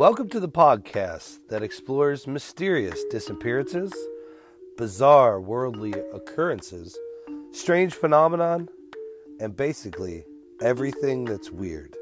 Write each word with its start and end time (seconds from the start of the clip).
Welcome 0.00 0.30
to 0.30 0.40
the 0.40 0.48
podcast 0.48 1.40
that 1.50 1.62
explores 1.62 2.26
mysterious 2.26 3.04
disappearances, 3.10 3.92
bizarre 4.78 5.42
worldly 5.42 5.92
occurrences, 6.14 6.98
strange 7.52 7.92
phenomenon, 7.92 8.70
and 9.40 9.54
basically 9.54 10.24
everything 10.62 11.26
that's 11.26 11.50
weird. 11.50 11.94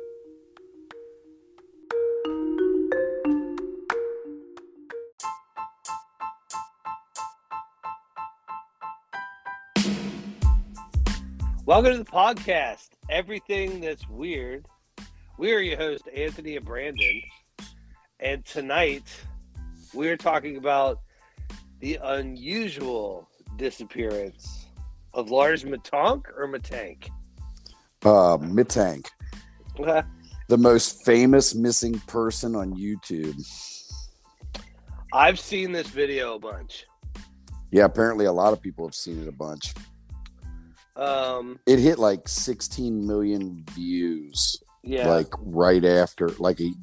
Welcome 11.66 11.94
to 11.94 11.98
the 11.98 12.04
podcast, 12.04 12.90
Everything 13.10 13.80
That's 13.80 14.08
Weird. 14.08 14.66
We 15.36 15.52
are 15.52 15.58
your 15.58 15.78
host, 15.78 16.08
Anthony 16.14 16.54
and 16.54 16.64
Brandon. 16.64 17.22
And 18.20 18.44
tonight, 18.44 19.04
we're 19.94 20.16
talking 20.16 20.56
about 20.56 21.00
the 21.80 21.98
unusual 22.02 23.28
disappearance 23.56 24.66
of 25.14 25.30
Lars 25.30 25.64
Matank 25.64 26.24
or 26.36 26.48
Matank? 26.48 27.08
Uh, 28.04 28.38
Mittank, 28.38 29.06
Okay. 29.78 30.02
the 30.48 30.58
most 30.58 31.04
famous 31.04 31.54
missing 31.54 31.98
person 32.06 32.54
on 32.56 32.74
YouTube. 32.74 33.36
I've 35.12 35.38
seen 35.40 35.72
this 35.72 35.88
video 35.88 36.34
a 36.34 36.38
bunch. 36.38 36.86
Yeah, 37.70 37.84
apparently 37.84 38.26
a 38.26 38.32
lot 38.32 38.52
of 38.52 38.60
people 38.60 38.86
have 38.86 38.94
seen 38.94 39.20
it 39.22 39.28
a 39.28 39.32
bunch. 39.32 39.74
Um, 40.96 41.58
It 41.66 41.78
hit 41.78 41.98
like 41.98 42.26
16 42.28 43.06
million 43.06 43.64
views, 43.72 44.62
yeah. 44.88 45.08
like 45.08 45.32
right 45.40 45.84
after, 45.84 46.28
like 46.38 46.60
a, 46.60 46.64
it 46.64 46.74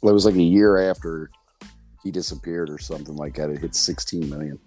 was 0.00 0.24
like 0.24 0.34
a 0.34 0.42
year 0.42 0.90
after 0.90 1.30
he 2.02 2.10
disappeared 2.10 2.70
or 2.70 2.78
something 2.78 3.14
like 3.16 3.34
that. 3.36 3.50
It 3.50 3.58
hit 3.58 3.74
16 3.74 4.28
million. 4.30 4.58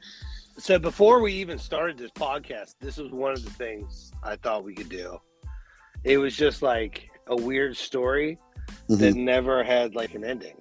so 0.58 0.78
before 0.78 1.20
we 1.22 1.34
even 1.34 1.58
started 1.58 1.98
this 1.98 2.12
podcast, 2.12 2.76
this 2.80 2.98
was 2.98 3.12
one 3.12 3.32
of 3.34 3.44
the 3.44 3.50
things 3.52 4.12
I 4.24 4.36
thought 4.36 4.64
we 4.64 4.76
could 4.76 4.90
do. 4.90 5.18
It 6.04 6.18
was 6.20 6.36
just 6.36 6.62
like 6.62 7.10
a 7.28 7.36
weird 7.36 7.76
story 7.76 8.38
Mhm. 8.90 9.00
that 9.00 9.16
never 9.16 9.64
had 9.64 9.96
like 9.96 10.14
an 10.14 10.24
ending. 10.24 10.56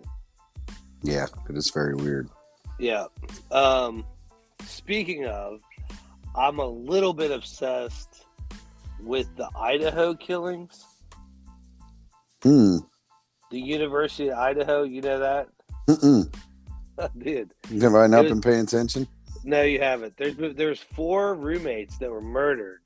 Yeah, 1.03 1.27
it 1.51 1.57
is 1.57 1.71
very 1.71 1.95
weird. 1.95 2.29
Yeah. 2.79 3.07
Um, 3.51 4.05
speaking 4.65 5.27
of, 5.27 5.61
I'm 6.35 6.59
a 6.61 6.67
little 6.67 7.13
bit 7.13 7.31
obsessed 7.31 8.25
with 9.03 9.29
the 9.37 9.49
Idaho 9.57 10.15
killings. 10.15 10.85
Hmm. 12.43 12.79
The 13.51 13.61
University 13.61 14.29
of 14.31 14.39
Idaho, 14.39 14.83
you 14.83 15.01
know 15.03 15.19
that? 15.19 15.49
Mm-mm. 15.89 16.33
Dude, 17.19 17.53
Have 17.83 17.95
I 17.95 18.07
not 18.07 18.25
was- 18.25 18.33
been 18.33 18.41
paying 18.41 18.61
attention? 18.61 19.07
no, 19.45 19.63
you 19.63 19.81
haven't. 19.81 20.17
There's 20.17 20.37
there's 20.57 20.81
four 20.81 21.35
roommates 21.35 21.99
that 21.99 22.11
were 22.11 22.21
murdered 22.21 22.81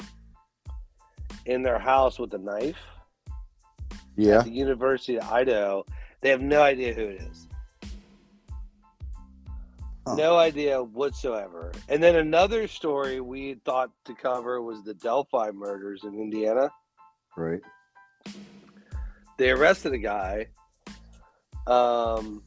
in 1.45 1.63
their 1.63 1.79
house 1.79 2.19
with 2.19 2.33
a 2.35 2.39
knife. 2.39 2.79
Yeah. 4.17 4.39
At 4.39 4.45
the 4.47 4.51
University 4.51 5.17
of 5.19 5.31
Idaho. 5.31 5.85
They 6.23 6.31
have 6.31 6.41
no 6.41 6.63
idea 6.63 6.95
who 6.95 7.03
it 7.03 7.21
is. 7.31 7.47
Huh. 10.07 10.15
No 10.15 10.37
idea 10.39 10.83
whatsoever. 10.83 11.73
And 11.89 12.03
then 12.03 12.17
another 12.17 12.67
story 12.69 13.21
we 13.21 13.55
thought 13.65 13.91
to 14.07 14.15
cover 14.15 14.63
was 14.63 14.83
the 14.83 14.95
Delphi 14.95 15.51
murders 15.51 16.05
in 16.05 16.15
Indiana. 16.15 16.71
Right. 17.37 17.61
They 19.37 19.51
arrested 19.51 19.93
a 19.93 19.99
guy, 19.99 20.47
um, 21.67 22.43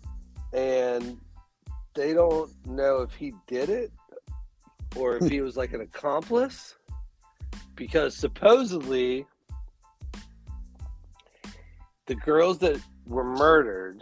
and 0.54 1.20
they 1.94 2.14
don't 2.14 2.52
know 2.66 3.02
if 3.02 3.14
he 3.14 3.34
did 3.48 3.70
it 3.70 3.92
or 4.96 5.18
if 5.18 5.30
he 5.30 5.42
was 5.42 5.56
like 5.56 5.74
an 5.74 5.82
accomplice 5.82 6.76
because 7.76 8.16
supposedly 8.16 9.26
the 12.08 12.16
girls 12.16 12.58
that 12.60 12.82
were 13.06 13.24
murdered 13.24 14.02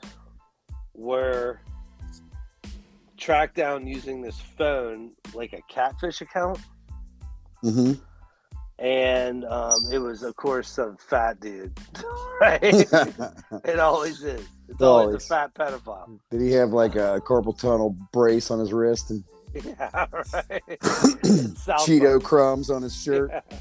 were 0.94 1.60
tracked 3.18 3.56
down 3.56 3.86
using 3.86 4.22
this 4.22 4.40
phone 4.40 5.12
like 5.34 5.54
a 5.54 5.62
catfish 5.68 6.22
account. 6.22 6.60
Hmm 7.62 7.94
and 8.80 9.44
um, 9.46 9.88
it 9.92 9.98
was 10.00 10.22
of 10.24 10.36
course 10.36 10.70
some 10.70 10.98
fat 10.98 11.40
dude 11.40 11.78
right 12.42 12.62
it 13.64 13.80
always 13.80 14.24
is 14.24 14.48
it's 14.70 14.82
always, 14.82 15.08
Always. 15.08 15.24
a 15.24 15.28
fat 15.28 15.54
pedophile 15.54 16.20
Did 16.30 16.42
he 16.42 16.52
have 16.52 16.72
like 16.72 16.96
a 16.96 17.22
carpal 17.26 17.58
tunnel 17.58 17.96
brace 18.12 18.52
on 18.52 18.60
his 18.60 18.74
wrist 18.74 19.10
and 19.12 19.24
yeah 19.66 20.06
right 20.12 20.62
Cheeto 20.82 22.12
Park. 22.12 22.24
crumbs 22.24 22.70
on 22.70 22.82
his 22.84 22.96
shirt? 22.96 23.32
Yeah. 23.34 23.58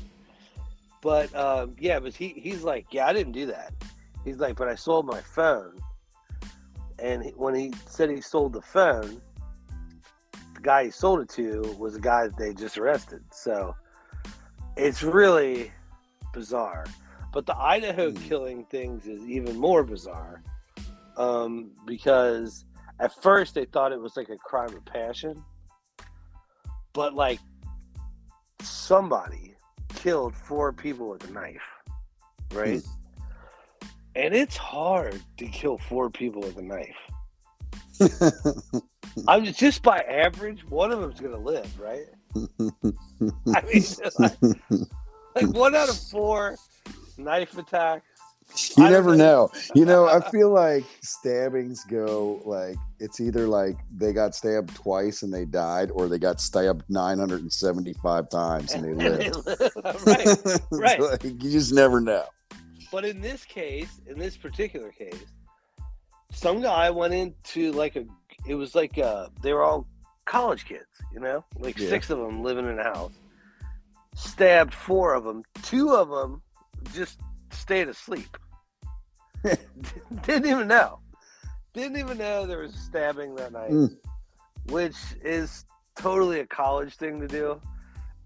But 1.03 1.33
um, 1.37 1.77
yeah, 1.79 2.01
but 2.01 2.15
he 2.15 2.29
he's 2.31 2.63
like, 2.65 2.87
yeah, 2.91 3.07
I 3.07 3.13
didn't 3.13 3.33
do 3.33 3.47
that. 3.47 3.73
He's 4.25 4.39
like, 4.39 4.57
but 4.57 4.67
I 4.67 4.75
sold 4.75 5.07
my 5.07 5.21
phone, 5.21 5.79
and 6.99 7.23
he, 7.23 7.31
when 7.31 7.55
he 7.55 7.73
said 7.87 8.11
he 8.11 8.21
sold 8.21 8.53
the 8.55 8.61
phone, 8.63 9.21
the 10.55 10.61
guy 10.61 10.87
he 10.87 10.91
sold 10.91 11.21
it 11.21 11.29
to 11.31 11.61
was 11.79 11.95
the 11.95 12.01
guy 12.01 12.25
that 12.27 12.37
they 12.37 12.53
just 12.53 12.77
arrested. 12.77 13.23
So 13.31 13.77
it's 14.77 15.03
really 15.03 15.73
bizarre. 16.33 16.87
But 17.33 17.47
the 17.47 17.57
Idaho 17.57 18.11
Hmm. 18.11 18.17
killing 18.29 18.65
things 18.67 19.07
is 19.07 19.23
even 19.29 19.57
more 19.59 19.85
bizarre 19.85 20.43
um, 21.17 21.71
because 21.87 22.65
at 23.01 23.13
first 23.23 23.55
they 23.55 23.65
thought 23.67 23.93
it 23.93 24.01
was 24.01 24.17
like 24.17 24.29
a 24.31 24.37
crime 24.37 24.75
of 24.75 24.85
passion, 24.85 25.45
but 26.93 27.15
like 27.15 27.41
somebody 28.63 29.55
killed 29.95 30.35
four 30.35 30.73
people 30.73 31.11
with 31.11 31.29
a 31.29 31.33
knife, 31.33 31.61
right? 32.53 32.83
And 34.15 34.35
it's 34.35 34.57
hard 34.57 35.21
to 35.37 35.47
kill 35.47 35.77
four 35.79 36.09
people 36.11 36.41
with 36.41 36.57
a 36.57 36.63
knife. 36.63 36.97
I 39.29 39.41
mean, 39.41 39.53
just 39.53 39.83
by 39.83 39.99
average, 40.01 40.65
one 40.69 40.91
of 40.91 41.01
them's 41.01 41.21
gonna 41.21 41.37
live, 41.39 41.79
right? 41.79 42.07
I 43.55 43.63
mean, 43.63 43.85
like, 44.19 44.37
like 45.35 45.49
one 45.55 45.75
out 45.75 45.89
of 45.89 45.97
four 45.97 46.57
knife 47.19 47.57
attacks. 47.57 48.07
you 48.77 48.89
never 48.89 49.17
know. 49.17 49.51
You 49.75 49.85
know, 49.85 50.07
I 50.07 50.21
feel 50.31 50.51
like 50.51 50.85
stabbings 51.03 51.85
go 51.85 52.41
like 52.45 52.77
it's 53.01 53.21
either 53.21 53.47
like 53.47 53.77
they 53.97 54.13
got 54.13 54.35
stabbed 54.35 54.75
twice 54.75 55.23
and 55.23 55.33
they 55.33 55.45
died, 55.45 55.91
or 55.93 56.09
they 56.09 56.19
got 56.19 56.41
stabbed 56.41 56.85
975 56.89 58.29
times 58.31 58.73
and 58.73 58.85
they 58.85 59.09
lived. 59.09 59.47
live. 59.47 59.73
right. 60.07 60.61
Right. 60.71 61.01
like, 61.01 61.25
you 61.25 61.51
just 61.51 61.73
never 61.73 62.01
know. 62.01 62.25
But 62.93 63.05
in 63.05 63.21
this 63.21 63.45
case, 63.45 64.01
in 64.07 64.19
this 64.19 64.37
particular 64.37 64.91
case, 64.91 65.25
some 66.33 66.61
guy 66.63 66.91
went 66.91 67.15
into 67.15 67.73
like 67.73 67.97
a. 67.97 68.05
It 68.47 68.55
was 68.55 68.75
like 68.75 68.97
uh 68.99 69.29
they 69.43 69.53
were 69.53 69.65
all 69.65 69.89
college 70.27 70.65
kids, 70.67 70.87
you 71.13 71.21
know, 71.21 71.45
like 71.59 71.79
Yeah. 71.79 71.89
six 71.89 72.11
of 72.11 72.19
them 72.19 72.43
living 72.43 72.69
in 72.69 72.79
a 72.79 72.85
house. 72.85 73.13
Stabbed 74.15 74.75
four 74.75 75.15
of 75.15 75.25
them. 75.25 75.43
Two 75.63 75.95
of 75.95 76.09
them 76.09 76.43
just 76.95 77.19
stayed 77.51 77.89
asleep. 77.89 78.37
Didn't 79.43 80.47
even 80.47 80.67
know. 80.69 80.99
Didn't 81.75 81.99
even 81.99 82.19
know 82.19 82.47
there 82.47 82.59
was 82.61 82.75
a 82.75 82.79
stabbing 82.79 83.35
that 83.37 83.53
night, 83.53 83.71
Mm. 83.71 83.95
which 84.71 84.97
is 85.23 85.65
totally 85.97 86.41
a 86.41 86.47
college 86.47 86.95
thing 86.97 87.21
to 87.21 87.29
do. 87.29 87.61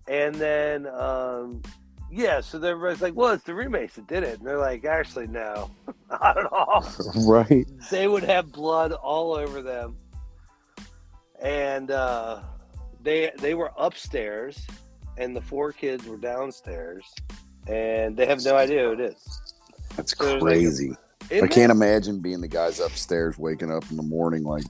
And 0.08 0.34
then, 0.36 0.86
um, 0.86 1.62
yeah, 2.10 2.40
so 2.40 2.60
everybody's 2.62 3.02
like, 3.02 3.14
well, 3.14 3.30
it's 3.32 3.44
the 3.44 3.54
roommates 3.54 3.94
that 3.96 4.06
did 4.06 4.22
it. 4.22 4.38
And 4.38 4.46
they're 4.46 4.58
like, 4.58 4.84
actually, 4.84 5.26
no, 5.26 5.70
not 6.10 6.38
at 6.38 6.46
all. 6.52 6.84
Right. 7.26 7.66
They 7.90 8.06
would 8.08 8.24
have 8.24 8.52
blood 8.52 8.92
all 8.92 9.34
over 9.34 9.62
them. 9.62 9.96
And 11.40 11.90
uh, 11.90 12.40
they 13.02 13.30
they 13.38 13.54
were 13.54 13.72
upstairs, 13.78 14.66
and 15.16 15.34
the 15.34 15.40
four 15.40 15.72
kids 15.72 16.06
were 16.06 16.16
downstairs, 16.18 17.04
and 17.66 18.16
they 18.16 18.26
have 18.26 18.44
no 18.44 18.56
idea 18.56 18.82
who 18.84 18.92
it 18.92 19.00
is. 19.00 19.40
That's 19.96 20.16
So 20.16 20.24
there's 20.24 20.42
like 20.42 20.52
crazy. 20.52 20.92
I 21.32 21.46
can't 21.46 21.70
it? 21.70 21.70
imagine 21.70 22.20
being 22.20 22.40
the 22.40 22.48
guys 22.48 22.80
upstairs 22.80 23.38
waking 23.38 23.70
up 23.70 23.88
in 23.90 23.96
the 23.96 24.02
morning 24.02 24.42
like 24.44 24.64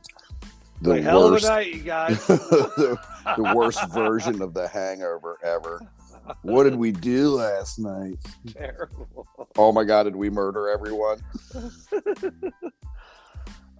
the 0.82 0.90
Like, 0.90 1.02
hell 1.02 1.24
of 1.24 1.30
a 1.30 1.32
worst, 1.34 1.46
night, 1.46 1.74
you 1.74 1.80
guys. 1.82 2.26
the, 2.26 2.98
the 3.36 3.52
worst 3.54 3.86
version 3.92 4.40
of 4.42 4.54
the 4.54 4.68
hangover 4.68 5.38
ever. 5.42 5.80
What 6.42 6.64
did 6.64 6.76
we 6.76 6.92
do 6.92 7.30
last 7.30 7.78
night? 7.78 8.18
Terrible. 8.52 9.26
Oh 9.56 9.72
my 9.72 9.84
god, 9.84 10.04
did 10.04 10.14
we 10.16 10.30
murder 10.30 10.68
everyone? 10.68 11.18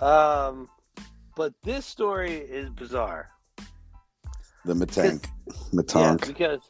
Um, 0.00 0.70
but 1.40 1.54
this 1.62 1.86
story 1.86 2.34
is 2.34 2.68
bizarre. 2.68 3.30
The 4.66 4.74
Matank. 4.74 5.24
Yeah, 5.46 5.54
Matank. 5.72 6.26
because 6.26 6.60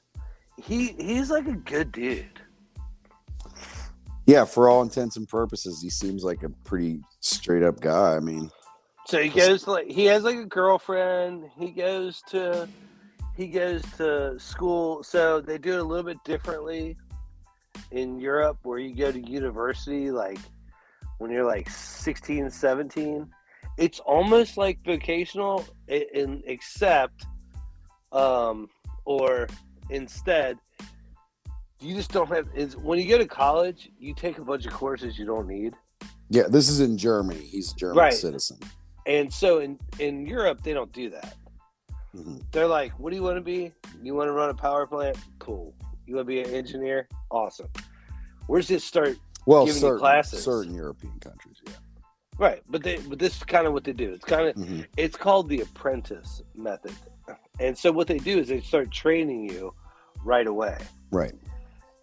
he 0.62 0.92
he's 0.92 1.28
like 1.28 1.48
a 1.48 1.56
good 1.56 1.90
dude. 1.90 2.40
Yeah, 4.26 4.44
for 4.44 4.68
all 4.68 4.82
intents 4.82 5.16
and 5.16 5.26
purposes, 5.26 5.82
he 5.82 5.90
seems 5.90 6.22
like 6.22 6.44
a 6.44 6.50
pretty 6.62 7.00
straight 7.18 7.64
up 7.64 7.80
guy. 7.80 8.14
I 8.14 8.20
mean, 8.20 8.48
So 9.08 9.20
he 9.20 9.28
goes 9.28 9.64
to 9.64 9.72
like 9.72 9.88
he 9.88 10.04
has 10.04 10.22
like 10.22 10.36
a 10.36 10.46
girlfriend. 10.46 11.50
He 11.58 11.72
goes 11.72 12.22
to 12.28 12.68
he 13.36 13.48
goes 13.48 13.82
to 13.96 14.38
school. 14.38 15.02
So 15.02 15.40
they 15.40 15.58
do 15.58 15.72
it 15.72 15.80
a 15.80 15.82
little 15.82 16.04
bit 16.04 16.22
differently 16.22 16.96
in 17.90 18.20
Europe 18.20 18.58
where 18.62 18.78
you 18.78 18.94
go 18.94 19.10
to 19.10 19.18
university 19.18 20.12
like 20.12 20.38
when 21.18 21.32
you're 21.32 21.44
like 21.44 21.68
16, 21.68 22.48
17. 22.48 23.28
It's 23.80 23.98
almost 24.00 24.56
like 24.58 24.78
vocational 24.84 25.64
in 25.88 26.42
except 26.46 27.24
um 28.12 28.68
or 29.06 29.48
instead 29.88 30.58
you 31.80 31.94
just 31.94 32.12
don't 32.12 32.28
have 32.28 32.46
is 32.54 32.76
when 32.76 32.98
you 32.98 33.08
go 33.08 33.16
to 33.18 33.26
college 33.26 33.88
you 33.98 34.12
take 34.14 34.36
a 34.38 34.44
bunch 34.44 34.66
of 34.66 34.72
courses 34.72 35.18
you 35.18 35.24
don't 35.24 35.48
need 35.48 35.72
Yeah, 36.28 36.44
this 36.48 36.68
is 36.68 36.78
in 36.80 36.96
Germany. 36.98 37.40
He's 37.40 37.72
a 37.72 37.76
German 37.76 37.96
Right. 37.98 38.12
citizen. 38.14 38.58
and 39.06 39.32
so 39.32 39.60
in 39.60 39.78
in 39.98 40.26
europe 40.26 40.62
they 40.62 40.74
don't 40.74 40.92
do 40.92 41.08
that 41.08 41.34
Mhm. 42.14 42.42
they're 42.52 42.66
like 42.66 42.92
what 43.00 43.08
do 43.10 43.16
you 43.16 43.22
want 43.22 43.36
to 43.38 43.46
be 43.54 43.72
you 44.02 44.14
want 44.14 44.28
to 44.28 44.32
run 44.32 44.50
a 44.50 44.54
power 44.54 44.86
plant 44.86 45.16
cool 45.38 45.72
you 46.06 46.16
want 46.16 46.26
to 46.26 46.32
be 46.36 46.40
an 46.42 46.50
engineer 46.54 47.08
awesome 47.30 47.68
where's 48.46 48.68
this 48.68 48.84
start 48.84 49.16
Well, 49.46 49.64
Giving 49.64 49.80
you 49.82 49.88
certain, 49.88 49.98
classes. 50.00 50.44
certain 50.44 50.74
European 50.74 51.18
countries, 51.20 51.56
yeah. 51.66 51.72
Right 52.40 52.62
but 52.68 52.82
they 52.82 52.96
but 53.08 53.18
this 53.18 53.36
is 53.36 53.42
kind 53.44 53.66
of 53.66 53.72
what 53.72 53.84
they 53.84 53.92
do 53.92 54.12
it's 54.12 54.24
kind 54.24 54.48
of 54.48 54.56
Mhm. 54.56 54.86
it's 54.96 55.16
called 55.16 55.48
the 55.48 55.60
apprentice 55.60 56.42
method 56.56 56.94
and 57.60 57.76
so 57.78 57.92
what 57.92 58.06
they 58.08 58.18
do 58.18 58.38
is 58.38 58.48
they 58.48 58.60
start 58.60 58.90
training 58.90 59.48
you 59.48 59.72
right 60.24 60.46
away 60.48 60.76
Right. 61.12 61.34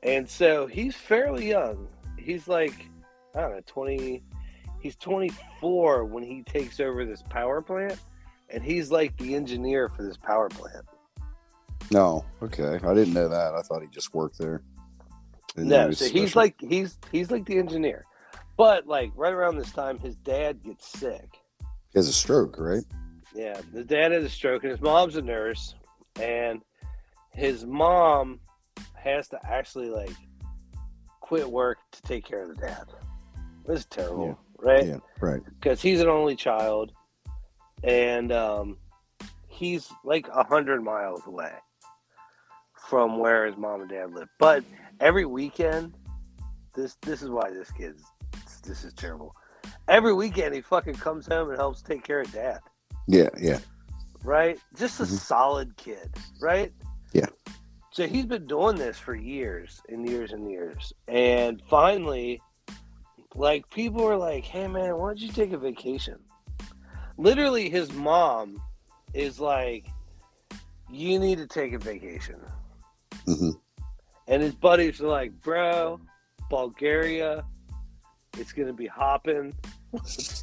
and 0.04 0.30
so 0.30 0.68
he's 0.68 0.96
fairly 0.96 1.50
young 1.50 1.88
he's 2.18 2.48
like 2.48 2.86
i 3.36 3.42
don't 3.42 3.52
know 3.52 3.62
20 3.66 4.24
he's 4.80 4.96
24 4.98 6.06
when 6.06 6.24
he 6.24 6.44
takes 6.44 6.80
over 6.80 7.04
this 7.04 7.24
power 7.30 7.62
plant 7.62 8.00
and 8.50 8.64
he's 8.64 8.92
like 8.92 9.18
the 9.18 9.34
engineer 9.36 9.90
for 9.90 10.04
this 10.04 10.18
power 10.18 10.50
plant 10.50 10.86
No, 11.92 12.26
okay. 12.44 12.76
I 12.86 12.94
didn't 12.94 13.14
know 13.14 13.30
that. 13.30 13.54
I 13.56 13.62
thought 13.62 13.82
he 13.82 13.88
just 13.88 14.14
worked 14.14 14.38
there. 14.38 14.62
No 15.56 15.90
so 15.92 16.06
he's 16.06 16.36
like 16.36 16.56
he's 16.60 16.98
he's 17.14 17.32
like 17.32 17.46
the 17.46 17.58
engineer 17.58 18.06
but 18.58 18.88
like 18.88 19.12
right 19.16 19.34
around 19.34 19.58
this 19.58 19.72
time 19.72 20.00
his 20.00 20.16
dad 20.18 20.62
gets 20.64 20.88
sick 20.88 21.40
he 21.98 22.00
has 22.00 22.08
a 22.08 22.14
stroke, 22.14 22.58
right? 22.60 22.84
Yeah, 23.34 23.60
his 23.74 23.86
dad 23.86 24.12
had 24.12 24.22
a 24.22 24.30
stroke, 24.30 24.64
and 24.64 24.72
his 24.72 24.82
mom's 24.82 25.16
a 25.16 25.22
nurse, 25.22 25.76
and 26.20 26.62
his 27.32 27.66
mom 27.66 28.40
has 28.96 29.28
to 29.30 29.40
actually 29.46 29.90
like 29.90 30.12
quit 31.22 31.50
work 31.50 31.78
to 31.92 32.02
take 32.04 32.26
care 32.26 32.42
of 32.44 32.50
the 32.50 32.56
dad. 32.56 32.86
This 33.66 33.80
is 33.80 33.86
terrible, 33.86 34.40
right? 34.60 34.86
Yeah, 34.86 35.00
right. 35.20 35.42
Because 35.60 35.82
he's 35.82 36.02
an 36.02 36.08
only 36.08 36.36
child, 36.36 36.92
and 37.84 38.32
um, 38.32 38.78
he's 39.48 39.90
like 40.04 40.28
a 40.30 40.44
hundred 40.44 40.84
miles 40.84 41.26
away 41.26 41.54
from 42.88 43.20
where 43.20 43.46
his 43.46 43.58
mom 43.58 43.82
and 43.82 43.90
dad 43.90 44.14
live. 44.14 44.30
But 44.40 44.64
every 45.00 45.26
weekend, 45.26 45.94
this 46.76 46.96
this 47.02 47.22
is 47.22 47.30
why 47.30 47.50
this 47.50 47.72
kid's 47.72 48.04
this 48.68 48.84
is 48.84 48.94
terrible. 48.94 49.34
Every 49.88 50.14
weekend, 50.14 50.54
he 50.54 50.62
fucking 50.62 50.96
comes 50.96 51.26
home 51.26 51.50
and 51.50 51.58
helps 51.58 51.82
take 51.82 52.04
care 52.04 52.22
of 52.22 52.32
dad 52.32 52.60
Yeah, 53.08 53.30
yeah. 53.40 53.60
right? 54.24 54.60
Just 54.76 55.00
a 55.00 55.04
Mhm. 55.04 55.18
solid 55.18 55.76
kid, 55.78 56.14
right? 56.40 56.74
Yeah. 57.14 57.28
So 57.92 58.06
he's 58.08 58.26
been 58.26 58.46
doing 58.46 58.76
this 58.76 59.00
for 59.00 59.16
years 59.16 59.82
and 59.90 60.08
years 60.08 60.32
and 60.34 60.50
years. 60.50 60.94
And 61.08 61.62
finally, 61.70 62.42
like 63.36 63.70
people 63.70 64.04
were 64.04 64.18
like, 64.18 64.44
hey 64.44 64.68
man, 64.68 64.98
why 64.98 65.10
don't 65.10 65.20
you 65.20 65.30
take 65.32 65.54
a 65.54 65.58
vacation? 65.58 66.20
Literally, 67.18 67.70
his 67.70 67.92
mom 67.94 68.62
is 69.14 69.40
like, 69.40 69.88
you 70.90 71.18
need 71.20 71.38
to 71.40 71.48
take 71.48 71.74
a 71.74 71.80
vacation. 71.80 72.40
hmm 73.26 73.52
And 74.28 74.42
his 74.44 74.54
buddies 74.56 75.02
are 75.02 75.08
like, 75.08 75.32
bro, 75.42 76.00
Bulgaria, 76.50 77.44
it's 78.40 78.52
going 78.54 78.68
to 78.68 78.74
be 78.74 78.88
hopping. 78.88 79.54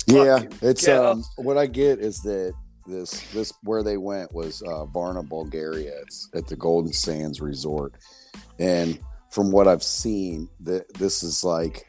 Yeah, 0.07 0.41
it's 0.63 0.87
um 0.89 1.25
what 1.37 1.59
I 1.59 1.67
get 1.67 1.99
is 1.99 2.21
that 2.23 2.55
this 2.87 3.23
this 3.33 3.53
where 3.63 3.83
they 3.83 3.97
went 3.97 4.33
was 4.35 4.63
uh 4.63 4.85
Varna, 4.87 5.23
Bulgaria. 5.23 5.93
It's 6.03 6.29
at 6.35 6.47
the 6.47 6.57
Golden 6.57 6.93
Sands 6.93 7.41
Resort. 7.41 7.95
And 8.59 8.99
from 9.31 9.51
what 9.51 9.67
I've 9.69 9.83
seen, 9.83 10.49
that 10.61 10.93
this 10.95 11.23
is 11.23 11.45
like 11.45 11.87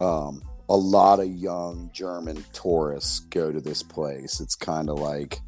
um 0.00 0.42
a 0.68 0.76
lot 0.76 1.20
of 1.20 1.26
young 1.28 1.90
German 1.92 2.42
tourists 2.52 3.20
go 3.20 3.52
to 3.52 3.60
this 3.60 3.82
place. 3.82 4.40
It's 4.40 4.54
kind 4.54 4.88
of 4.88 4.98
like 4.98 5.40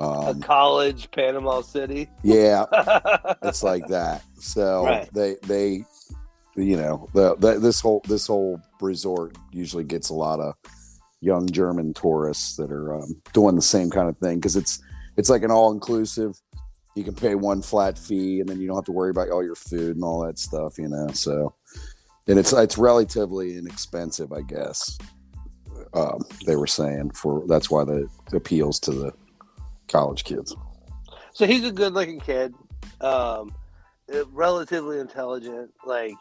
a 0.00 0.04
um 0.04 0.40
college, 0.40 1.10
Panama 1.10 1.60
City. 1.60 2.08
yeah, 2.22 2.64
it's 3.42 3.62
like 3.62 3.86
that. 3.88 4.22
So 4.40 4.84
Right. 4.84 5.08
they 5.12 5.36
they 5.44 5.84
you 6.58 6.76
know 6.76 7.08
the, 7.14 7.36
the 7.36 7.58
this 7.58 7.80
whole 7.80 8.02
this 8.08 8.26
whole 8.26 8.60
resort 8.80 9.36
usually 9.52 9.84
gets 9.84 10.10
a 10.10 10.14
lot 10.14 10.40
of 10.40 10.54
young 11.20 11.48
German 11.48 11.94
tourists 11.94 12.56
that 12.56 12.70
are 12.70 12.94
um, 12.94 13.20
doing 13.32 13.56
the 13.56 13.62
same 13.62 13.90
kind 13.90 14.08
of 14.08 14.16
thing 14.18 14.36
because 14.36 14.56
it's 14.56 14.80
it's 15.16 15.30
like 15.30 15.42
an 15.42 15.50
all 15.50 15.72
inclusive. 15.72 16.40
You 16.94 17.04
can 17.04 17.14
pay 17.14 17.34
one 17.36 17.62
flat 17.62 17.96
fee 17.96 18.40
and 18.40 18.48
then 18.48 18.60
you 18.60 18.66
don't 18.66 18.76
have 18.76 18.84
to 18.86 18.92
worry 18.92 19.10
about 19.10 19.30
all 19.30 19.44
your 19.44 19.54
food 19.54 19.94
and 19.94 20.04
all 20.04 20.20
that 20.26 20.38
stuff, 20.38 20.78
you 20.78 20.88
know. 20.88 21.08
So 21.08 21.54
and 22.26 22.38
it's 22.38 22.52
it's 22.52 22.78
relatively 22.78 23.56
inexpensive, 23.56 24.32
I 24.32 24.42
guess. 24.42 24.98
Um, 25.94 26.22
they 26.44 26.56
were 26.56 26.66
saying 26.66 27.10
for 27.12 27.44
that's 27.46 27.70
why 27.70 27.84
the 27.84 28.08
appeals 28.32 28.78
to 28.80 28.92
the 28.92 29.12
college 29.88 30.24
kids. 30.24 30.54
So 31.32 31.46
he's 31.46 31.64
a 31.64 31.72
good 31.72 31.94
looking 31.94 32.20
kid, 32.20 32.54
um, 33.00 33.54
uh, 34.12 34.26
relatively 34.32 34.98
intelligent. 34.98 35.70
Like, 35.86 36.14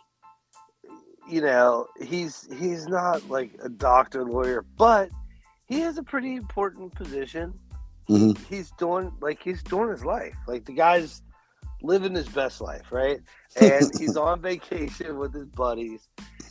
you 1.30 1.42
know, 1.42 1.88
he's 2.02 2.48
he's 2.58 2.88
not 2.88 3.30
like 3.30 3.52
a 3.64 3.70
doctor, 3.70 4.24
lawyer, 4.24 4.66
but 4.78 5.10
he 5.68 5.80
has 5.82 5.98
a 5.98 6.04
pretty 6.04 6.36
important 6.36 6.94
position. 6.96 7.54
Mhm. 8.10 8.38
He's 8.48 8.72
doing 8.72 9.12
like 9.20 9.42
he's 9.44 9.62
doing 9.64 9.90
his 9.90 10.06
life. 10.06 10.36
Like 10.48 10.66
the 10.66 10.74
guy's 10.74 11.22
living 11.82 12.16
his 12.16 12.28
best 12.28 12.62
life, 12.62 12.92
right? 12.92 13.20
And 13.62 13.90
he's 13.98 14.18
on 14.18 14.40
vacation 14.40 15.18
with 15.18 15.34
his 15.34 15.48
buddies, 15.48 16.10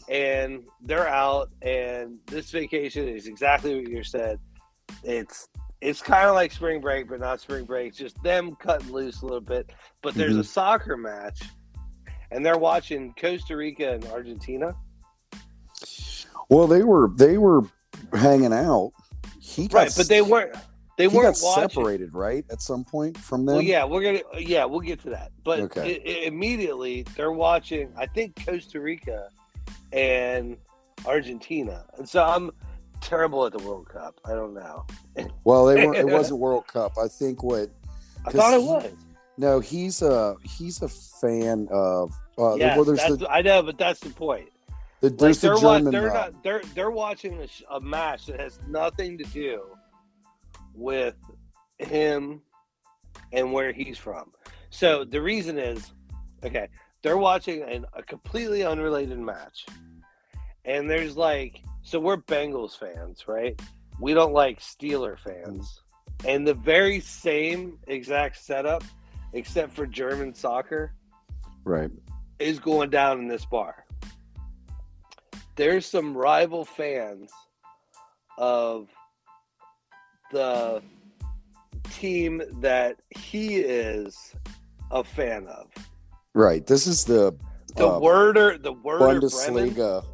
and 0.09 0.65
they're 0.83 1.09
out. 1.09 1.51
And 1.63 2.19
this 2.27 2.51
vacation 2.51 3.09
is 3.09 3.27
exactly 3.29 3.77
what 3.77 3.89
you 3.89 4.03
said. 4.03 4.41
It's 5.05 5.49
it's 5.81 6.03
kind 6.03 6.29
of 6.29 6.35
like 6.35 6.53
spring 6.53 6.81
break, 6.81 7.09
but 7.09 7.21
not 7.21 7.41
spring 7.41 7.65
break. 7.65 7.89
It's 7.89 7.99
just 7.99 8.21
them 8.23 8.57
cutting 8.57 8.91
loose 8.91 9.23
a 9.23 9.27
little 9.27 9.41
bit. 9.41 9.71
But 10.03 10.15
there's 10.15 10.37
a 10.37 10.45
soccer 10.45 10.97
match, 10.97 11.43
and 12.31 12.45
they're 12.45 12.59
watching 12.59 13.15
Costa 13.21 13.57
Rica 13.57 13.93
and 13.95 14.05
Argentina. 14.07 14.75
Well, 16.49 16.67
they 16.67 16.83
were 16.83 17.11
they 17.17 17.39
were 17.39 17.63
hanging 18.13 18.53
out. 18.53 18.93
He 19.41 19.69
got, 19.69 19.79
Right, 19.79 19.93
but 19.97 20.09
they 20.09 20.23
weren't. 20.23 20.55
They 20.97 21.09
he 21.09 21.17
weren't 21.17 21.37
separated, 21.37 22.15
right? 22.15 22.45
At 22.51 22.63
some 22.63 22.85
point 22.85 23.19
from 23.19 23.45
them. 23.45 23.57
Well, 23.57 23.65
yeah, 23.65 23.85
we're 23.85 24.03
gonna. 24.03 24.41
Yeah, 24.41 24.65
we'll 24.65 24.81
get 24.81 25.01
to 25.03 25.11
that. 25.11 25.31
But 25.45 25.61
Okay. 25.61 26.01
i- 26.05 26.09
i- 26.09 26.27
immediately 26.27 27.03
they're 27.17 27.33
watching. 27.33 27.93
I 27.97 28.07
think 28.07 28.45
Costa 28.47 28.81
Rica 28.81 29.29
and 29.93 30.57
Argentina, 31.05 31.85
and 31.99 32.09
so 32.09 32.23
I'm 32.25 32.51
terrible 33.03 33.45
at 33.45 33.53
the 33.53 33.59
World 33.63 33.89
Cup. 33.89 34.19
I 34.25 34.31
don't 34.33 34.55
know. 34.55 34.87
Well, 35.45 35.67
they 35.67 35.85
weren't. 35.87 35.99
It 35.99 36.07
wasn't 36.13 36.41
World 36.41 36.67
Cup. 36.67 36.97
I 36.97 37.09
think 37.09 37.43
what. 37.43 37.69
I 38.25 38.31
thought 38.31 38.55
it 38.55 38.63
was. 38.63 38.91
No, 39.39 39.61
he's 39.61 40.03
a 40.03 40.37
he's 40.43 40.83
a 40.83 40.89
fan 40.89 41.69
of. 41.71 42.13
Uh, 42.39 42.55
Yes, 42.57 42.77
well, 42.77 42.85
there's 42.85 43.19
the, 43.19 43.29
I 43.31 43.43
know, 43.43 43.63
but 43.63 43.79
that's 43.79 44.01
the 44.01 44.11
point. 44.11 44.51
the 45.01 45.11
Like 45.11 45.39
they're 45.41 45.55
the 45.55 45.61
wa- 45.67 45.79
they're 45.91 46.13
not 46.13 46.43
they're 46.43 46.63
they're 46.75 46.91
watching 46.91 47.41
a, 47.41 47.47
sh- 47.47 47.63
a 47.71 47.81
match 47.81 48.27
that 48.27 48.41
has 48.41 48.59
nothing 48.69 49.19
to 49.19 49.25
do 49.25 49.63
with 50.75 51.15
him 51.79 52.41
and 53.33 53.53
where 53.53 53.73
he's 53.73 53.99
from. 53.99 54.33
So 54.71 55.05
the 55.05 55.21
reason 55.21 55.59
is, 55.59 55.93
okay, 56.45 56.69
they're 57.03 57.17
watching 57.19 57.63
an, 57.63 57.87
a 57.95 58.03
completely 58.03 58.63
unrelated 58.65 59.19
match, 59.19 59.67
and 60.65 60.89
there's 60.89 61.17
like, 61.17 61.63
so 61.83 61.99
we're 62.01 62.19
Bengals 62.19 62.79
fans, 62.79 63.29
right? 63.29 63.61
We 64.01 64.13
don't 64.13 64.33
like 64.33 64.61
Steeler 64.61 65.19
fans, 65.19 65.81
and 66.27 66.47
the 66.47 66.55
very 66.55 67.01
same 67.01 67.79
exact 67.87 68.43
setup, 68.43 68.83
except 69.37 69.73
for 69.73 69.87
German 69.87 70.35
soccer, 70.35 70.95
right. 71.65 71.91
is 72.39 72.59
going 72.59 72.89
down 72.91 73.19
in 73.19 73.29
this 73.29 73.45
bar. 73.45 73.85
There's 75.57 75.87
some 75.87 76.17
rival 76.17 76.65
fans 76.65 77.31
of 78.39 78.89
the 80.33 80.83
team 81.93 82.43
that 82.61 82.97
he 83.11 83.57
is 83.57 84.35
a 84.91 85.05
fan 85.05 85.47
of. 85.47 85.71
Right. 86.35 86.67
This 86.67 86.87
is 86.87 87.05
the 87.05 87.37
The 87.77 87.89
uh, 87.89 87.99
Werder, 88.01 88.59
the 88.59 88.73
Werder 88.73 89.21
Bremen. 89.29 89.71
Bundesliga 89.75 90.05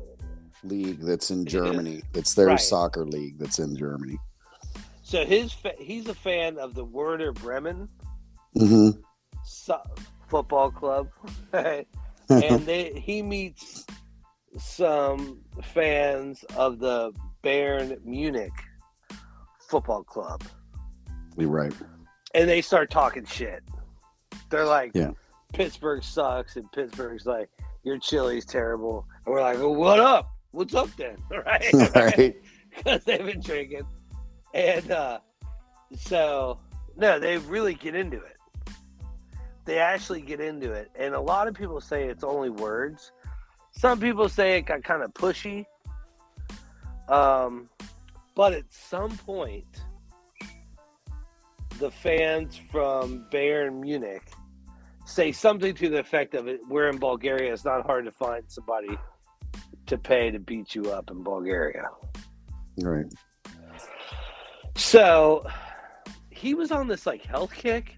league 0.64 1.00
that's 1.00 1.30
in. 1.30 1.44
Germany. 1.44 2.02
It's 2.14 2.34
their 2.34 2.48
Right. 2.48 2.60
soccer 2.60 3.04
league 3.04 3.38
that's 3.38 3.58
in 3.58 3.76
Germany. 3.76 4.18
So 5.02 5.24
his 5.24 5.52
fa- 5.52 5.74
he's 5.78 6.08
a 6.08 6.14
fan 6.14 6.58
of 6.58 6.74
the 6.74 6.84
Werder 6.84 7.32
Bremen 7.32 7.88
hmm 8.54 8.90
so- 9.62 9.82
football 10.28 10.70
club, 10.70 11.08
right? 11.52 11.86
and 12.28 12.60
they 12.66 12.92
he 12.98 13.22
meets 13.22 13.86
some 14.58 15.40
fans 15.62 16.44
of 16.56 16.78
the 16.78 17.12
Bayern 17.44 18.02
Munich 18.04 18.52
football 19.68 20.02
club, 20.04 20.42
You're 21.36 21.48
right. 21.48 21.72
and 22.34 22.48
they 22.48 22.60
start 22.60 22.90
talking 22.90 23.24
shit. 23.24 23.62
They're 24.50 24.66
like, 24.66 24.92
Yeah. 24.94 25.12
Pittsburgh 25.52 26.02
sucks, 26.02 26.56
and 26.56 26.70
Pittsburgh's 26.72 27.26
like, 27.26 27.48
your 27.84 27.98
chili's 27.98 28.44
terrible, 28.44 29.06
and 29.26 29.34
we're 29.34 29.40
like, 29.42 29.58
well, 29.58 29.74
what 29.74 30.00
up? 30.00 30.30
What's 30.52 30.74
up 30.74 30.88
then? 30.96 31.16
Right? 31.30 31.72
right. 31.94 32.36
because 32.76 33.04
they've 33.04 33.24
been 33.24 33.40
drinking. 33.40 33.82
And 34.54 34.90
uh, 34.90 35.18
so, 35.96 36.58
no, 36.96 37.18
they 37.18 37.38
really 37.38 37.74
get 37.74 37.94
into 37.94 38.18
it. 38.18 38.31
They 39.64 39.78
actually 39.78 40.22
get 40.22 40.40
into 40.40 40.72
it. 40.72 40.90
And 40.96 41.14
a 41.14 41.20
lot 41.20 41.48
of 41.48 41.54
people 41.54 41.80
say 41.80 42.04
it's 42.04 42.24
only 42.24 42.50
words. 42.50 43.12
Some 43.70 44.00
people 44.00 44.28
say 44.28 44.58
it 44.58 44.62
got 44.62 44.82
kind 44.82 45.02
of 45.02 45.14
pushy. 45.14 45.66
Um, 47.08 47.68
but 48.34 48.52
at 48.52 48.64
some 48.70 49.16
point, 49.18 49.84
the 51.78 51.90
fans 51.90 52.60
from 52.70 53.26
Bayern 53.30 53.80
Munich 53.80 54.22
say 55.04 55.32
something 55.32 55.74
to 55.74 55.88
the 55.88 55.98
effect 55.98 56.34
of 56.34 56.48
it 56.48 56.60
we're 56.68 56.88
in 56.88 56.98
Bulgaria. 56.98 57.52
It's 57.52 57.64
not 57.64 57.84
hard 57.84 58.04
to 58.04 58.10
find 58.10 58.44
somebody 58.46 58.96
to 59.86 59.98
pay 59.98 60.30
to 60.30 60.38
beat 60.38 60.74
you 60.74 60.90
up 60.92 61.10
in 61.10 61.22
Bulgaria. 61.22 61.88
Right. 62.78 63.06
So 64.76 65.44
he 66.30 66.54
was 66.54 66.70
on 66.70 66.88
this 66.88 67.06
like 67.06 67.24
health 67.24 67.52
kick. 67.52 67.96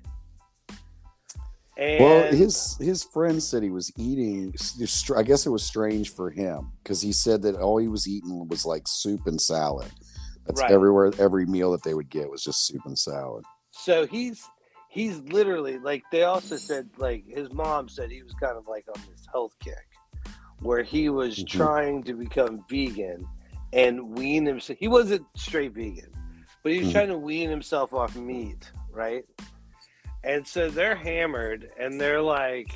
And 1.77 2.05
Well, 2.05 2.33
his 2.33 2.77
his 2.79 3.03
friend 3.03 3.43
said 3.43 3.63
he 3.63 3.71
was 3.71 3.91
eating. 3.99 4.55
I 5.17 5.23
guess 5.23 5.45
it 5.47 5.51
was 5.51 5.65
strange 5.65 6.11
for 6.15 6.31
him 6.31 6.71
because 6.83 7.01
he 7.03 7.13
said 7.13 7.43
that 7.43 7.57
all 7.57 7.79
he 7.79 7.89
was 7.89 8.07
eating 8.07 8.47
was 8.49 8.65
like 8.65 8.85
soup 8.87 9.27
and 9.27 9.41
salad. 9.41 9.91
That's 10.47 10.61
Right. 10.61 10.71
everywhere. 10.71 11.13
Every 11.19 11.47
meal 11.47 11.73
that 11.73 11.83
they 11.83 11.95
would 11.95 12.11
get 12.11 12.31
was 12.31 12.43
just 12.45 12.67
soup 12.67 12.83
and 12.87 12.99
salad. 12.99 13.45
so 13.73 14.07
he's 14.07 14.49
he's 14.89 15.19
literally 15.23 15.79
like 15.79 16.05
they 16.13 16.23
also 16.23 16.57
said 16.57 16.89
like 16.97 17.25
his 17.27 17.53
mom 17.53 17.89
said 17.89 18.09
he 18.11 18.23
was 18.23 18.33
kind 18.35 18.57
of 18.57 18.69
like 18.69 18.85
on 18.95 19.03
this 19.11 19.27
health 19.33 19.53
kick 19.59 19.75
where 20.61 20.85
he 20.85 21.09
was 21.09 21.37
Mhm. 21.41 21.49
trying 21.49 22.03
to 22.05 22.15
become 22.15 22.65
vegan 22.71 23.27
and 23.73 24.17
wean 24.17 24.47
himself. 24.47 24.79
He 24.79 24.87
wasn't 24.87 25.27
straight 25.35 25.73
vegan, 25.73 26.13
but 26.63 26.71
he 26.71 26.79
was 26.79 26.89
Mhm. 26.89 26.93
trying 26.93 27.09
to 27.09 27.19
wean 27.19 27.51
himself 27.51 27.93
off 27.93 28.15
meat, 28.15 28.71
right? 28.93 29.25
And 30.25 30.47
so 30.47 30.71
they're 30.71 30.97
hammered 30.97 31.71
and 31.79 32.01
they're 32.01 32.23
like, 32.23 32.73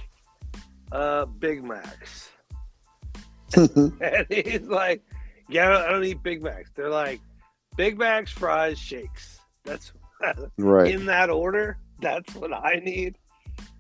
uh, 0.93 1.25
Big 1.27 1.65
Macs. 1.65 2.31
And 3.57 4.27
he's 4.29 4.63
like, 4.63 5.03
Yeah, 5.49 5.69
I 5.69 5.73
don't, 5.73 5.83
I 5.83 5.89
don't 5.91 6.05
eat 6.05 6.23
Big 6.23 6.43
Macs. 6.43 6.71
They're 6.75 6.91
like, 6.91 7.21
Big 7.77 7.99
Macs, 7.99 8.31
fries, 8.31 8.79
shakes. 8.79 9.41
That's 9.65 9.93
right. 10.59 10.93
in 10.93 11.07
that 11.07 11.31
order. 11.31 11.79
That's 12.01 12.35
what 12.35 12.53
I 12.53 12.81
need 12.85 13.17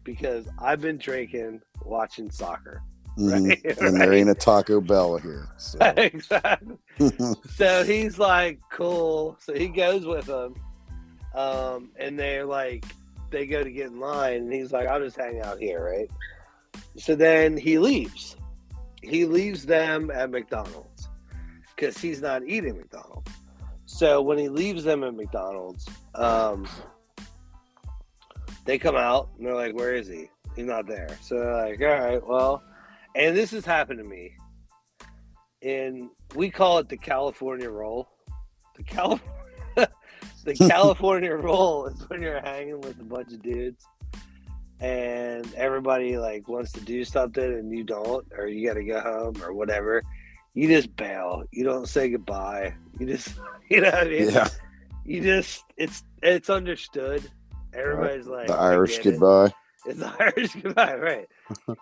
because 0.04 0.46
I've 0.58 0.80
been 0.80 0.96
drinking, 0.98 1.60
watching 1.84 2.30
soccer. 2.30 2.82
Mhm. 3.18 3.48
Right? 3.64 3.78
And 3.80 4.00
there 4.00 4.12
ain't 4.12 4.30
a 4.30 4.34
Taco 4.34 4.80
Bell 4.80 5.18
here. 5.18 5.48
So. 5.58 5.78
exactly. 5.96 6.76
So 7.56 7.84
he's 7.84 8.18
like, 8.18 8.60
cool. 8.70 9.36
So 9.40 9.54
he 9.54 9.68
goes 9.68 10.06
with 10.06 10.26
them. 10.26 10.54
Um, 11.34 11.90
and 11.98 12.18
they're 12.18 12.44
like, 12.46 12.84
they 13.30 13.46
go 13.46 13.62
to 13.62 13.70
get 13.70 13.88
in 13.88 14.00
line, 14.00 14.42
and 14.42 14.52
he's 14.52 14.72
like, 14.72 14.86
I'll 14.86 15.00
just 15.00 15.16
hang 15.16 15.40
out 15.40 15.58
here, 15.58 15.84
right? 15.84 16.10
So 16.96 17.14
then 17.14 17.56
he 17.56 17.78
leaves. 17.78 18.36
He 19.02 19.24
leaves 19.24 19.64
them 19.64 20.10
at 20.10 20.30
McDonald's 20.30 21.08
because 21.74 21.98
he's 21.98 22.20
not 22.20 22.42
eating 22.44 22.76
McDonald's. 22.76 23.30
So 23.86 24.20
when 24.20 24.38
he 24.38 24.48
leaves 24.48 24.84
them 24.84 25.04
at 25.04 25.14
McDonald's, 25.14 25.88
um, 26.14 26.68
they 28.64 28.78
come 28.78 28.96
out 28.96 29.30
and 29.36 29.46
they're 29.46 29.54
like, 29.54 29.74
Where 29.74 29.94
is 29.94 30.08
he? 30.08 30.28
He's 30.56 30.66
not 30.66 30.86
there. 30.86 31.08
So 31.22 31.36
they're 31.36 31.68
like, 31.68 31.80
All 31.80 31.86
right, 31.86 32.26
well, 32.26 32.62
and 33.14 33.36
this 33.36 33.50
has 33.52 33.64
happened 33.64 33.98
to 33.98 34.04
me. 34.04 34.32
And 35.62 36.10
we 36.34 36.50
call 36.50 36.78
it 36.78 36.88
the 36.88 36.96
California 36.96 37.70
roll. 37.70 38.08
The 38.76 38.82
Cal 38.84 39.20
the 40.48 40.68
California 40.68 41.34
roll 41.34 41.86
is 41.86 42.00
when 42.08 42.22
you're 42.22 42.40
hanging 42.40 42.80
with 42.80 42.98
a 43.00 43.04
bunch 43.04 43.32
of 43.32 43.42
dudes 43.42 43.84
and 44.80 45.52
everybody 45.54 46.16
like 46.18 46.48
wants 46.48 46.72
to 46.72 46.80
do 46.80 47.04
something 47.04 47.42
and 47.42 47.72
you 47.76 47.84
don't, 47.84 48.26
or 48.36 48.46
you 48.46 48.66
gotta 48.66 48.84
go 48.84 49.00
home 49.00 49.42
or 49.42 49.52
whatever. 49.52 50.02
You 50.54 50.68
just 50.68 50.94
bail. 50.96 51.44
You 51.52 51.64
don't 51.64 51.88
say 51.88 52.08
goodbye. 52.10 52.74
You 52.98 53.06
just 53.06 53.34
you 53.70 53.80
know 53.80 53.90
what 53.90 54.06
I 54.06 54.10
mean? 54.10 54.30
yeah. 54.30 54.48
You 55.04 55.20
just 55.22 55.64
it's 55.76 56.04
it's 56.22 56.50
understood. 56.50 57.28
Everybody's 57.72 58.26
like 58.26 58.46
The 58.48 58.54
Irish 58.54 58.96
get 58.98 59.06
it." 59.06 59.10
goodbye. 59.12 59.52
It's 59.86 59.98
the 60.00 60.12
Irish 60.20 60.54
goodbye, 60.54 60.96
right? 60.96 61.28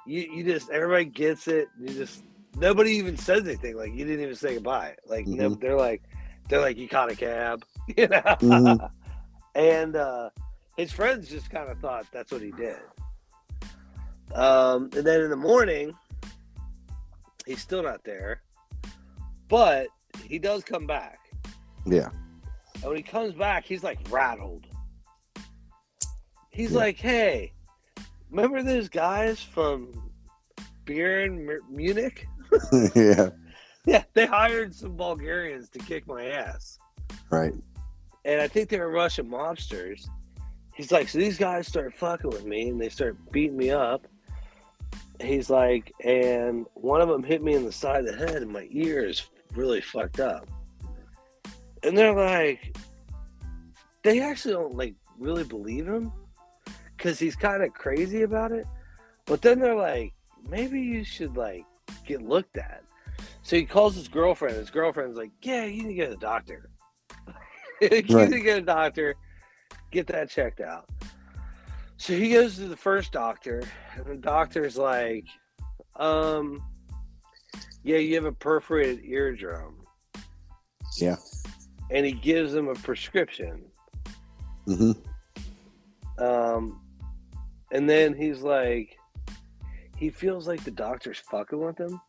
you 0.07 0.21
you 0.33 0.45
just 0.45 0.71
everybody 0.71 1.05
gets 1.07 1.49
it. 1.49 1.69
You 1.81 1.89
just 1.89 2.23
nobody 2.57 2.93
even 2.93 3.17
says 3.17 3.47
anything. 3.47 3.77
Like 3.77 3.93
you 3.93 4.05
didn't 4.05 4.21
even 4.23 4.35
say 4.37 4.55
goodbye. 4.55 4.97
Like 5.07 5.27
no, 5.27 5.51
Mhm. 5.51 5.61
they're 5.61 5.77
like 5.77 6.03
they're 6.49 6.61
like 6.61 6.76
you 6.76 6.88
caught 6.88 7.11
a 7.11 7.17
cab, 7.17 7.65
you 7.97 8.09
know. 8.09 8.21
Mhm. 8.21 8.91
and 9.55 9.97
uh, 9.97 10.31
his 10.76 10.93
friends 10.93 11.29
just 11.29 11.50
kind 11.50 11.71
of 11.71 11.79
thought 11.81 12.07
that's 12.12 12.31
what 12.33 12.43
he 12.43 12.53
did. 12.53 12.76
Um, 14.35 14.91
and 14.97 15.05
then 15.07 15.21
in 15.23 15.31
the 15.31 15.37
morning, 15.37 15.95
he's 17.47 17.61
still 17.61 17.83
not 17.83 18.03
there, 18.05 18.43
but 19.49 19.87
he 20.25 20.38
does 20.38 20.65
come 20.65 20.87
back. 20.87 21.19
Yeah. 21.85 22.11
And 22.75 22.85
when 22.85 22.97
he 22.97 23.03
comes 23.03 23.35
back, 23.35 23.65
he's 23.65 23.83
like 23.85 23.99
rattled. 24.11 24.67
He's 26.50 26.73
Yeah. 26.73 26.79
like, 26.79 26.97
"Hey, 26.97 27.53
remember 28.31 28.62
those 28.62 28.88
guys 28.88 29.41
from 29.43 29.93
Bayern 30.85 31.49
M- 31.49 31.61
Munich? 31.71 32.26
yeah. 32.95 33.31
Yeah, 33.87 34.05
they 34.14 34.26
hired 34.26 34.75
some 34.75 34.97
Bulgarians 34.97 35.69
to 35.71 35.78
kick 35.78 36.07
my 36.07 36.26
ass, 36.26 36.78
Right. 37.31 37.55
and 38.25 38.40
I 38.40 38.49
think 38.49 38.69
they 38.69 38.78
were 38.81 38.90
Russian 38.90 39.28
mobsters." 39.28 40.09
He's 40.75 40.93
like, 40.93 41.09
"So 41.09 41.19
these 41.19 41.38
guys 41.38 41.66
start 41.66 41.95
fucking 41.95 42.31
with 42.31 42.45
me, 42.45 42.69
and 42.69 42.81
they 42.81 42.88
start 42.88 43.16
beating 43.33 43.57
me 43.57 43.71
up." 43.71 44.07
He's 45.21 45.49
like, 45.49 45.93
and 46.05 46.66
one 46.75 47.00
of 47.00 47.09
them 47.09 47.23
hit 47.23 47.43
me 47.43 47.55
in 47.55 47.64
the 47.64 47.73
side 47.73 48.05
of 48.05 48.19
the 48.19 48.26
head, 48.26 48.43
and 48.43 48.52
my 48.52 48.69
ear 48.71 49.07
is 49.07 49.31
really 49.55 49.81
fucked 49.81 50.21
up. 50.21 50.47
And 51.83 51.97
they're 51.97 52.12
like, 52.12 52.76
they 54.02 54.21
actually 54.21 54.52
don't 54.55 54.75
like 54.75 54.95
really 55.19 55.45
believe 55.45 55.87
him 55.87 56.12
because 56.97 57.19
he's 57.19 57.35
kind 57.37 57.62
of 57.62 57.73
crazy 57.73 58.23
about 58.23 58.52
it. 58.52 58.66
But 59.25 59.40
then 59.40 59.59
they're 59.59 59.75
like, 59.75 60.12
maybe 60.50 60.81
you 60.81 61.02
should 61.05 61.37
like 61.37 61.64
get 62.05 62.21
looked 62.21 62.59
at. 62.59 62.83
So 63.47 63.55
he 63.55 63.65
calls 63.65 63.95
his 63.95 64.09
girlfriend. 64.09 64.57
His 64.57 64.71
girlfriend's 64.71 65.17
like, 65.17 65.31
yeah, 65.41 65.67
you 65.67 65.85
need 65.85 65.88
to 65.91 65.95
get 65.95 66.11
a 66.11 66.17
doctor. 66.17 66.69
you 67.81 67.88
Right. 67.91 68.29
need 68.29 68.38
to 68.38 68.41
to 68.41 68.55
the 68.57 68.61
doctor, 68.62 69.15
get 69.93 70.09
that 70.09 70.29
checked 70.31 70.61
out. 70.61 70.91
So 71.97 72.12
he 72.15 72.33
goes 72.33 72.57
to 72.57 72.67
the 72.67 72.76
first 72.76 73.12
doctor, 73.12 73.62
and 73.95 74.05
the 74.05 74.17
doctor's 74.17 74.76
like, 74.76 75.26
um, 75.95 76.61
yeah, 77.85 77.99
you 77.99 78.17
have 78.17 78.25
a 78.25 78.33
perforated 78.33 79.05
eardrum. 79.05 79.76
Yeah. 80.99 81.15
And 81.93 82.05
he 82.05 82.11
gives 82.11 82.53
him 82.53 82.67
a 82.67 82.75
prescription. 82.75 83.65
hmm 84.65 84.91
Um, 86.19 86.81
and 87.71 87.88
then 87.88 88.12
he's 88.12 88.41
like, 88.41 88.99
he 89.97 90.11
feels 90.11 90.49
like 90.49 90.65
the 90.65 90.73
doctor's 90.73 91.21
fucking 91.21 91.61
with 91.61 91.79
him 91.79 92.00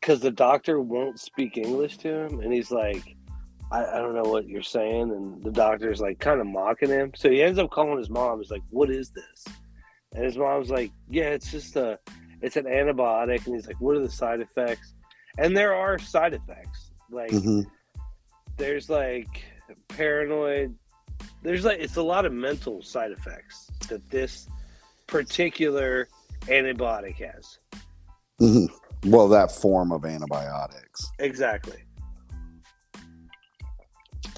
because 0.00 0.20
the 0.20 0.30
doctor 0.30 0.80
won't 0.80 1.20
speak 1.20 1.56
English 1.56 1.98
to 1.98 2.08
him, 2.08 2.40
and 2.40 2.52
he's 2.52 2.70
like, 2.70 3.16
I, 3.70 3.84
I 3.84 3.98
don't 3.98 4.14
know 4.14 4.30
what 4.30 4.48
you're 4.48 4.62
saying, 4.62 5.10
and 5.10 5.42
the 5.42 5.50
doctor's 5.50 6.00
like 6.00 6.18
kind 6.18 6.40
of 6.40 6.46
mocking 6.46 6.88
him. 6.88 7.12
So 7.14 7.30
he 7.30 7.42
ends 7.42 7.58
up 7.58 7.70
calling 7.70 7.98
his 7.98 8.10
mom. 8.10 8.40
He's 8.40 8.50
like, 8.50 8.62
"What 8.70 8.90
is 8.90 9.10
this?" 9.10 9.44
And 10.14 10.24
his 10.24 10.36
mom's 10.36 10.70
like, 10.70 10.90
"Yeah, 11.08 11.30
it's 11.30 11.50
just 11.50 11.76
a, 11.76 11.98
it's 12.40 12.56
an 12.56 12.64
antibiotic." 12.64 13.46
And 13.46 13.54
he's 13.54 13.66
like, 13.66 13.80
"What 13.80 13.96
are 13.96 14.00
the 14.00 14.10
side 14.10 14.40
effects?" 14.40 14.94
And 15.38 15.56
there 15.56 15.74
are 15.74 15.98
side 15.98 16.34
effects, 16.34 16.90
like 17.10 17.30
hmm 17.30 17.62
there's 18.56 18.90
like 18.90 19.42
paranoid 19.88 20.74
there's 21.42 21.64
like 21.64 21.78
it's 21.78 21.96
a 21.96 22.02
lot 22.02 22.26
of 22.26 22.32
mental 22.32 22.82
side 22.82 23.10
effects 23.10 23.70
that 23.88 24.06
this 24.10 24.48
particular 25.06 26.08
antibiotic 26.42 27.14
has 27.14 27.58
hmm 28.38 28.66
Well, 29.04 29.28
that 29.28 29.50
form 29.50 29.92
of 29.92 30.04
antibiotics. 30.04 31.10
exactly 31.18 31.84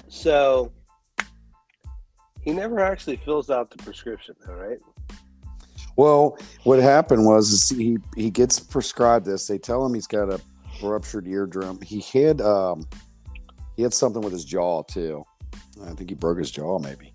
So 0.07 0.71
he 2.43 2.51
never 2.51 2.79
actually 2.79 3.17
fills 3.17 3.49
out 3.49 3.71
the 3.71 3.77
prescription, 3.77 4.35
though, 4.45 4.53
right? 4.53 4.79
Well, 5.95 6.37
what 6.63 6.79
happened 6.79 7.25
was 7.25 7.51
is 7.51 7.69
he 7.69 7.97
he 8.15 8.29
gets 8.29 8.59
prescribed 8.59 9.25
this. 9.25 9.47
They 9.47 9.57
tell 9.57 9.85
him 9.85 9.93
he's 9.93 10.07
got 10.07 10.29
a 10.29 10.39
ruptured 10.81 11.27
eardrum. 11.27 11.81
He 11.81 12.01
had 12.01 12.41
um 12.41 12.87
he 13.75 13.83
had 13.83 13.93
something 13.93 14.21
with 14.21 14.33
his 14.33 14.45
jaw 14.45 14.83
too. 14.83 15.23
I 15.83 15.93
think 15.93 16.09
he 16.09 16.15
broke 16.15 16.39
his 16.39 16.51
jaw, 16.51 16.79
maybe. 16.79 17.13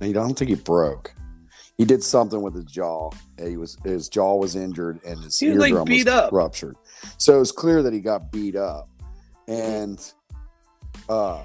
I 0.00 0.12
don't 0.12 0.38
think 0.38 0.48
he 0.48 0.54
broke. 0.54 1.12
He 1.80 1.86
did 1.86 2.02
something 2.04 2.42
with 2.42 2.54
his 2.54 2.66
jaw. 2.66 3.10
He 3.42 3.56
was 3.56 3.78
his 3.84 4.10
jaw 4.10 4.36
was 4.36 4.54
injured 4.54 5.00
and 5.02 5.18
his 5.24 5.38
He 5.38 5.48
was, 5.48 5.60
like, 5.60 5.70
eardrum 5.70 5.86
beat 5.86 6.04
was 6.04 6.14
up. 6.14 6.30
ruptured. 6.30 6.76
So 7.16 7.40
it's 7.40 7.52
clear 7.52 7.82
that 7.82 7.94
he 7.94 8.00
got 8.00 8.30
beat 8.30 8.54
up, 8.54 8.86
and 9.48 9.98
uh, 11.08 11.42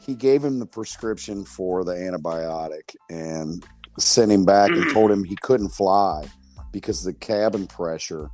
he 0.00 0.14
gave 0.14 0.44
him 0.44 0.60
the 0.60 0.66
prescription 0.66 1.44
for 1.44 1.82
the 1.82 1.90
antibiotic 1.94 2.94
and 3.10 3.66
sent 3.98 4.30
him 4.30 4.44
back 4.44 4.70
and 4.70 4.92
told 4.92 5.10
him 5.10 5.24
he 5.24 5.34
couldn't 5.42 5.70
fly 5.70 6.24
because 6.70 7.02
the 7.02 7.12
cabin 7.12 7.66
pressure 7.66 8.30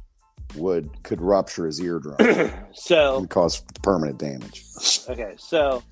would 0.56 0.90
could 1.04 1.22
rupture 1.22 1.64
his 1.64 1.80
eardrum 1.80 2.18
so 2.74 3.16
and 3.16 3.30
cause 3.30 3.62
permanent 3.82 4.18
damage. 4.18 4.62
okay, 5.08 5.36
so 5.38 5.82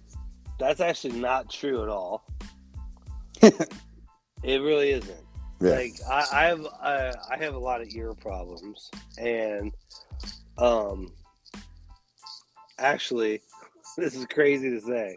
that's 0.59 0.81
actually 0.83 1.19
not 1.19 1.49
true 1.49 1.83
at 1.83 1.89
all. 1.89 2.23
it 4.43 4.63
really 4.63 4.91
isn't. 4.91 5.25
Yeah. 5.61 5.71
Like 5.73 5.93
I, 6.09 6.25
I 6.33 6.45
have 6.47 6.67
I, 6.67 7.15
I 7.33 7.37
have 7.39 7.55
a 7.55 7.59
lot 7.59 7.83
of 7.83 7.89
ear 7.95 8.15
problems, 8.15 8.91
and 9.19 9.73
um, 10.57 11.13
actually, 12.79 13.43
this 13.97 14.15
is 14.15 14.27
crazy 14.27 14.71
to 14.71 14.81
say. 14.81 15.15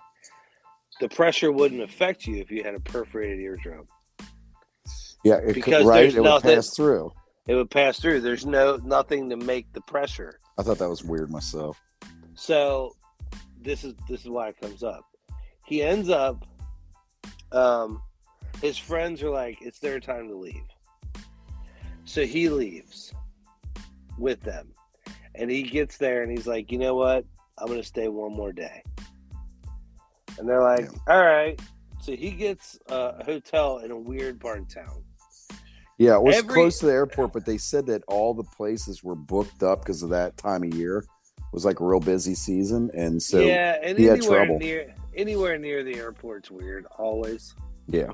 The 1.00 1.10
pressure 1.10 1.52
wouldn't 1.52 1.82
affect 1.82 2.28
you 2.28 2.38
if 2.38 2.52
you 2.52 2.64
had 2.64 2.76
a 2.76 2.80
perforated 2.80 3.40
eardrum. 3.40 3.88
Yeah, 5.24 5.38
it 5.38 5.54
Because 5.54 5.84
could, 5.84 5.90
right. 5.90 6.14
It 6.14 6.22
would 6.22 6.44
pass 6.44 6.76
through. 6.76 7.12
It 7.48 7.56
would 7.56 7.72
pass 7.72 8.00
through. 8.00 8.22
There's 8.22 8.46
no 8.46 8.78
nothing 8.84 9.30
to 9.30 9.38
make 9.38 9.72
the 9.74 9.82
pressure. 9.82 10.40
I 10.58 10.64
thought 10.64 10.78
that 10.78 10.90
was 10.90 11.04
weird 11.04 11.32
myself. 11.32 11.82
So 12.36 12.96
this 13.62 13.84
is 13.84 13.96
this 14.10 14.22
is 14.22 14.30
why 14.30 14.50
it 14.50 14.60
comes 14.60 14.84
up. 14.84 15.06
He 15.66 15.82
ends 15.82 16.10
up 16.10 16.46
um 17.52 18.02
his 18.64 18.78
friends 18.78 19.22
are 19.22 19.30
like, 19.30 19.62
it's 19.62 19.80
their 19.80 20.00
time 20.00 20.30
to 20.30 20.36
leave. 20.36 20.64
So 22.06 22.26
he 22.26 22.48
leaves 22.48 23.14
with 24.18 24.40
them. 24.40 24.70
And 25.36 25.52
he 25.52 25.64
gets 25.64 25.98
there 25.98 26.24
and 26.24 26.32
he's 26.32 26.48
like, 26.48 26.72
you 26.72 26.78
know 26.78 26.96
what? 26.96 27.26
I'm 27.58 27.68
gonna 27.68 27.84
stay 27.84 28.08
one 28.08 28.34
more 28.34 28.54
day. 28.54 28.82
And 30.40 30.48
they're 30.48 30.64
like, 30.64 30.88
all 31.08 31.22
right. 31.24 31.60
So 32.02 32.14
he 32.16 32.32
gets 32.32 32.80
a 32.88 33.22
hotel 33.26 33.80
in 33.80 33.92
a 33.92 33.98
weird 33.98 34.40
part 34.40 34.60
of 34.60 34.70
town. 34.74 35.04
Yeah, 35.98 36.16
it 36.16 36.24
was 36.24 36.38
Every- 36.38 36.54
close 36.54 36.80
to 36.80 36.86
the 36.86 36.94
airport, 36.94 37.34
but 37.34 37.46
they 37.46 37.58
said 37.58 37.86
that 37.88 38.04
all 38.08 38.34
the 38.34 38.44
places 38.44 39.04
were 39.04 39.16
booked 39.16 39.62
up 39.62 39.82
because 39.82 40.04
of 40.04 40.10
that 40.12 40.38
time 40.38 40.64
of 40.64 40.74
year. 40.74 41.00
It 41.00 41.54
was 41.54 41.66
like 41.66 41.82
a 41.82 41.86
real 41.86 42.00
busy 42.00 42.34
season, 42.34 42.90
and 42.96 43.22
so 43.22 43.40
yeah, 43.42 43.46
yeah, 43.46 43.78
and 43.84 43.98
he 43.98 44.06
had 44.06 44.18
anywhere 44.20 44.46
trouble. 44.46 44.60
near 44.60 44.96
anywhere 45.16 45.58
near 45.60 45.84
the 45.84 45.96
airport's 45.96 46.50
weird, 46.50 46.88
always. 46.98 47.54
yeah, 47.88 48.10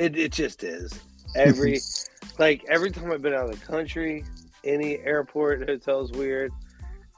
It 0.00 0.16
it 0.16 0.32
just 0.32 0.64
is. 0.64 0.98
Every 1.36 1.78
like 2.38 2.64
every 2.70 2.90
time 2.90 3.12
I've 3.12 3.20
been 3.20 3.34
out 3.34 3.50
of 3.50 3.60
the 3.60 3.66
country, 3.66 4.24
any 4.64 4.98
airport 5.00 5.68
hotel's 5.68 6.10
weird. 6.12 6.52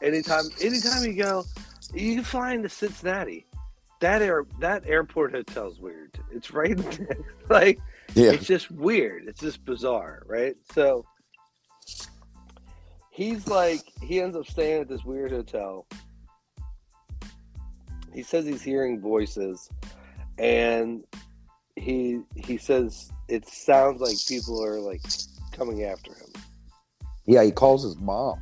Anytime 0.02 0.46
anytime 0.60 1.04
you 1.04 1.14
go, 1.14 1.44
you 1.94 2.16
can 2.16 2.24
fly 2.24 2.54
into 2.54 2.68
Cincinnati. 2.68 3.46
That 4.00 4.20
air 4.20 4.46
that 4.58 4.84
airport 4.84 5.30
hotel's 5.30 5.78
weird. 5.78 6.18
It's 6.32 6.50
right 6.50 6.76
like 7.48 7.78
it's 8.16 8.46
just 8.46 8.68
weird. 8.72 9.28
It's 9.28 9.40
just 9.40 9.64
bizarre, 9.64 10.24
right? 10.26 10.56
So 10.74 11.06
he's 13.10 13.46
like 13.46 13.82
he 14.02 14.20
ends 14.20 14.36
up 14.36 14.46
staying 14.46 14.80
at 14.80 14.88
this 14.88 15.04
weird 15.04 15.30
hotel. 15.30 15.86
He 18.12 18.24
says 18.24 18.44
he's 18.44 18.60
hearing 18.60 19.00
voices 19.00 19.70
and 20.36 21.04
he 21.76 22.20
he 22.36 22.58
says 22.58 23.10
it 23.28 23.46
sounds 23.48 24.00
like 24.00 24.16
people 24.28 24.62
are 24.64 24.78
like 24.80 25.00
coming 25.52 25.84
after 25.84 26.12
him. 26.12 26.28
yeah. 27.26 27.42
He 27.42 27.50
calls 27.50 27.82
his 27.82 27.96
mom, 27.98 28.38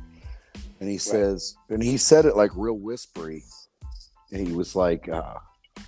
and 0.79 0.89
he 0.89 0.97
says, 0.97 1.55
and 1.69 1.81
he 1.83 1.97
said 1.97 2.25
it 2.25 2.35
like 2.35 2.51
real 2.55 2.77
whispery. 2.77 3.43
And 4.33 4.45
he 4.47 4.53
was 4.53 4.75
like, 4.75 5.09
uh, 5.09 5.35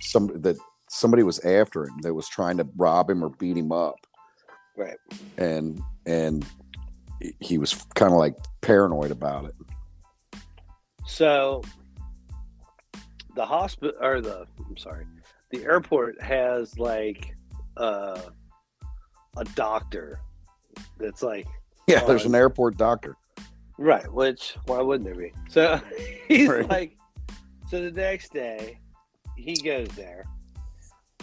some 0.00 0.26
that 0.42 0.56
somebody 0.90 1.22
was 1.22 1.38
after 1.44 1.84
him 1.86 1.98
that 2.02 2.14
was 2.14 2.28
trying 2.28 2.56
to 2.58 2.68
rob 2.76 3.08
him 3.10 3.22
or 3.24 3.30
beat 3.30 3.56
him 3.56 3.72
up, 3.72 3.96
Right. 4.76 4.96
and 5.38 5.80
and 6.06 6.44
he 7.40 7.56
was 7.58 7.74
kind 7.94 8.12
of 8.12 8.18
like 8.18 8.34
paranoid 8.60 9.10
about 9.10 9.46
it. 9.46 9.54
So 11.06 11.62
the 13.34 13.44
hospital 13.44 13.94
or 14.00 14.20
the 14.20 14.46
I'm 14.68 14.76
sorry, 14.76 15.06
the 15.50 15.64
airport 15.64 16.20
has 16.22 16.78
like 16.78 17.34
uh, 17.76 18.20
a 19.36 19.44
doctor 19.56 20.20
that's 20.98 21.22
like 21.22 21.46
Yeah, 21.86 22.04
there's 22.06 22.24
an 22.24 22.34
airport 22.34 22.76
doctor. 22.76 23.16
right, 23.78 24.10
which 24.12 24.56
why 24.66 24.80
wouldn't 24.80 25.04
there 25.04 25.14
be? 25.14 25.32
So 25.48 25.80
he's 26.28 26.48
Right. 26.48 26.68
like 26.68 26.96
so 27.68 27.80
the 27.82 27.90
next 27.90 28.32
day 28.32 28.78
he 29.36 29.54
goes 29.56 29.88
there 29.96 30.24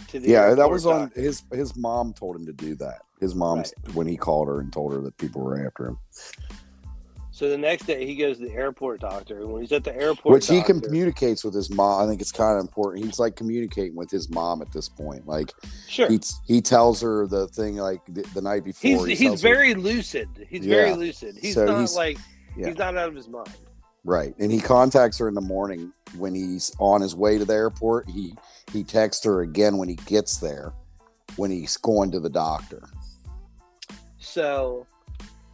to 0.08 0.18
the 0.20 0.28
Yeah, 0.28 0.54
that 0.54 0.70
was 0.70 0.86
on 0.86 1.10
his 1.14 1.42
his 1.52 1.76
mom 1.76 2.12
told 2.12 2.36
him 2.36 2.46
to 2.46 2.52
do 2.52 2.74
that. 2.76 3.02
His 3.20 3.34
mom 3.34 3.62
when 3.94 4.06
he 4.06 4.16
called 4.16 4.48
her 4.48 4.60
and 4.60 4.72
told 4.72 4.92
her 4.92 5.00
that 5.02 5.16
people 5.16 5.42
were 5.42 5.64
after 5.64 5.86
him, 5.86 5.98
So 7.42 7.48
the 7.48 7.58
next 7.58 7.86
day 7.86 8.06
he 8.06 8.14
goes 8.14 8.38
to 8.38 8.44
the 8.44 8.52
airport 8.54 9.00
doctor 9.00 9.44
when 9.48 9.62
he's 9.62 9.72
at 9.72 9.82
the 9.82 9.92
airport 9.96 10.32
which 10.32 10.46
he 10.46 10.62
communicates 10.62 11.42
with 11.42 11.52
his 11.54 11.70
mom. 11.70 12.04
I 12.04 12.06
think 12.08 12.20
it's 12.20 12.30
kind 12.30 12.56
of 12.56 12.60
important. 12.60 13.04
He's 13.04 13.18
like 13.18 13.34
communicating 13.34 13.96
with 13.96 14.12
his 14.12 14.30
mom 14.30 14.62
at 14.62 14.70
this 14.70 14.88
point. 14.88 15.26
Like 15.26 15.50
sure 15.88 16.08
he 16.08 16.20
he 16.46 16.60
tells 16.60 17.00
her 17.00 17.26
the 17.26 17.48
thing 17.48 17.78
like 17.78 17.98
the, 18.06 18.22
the 18.32 18.42
night 18.42 18.62
before. 18.64 18.88
he's 18.88 19.04
he 19.06 19.14
he's 19.16 19.20
tells 19.26 19.42
her- 19.42 19.48
very 19.48 19.74
lucid. 19.74 20.28
He's 20.48 20.64
very 20.64 20.94
lucid. 20.94 21.34
He's 21.36 21.54
So 21.54 21.64
not 21.64 21.78
he's- 21.80 21.96
like 21.96 22.16
yeah. 22.56 22.68
he's 22.68 22.78
not 22.78 22.96
out 22.96 23.08
of 23.08 23.16
his 23.16 23.26
mind. 23.26 23.50
right, 24.04 24.36
and 24.38 24.52
he 24.52 24.60
contacts 24.60 25.18
her 25.18 25.26
in 25.26 25.34
the 25.34 25.40
morning 25.40 25.92
when 26.16 26.36
he's 26.36 26.72
on 26.78 27.00
his 27.00 27.16
way 27.16 27.38
to 27.38 27.44
the 27.44 27.54
airport. 27.54 28.08
He 28.08 28.36
he 28.72 28.84
texts 28.84 29.24
her 29.24 29.40
again 29.40 29.78
when 29.78 29.88
he 29.88 29.96
gets 30.06 30.36
there, 30.36 30.72
when 31.34 31.50
he's 31.50 31.76
going 31.76 32.12
to 32.12 32.20
the 32.20 32.30
doctor. 32.30 32.88
So 34.20 34.86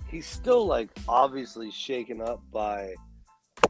he's 0.09 0.27
still 0.27 0.67
like 0.67 0.89
obviously 1.09 1.71
shaken 1.71 2.21
up 2.21 2.43
by 2.53 2.95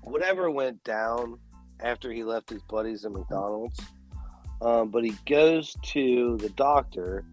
whatever 0.02 0.50
went 0.50 0.82
down 0.84 1.38
after 1.80 2.12
he 2.12 2.24
left 2.24 2.50
his 2.50 2.62
buddies 2.62 3.04
at 3.04 3.12
McDonald's. 3.12 3.80
Um, 4.60 4.88
but 4.88 5.04
he 5.04 5.14
goes 5.26 5.76
to 5.82 6.36
the 6.38 6.48
doctor, 6.50 7.24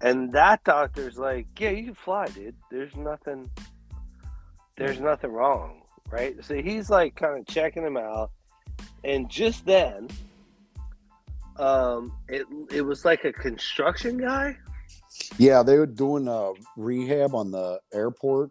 and 0.00 0.32
that 0.32 0.62
doctor's 0.62 1.18
like, 1.18 1.46
"Yeah, 1.58 1.70
you 1.70 1.84
can 1.86 1.94
fly, 1.94 2.26
dude. 2.26 2.54
There's 2.70 2.94
nothing. 2.94 3.50
There's 4.76 5.00
nothing 5.00 5.32
wrong, 5.32 5.82
right?" 6.10 6.36
So 6.44 6.54
he's 6.54 6.90
like 6.90 7.16
kind 7.16 7.38
of 7.38 7.46
checking 7.46 7.82
him 7.82 7.96
out, 7.96 8.30
and 9.02 9.28
just 9.28 9.66
then, 9.66 10.08
um, 11.56 12.12
it 12.28 12.46
it 12.70 12.82
was 12.82 13.04
like 13.04 13.24
a 13.24 13.32
construction 13.32 14.16
guy. 14.16 14.56
Yeah, 15.38 15.62
they 15.62 15.78
were 15.78 15.86
doing 15.86 16.28
a 16.28 16.52
rehab 16.76 17.34
on 17.34 17.50
the 17.50 17.80
airport, 17.92 18.50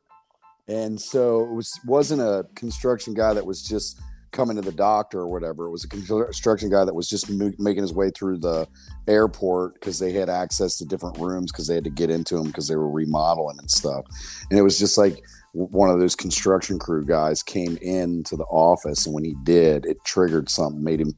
and 0.67 0.99
so 0.99 1.41
it 1.41 1.53
was 1.53 1.79
wasn't 1.85 2.21
a 2.21 2.45
construction 2.55 3.13
guy 3.13 3.33
that 3.33 3.45
was 3.45 3.61
just 3.61 3.99
coming 4.33 4.55
to 4.55 4.61
the 4.61 4.71
doctor 4.71 5.19
or 5.19 5.27
whatever. 5.27 5.65
It 5.65 5.71
was 5.71 5.85
a 5.85 5.87
construction 5.87 6.69
guy 6.69 6.83
that 6.83 6.93
was 6.93 7.07
just 7.07 7.29
making 7.29 7.83
his 7.83 7.93
way 7.93 8.09
through 8.09 8.39
the 8.39 8.67
airport 9.07 9.75
because 9.75 9.99
they 9.99 10.11
had 10.11 10.29
access 10.29 10.77
to 10.77 10.85
different 10.85 11.19
rooms 11.19 11.51
because 11.51 11.67
they 11.67 11.75
had 11.75 11.83
to 11.85 11.89
get 11.89 12.09
into 12.09 12.35
them 12.35 12.47
because 12.47 12.67
they 12.67 12.75
were 12.75 12.89
remodeling 12.89 13.59
and 13.59 13.69
stuff. 13.69 14.03
And 14.49 14.59
it 14.59 14.63
was 14.63 14.79
just 14.79 14.97
like 14.97 15.23
one 15.53 15.89
of 15.89 15.99
those 15.99 16.15
construction 16.15 16.79
crew 16.79 17.05
guys 17.05 17.43
came 17.43 17.77
into 17.81 18.35
the 18.35 18.43
office, 18.45 19.05
and 19.05 19.13
when 19.13 19.23
he 19.23 19.35
did, 19.43 19.85
it 19.85 20.03
triggered 20.03 20.49
something, 20.49 20.83
made 20.83 20.99
him 20.99 21.15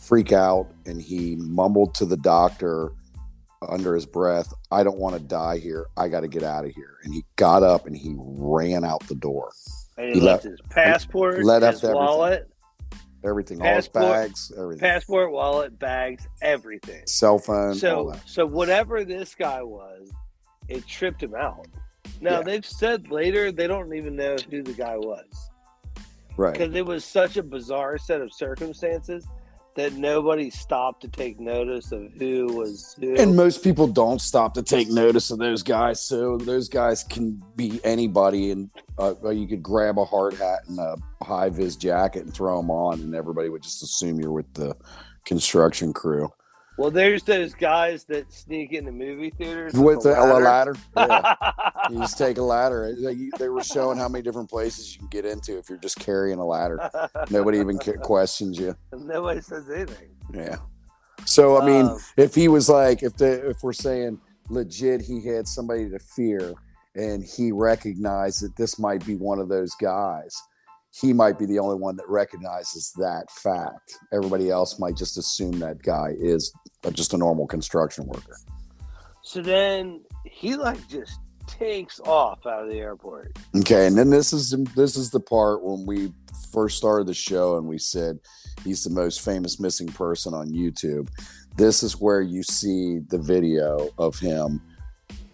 freak 0.00 0.32
out, 0.32 0.68
and 0.86 1.02
he 1.02 1.36
mumbled 1.36 1.94
to 1.96 2.06
the 2.06 2.16
doctor 2.16 2.92
under 3.68 3.94
his 3.94 4.06
breath, 4.06 4.52
I 4.70 4.82
don't 4.82 4.98
want 4.98 5.16
to 5.16 5.22
die 5.22 5.58
here. 5.58 5.86
I 5.96 6.08
got 6.08 6.20
to 6.20 6.28
get 6.28 6.42
out 6.42 6.64
of 6.64 6.72
here. 6.72 6.98
And 7.04 7.12
he 7.14 7.24
got 7.36 7.62
up 7.62 7.86
and 7.86 7.96
he 7.96 8.14
ran 8.18 8.84
out 8.84 9.06
the 9.08 9.14
door. 9.14 9.52
And 9.96 10.08
he, 10.08 10.14
He 10.14 10.20
left, 10.20 10.44
left- 10.44 10.60
his 10.60 10.60
passport, 10.70 11.44
let 11.44 11.62
his 11.62 11.82
everything. 11.84 11.94
wallet, 11.96 12.48
Everything, 13.24 13.62
all 13.62 13.76
his 13.76 13.86
bags, 13.86 14.50
everything, 14.58 14.80
passport, 14.80 15.30
wallet, 15.30 15.78
bags, 15.78 16.26
everything. 16.40 17.06
cell 17.06 17.38
phone, 17.38 17.68
all 17.68 17.74
So, 17.74 18.14
so 18.26 18.44
whatever 18.46 19.04
this 19.04 19.36
guy 19.36 19.62
was, 19.62 20.10
it 20.68 20.84
tripped 20.88 21.22
him 21.22 21.32
out. 21.36 21.68
Now 22.20 22.38
Yeah. 22.38 22.42
they've 22.42 22.66
said 22.66 23.12
later 23.12 23.52
they 23.52 23.68
don't 23.68 23.94
even 23.94 24.16
know 24.16 24.34
who 24.50 24.62
the 24.64 24.72
guy 24.72 24.96
was 24.96 25.24
Right. 26.36 26.52
because 26.52 26.74
it 26.74 26.84
was 26.84 27.04
such 27.04 27.36
a 27.36 27.44
bizarre 27.44 27.96
set 27.96 28.20
of 28.20 28.32
circumstances 28.32 29.24
that 29.74 29.94
nobody 29.94 30.50
stopped 30.50 31.02
to 31.02 31.08
take 31.08 31.40
notice 31.40 31.92
of 31.92 32.12
who 32.12 32.46
was 32.46 32.96
who. 33.00 33.14
And 33.16 33.34
most 33.34 33.64
people 33.64 33.86
don't 33.86 34.20
stop 34.20 34.54
to 34.54 34.62
take 34.62 34.88
notice 34.88 35.30
of 35.30 35.38
those 35.38 35.62
guys. 35.62 36.00
So 36.00 36.36
those 36.36 36.68
guys 36.68 37.04
can 37.04 37.42
be 37.56 37.80
anybody, 37.84 38.50
and 38.50 38.70
uh, 38.98 39.14
you 39.30 39.46
could 39.46 39.62
grab 39.62 39.98
a 39.98 40.04
hard 40.04 40.34
hat 40.34 40.60
and 40.68 40.78
a 40.78 40.96
high 41.24 41.48
vis 41.48 41.76
jacket 41.76 42.24
and 42.24 42.34
throw 42.34 42.58
them 42.58 42.70
on, 42.70 43.00
and 43.00 43.14
everybody 43.14 43.48
would 43.48 43.62
just 43.62 43.82
assume 43.82 44.20
you're 44.20 44.32
with 44.32 44.52
the 44.54 44.76
construction 45.24 45.92
crew. 45.92 46.30
Well, 46.78 46.90
there's 46.90 47.22
those 47.22 47.54
guys 47.54 48.04
that 48.04 48.32
sneak 48.32 48.72
in 48.72 48.86
the 48.86 48.92
movie 48.92 49.30
theaters 49.30 49.74
with, 49.74 50.02
the, 50.02 50.18
a 50.18 50.24
ladder. 50.24 50.74
Yeah. 50.96 51.34
you 51.90 51.98
just 51.98 52.16
take 52.16 52.38
a 52.38 52.42
ladder. 52.42 52.94
They 53.38 53.48
were 53.48 53.62
showing 53.62 53.98
how 53.98 54.08
many 54.08 54.22
different 54.22 54.48
places 54.48 54.94
you 54.94 55.00
can 55.00 55.08
get 55.08 55.26
into 55.26 55.58
if 55.58 55.68
you're 55.68 55.78
just 55.78 55.98
carrying 55.98 56.38
a 56.38 56.44
ladder. 56.44 56.90
Nobody 57.30 57.58
even 57.58 57.78
questions 57.78 58.58
you. 58.58 58.74
Nobody 58.92 59.42
says 59.42 59.68
anything. 59.70 60.08
Yeah. 60.32 60.56
So 61.26 61.60
I 61.60 61.66
mean, 61.66 61.86
um, 61.86 61.98
if 62.16 62.34
he 62.34 62.48
was 62.48 62.68
like, 62.68 63.02
if 63.02 63.16
the 63.16 63.48
if 63.50 63.62
we're 63.62 63.72
saying 63.72 64.18
legit, 64.48 65.02
he 65.02 65.24
had 65.24 65.46
somebody 65.46 65.88
to 65.90 65.98
fear, 65.98 66.54
and 66.96 67.22
he 67.22 67.52
recognized 67.52 68.42
that 68.42 68.56
this 68.56 68.78
might 68.78 69.04
be 69.06 69.14
one 69.14 69.38
of 69.38 69.48
those 69.48 69.74
guys 69.74 70.42
he 70.92 71.12
might 71.12 71.38
be 71.38 71.46
the 71.46 71.58
only 71.58 71.76
one 71.76 71.96
that 71.96 72.08
recognizes 72.08 72.92
that 72.96 73.30
fact. 73.30 73.96
Everybody 74.12 74.50
else 74.50 74.78
might 74.78 74.96
just 74.96 75.16
assume 75.16 75.58
that 75.60 75.82
guy 75.82 76.14
is 76.18 76.52
just 76.92 77.14
a 77.14 77.16
normal 77.16 77.46
construction 77.46 78.06
worker. 78.06 78.36
So 79.22 79.40
then 79.40 80.02
he 80.24 80.56
like 80.56 80.86
just 80.88 81.18
takes 81.46 81.98
off 82.00 82.46
out 82.46 82.64
of 82.64 82.68
the 82.68 82.78
airport. 82.78 83.38
Okay, 83.56 83.86
and 83.86 83.96
then 83.96 84.10
this 84.10 84.32
is 84.32 84.50
this 84.74 84.96
is 84.96 85.10
the 85.10 85.20
part 85.20 85.62
when 85.62 85.86
we 85.86 86.12
first 86.52 86.76
started 86.76 87.06
the 87.06 87.14
show 87.14 87.56
and 87.56 87.66
we 87.66 87.78
said 87.78 88.18
he's 88.62 88.84
the 88.84 88.90
most 88.90 89.22
famous 89.22 89.58
missing 89.58 89.88
person 89.88 90.34
on 90.34 90.50
YouTube. 90.50 91.08
This 91.56 91.82
is 91.82 92.00
where 92.00 92.20
you 92.20 92.42
see 92.42 92.98
the 93.08 93.18
video 93.18 93.88
of 93.98 94.18
him 94.18 94.60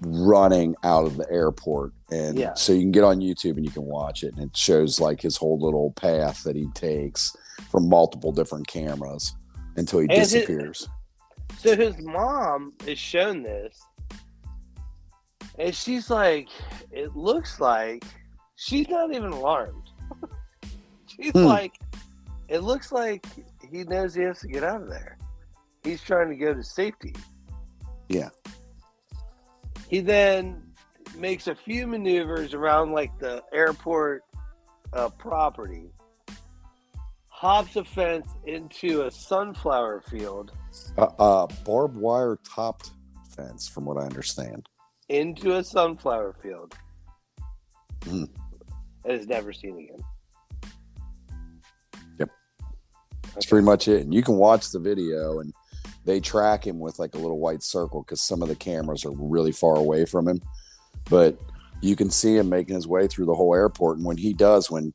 running 0.01 0.75
out 0.85 1.07
of 1.07 1.17
the 1.17 1.31
airport. 1.31 1.93
And 2.11 2.39
yeah. 2.39 2.55
so 2.55 2.73
you 2.73 2.81
can 2.81 2.93
get 2.93 3.05
on 3.05 3.21
youtube 3.21 3.57
and 3.57 3.65
you 3.65 3.71
can 3.71 3.85
watch 3.85 4.23
it. 4.23 4.35
And 4.35 4.45
it 4.51 4.57
shows 4.57 5.01
like 5.01 5.21
his 5.21 5.37
whole 5.37 5.59
little 5.59 5.93
path 5.93 6.43
that 6.45 6.57
he 6.57 6.69
takes 6.75 7.37
from 7.71 7.89
multiple 7.89 8.33
different 8.33 8.67
cameras 8.67 9.35
until 9.77 10.01
he 10.01 10.09
and 10.09 10.19
disappears. 10.19 10.89
His, 11.51 11.63
so 11.63 11.77
his 11.77 11.99
mom 11.99 12.73
is 12.87 12.99
shown 12.99 13.43
this. 13.43 13.81
And 15.59 15.75
she's 15.75 16.09
like 16.11 16.49
it 16.93 17.17
looks 17.17 17.61
like 17.61 18.05
she's 18.57 18.89
not 18.89 19.13
even 19.13 19.33
alarmed. 19.33 19.91
She's 21.07 21.33
hmm. 21.33 21.47
like 21.47 21.75
it 22.49 22.61
looks 22.61 22.93
like 22.93 23.27
he 23.69 23.83
knows 23.83 24.15
he 24.15 24.23
has 24.23 24.39
to 24.41 24.47
get 24.47 24.63
out 24.63 24.83
of 24.83 24.89
there. 24.89 25.19
He's 25.83 26.01
trying 26.01 26.29
to 26.29 26.37
go 26.37 26.55
to 26.55 26.63
safety. 26.63 27.15
Yeah 28.09 28.29
he 29.89 30.01
then 30.01 30.63
makes 31.17 31.47
a 31.47 31.55
few 31.55 31.87
maneuvers 31.87 32.55
around 32.55 32.93
like 32.93 33.19
the 33.19 33.43
airport 33.53 34.23
uh, 34.93 35.09
property, 35.11 35.91
hops 37.29 37.77
a 37.77 37.85
fence 37.85 38.29
into 38.47 39.03
a 39.03 39.11
sunflower 39.11 40.03
field. 40.03 40.53
Uh, 40.97 41.09
uh, 41.19 41.47
barbed 41.65 41.97
wire 41.97 42.39
topped 42.45 42.91
fence, 43.35 43.69
from 43.69 43.85
what 43.85 43.97
I 43.97 44.05
understand. 44.05 44.69
Into 45.09 45.57
a 45.57 45.65
sunflower 45.65 46.37
field. 46.43 46.75
Mm. 48.01 48.29
And 49.05 49.13
is 49.13 49.27
never 49.27 49.53
seen 49.53 49.79
again. 49.79 50.05
Yep. 52.19 52.31
That's 53.23 53.37
okay. 53.37 53.49
pretty 53.49 53.65
much 53.65 53.89
it. 53.89 54.03
And 54.03 54.13
you 54.13 54.23
can 54.23 54.37
watch 54.37 54.71
the 54.71 54.79
video 54.79 55.39
and 55.41 55.53
they 56.09 56.21
track 56.21 56.67
him 56.67 56.79
with 56.79 56.99
like 56.99 57.15
a 57.15 57.19
little 57.19 57.39
white 57.39 57.63
circle 57.63 58.03
because 58.03 58.23
some 58.23 58.41
of 58.41 58.49
the 58.49 58.57
cameras 58.57 59.05
are 59.05 59.13
really 59.13 59.53
far 59.53 59.77
away 59.77 60.07
from 60.07 60.27
him. 60.27 60.41
But 61.11 61.37
you 61.83 61.97
can 61.97 62.09
see 62.09 62.39
him 62.39 62.49
making 62.49 62.77
his 62.77 62.89
way 62.89 63.07
through 63.07 63.27
the 63.27 63.35
whole 63.35 63.55
airport. 63.55 63.99
And 63.99 64.07
when 64.07 64.17
he 64.17 64.33
does, 64.33 64.71
when 64.71 64.95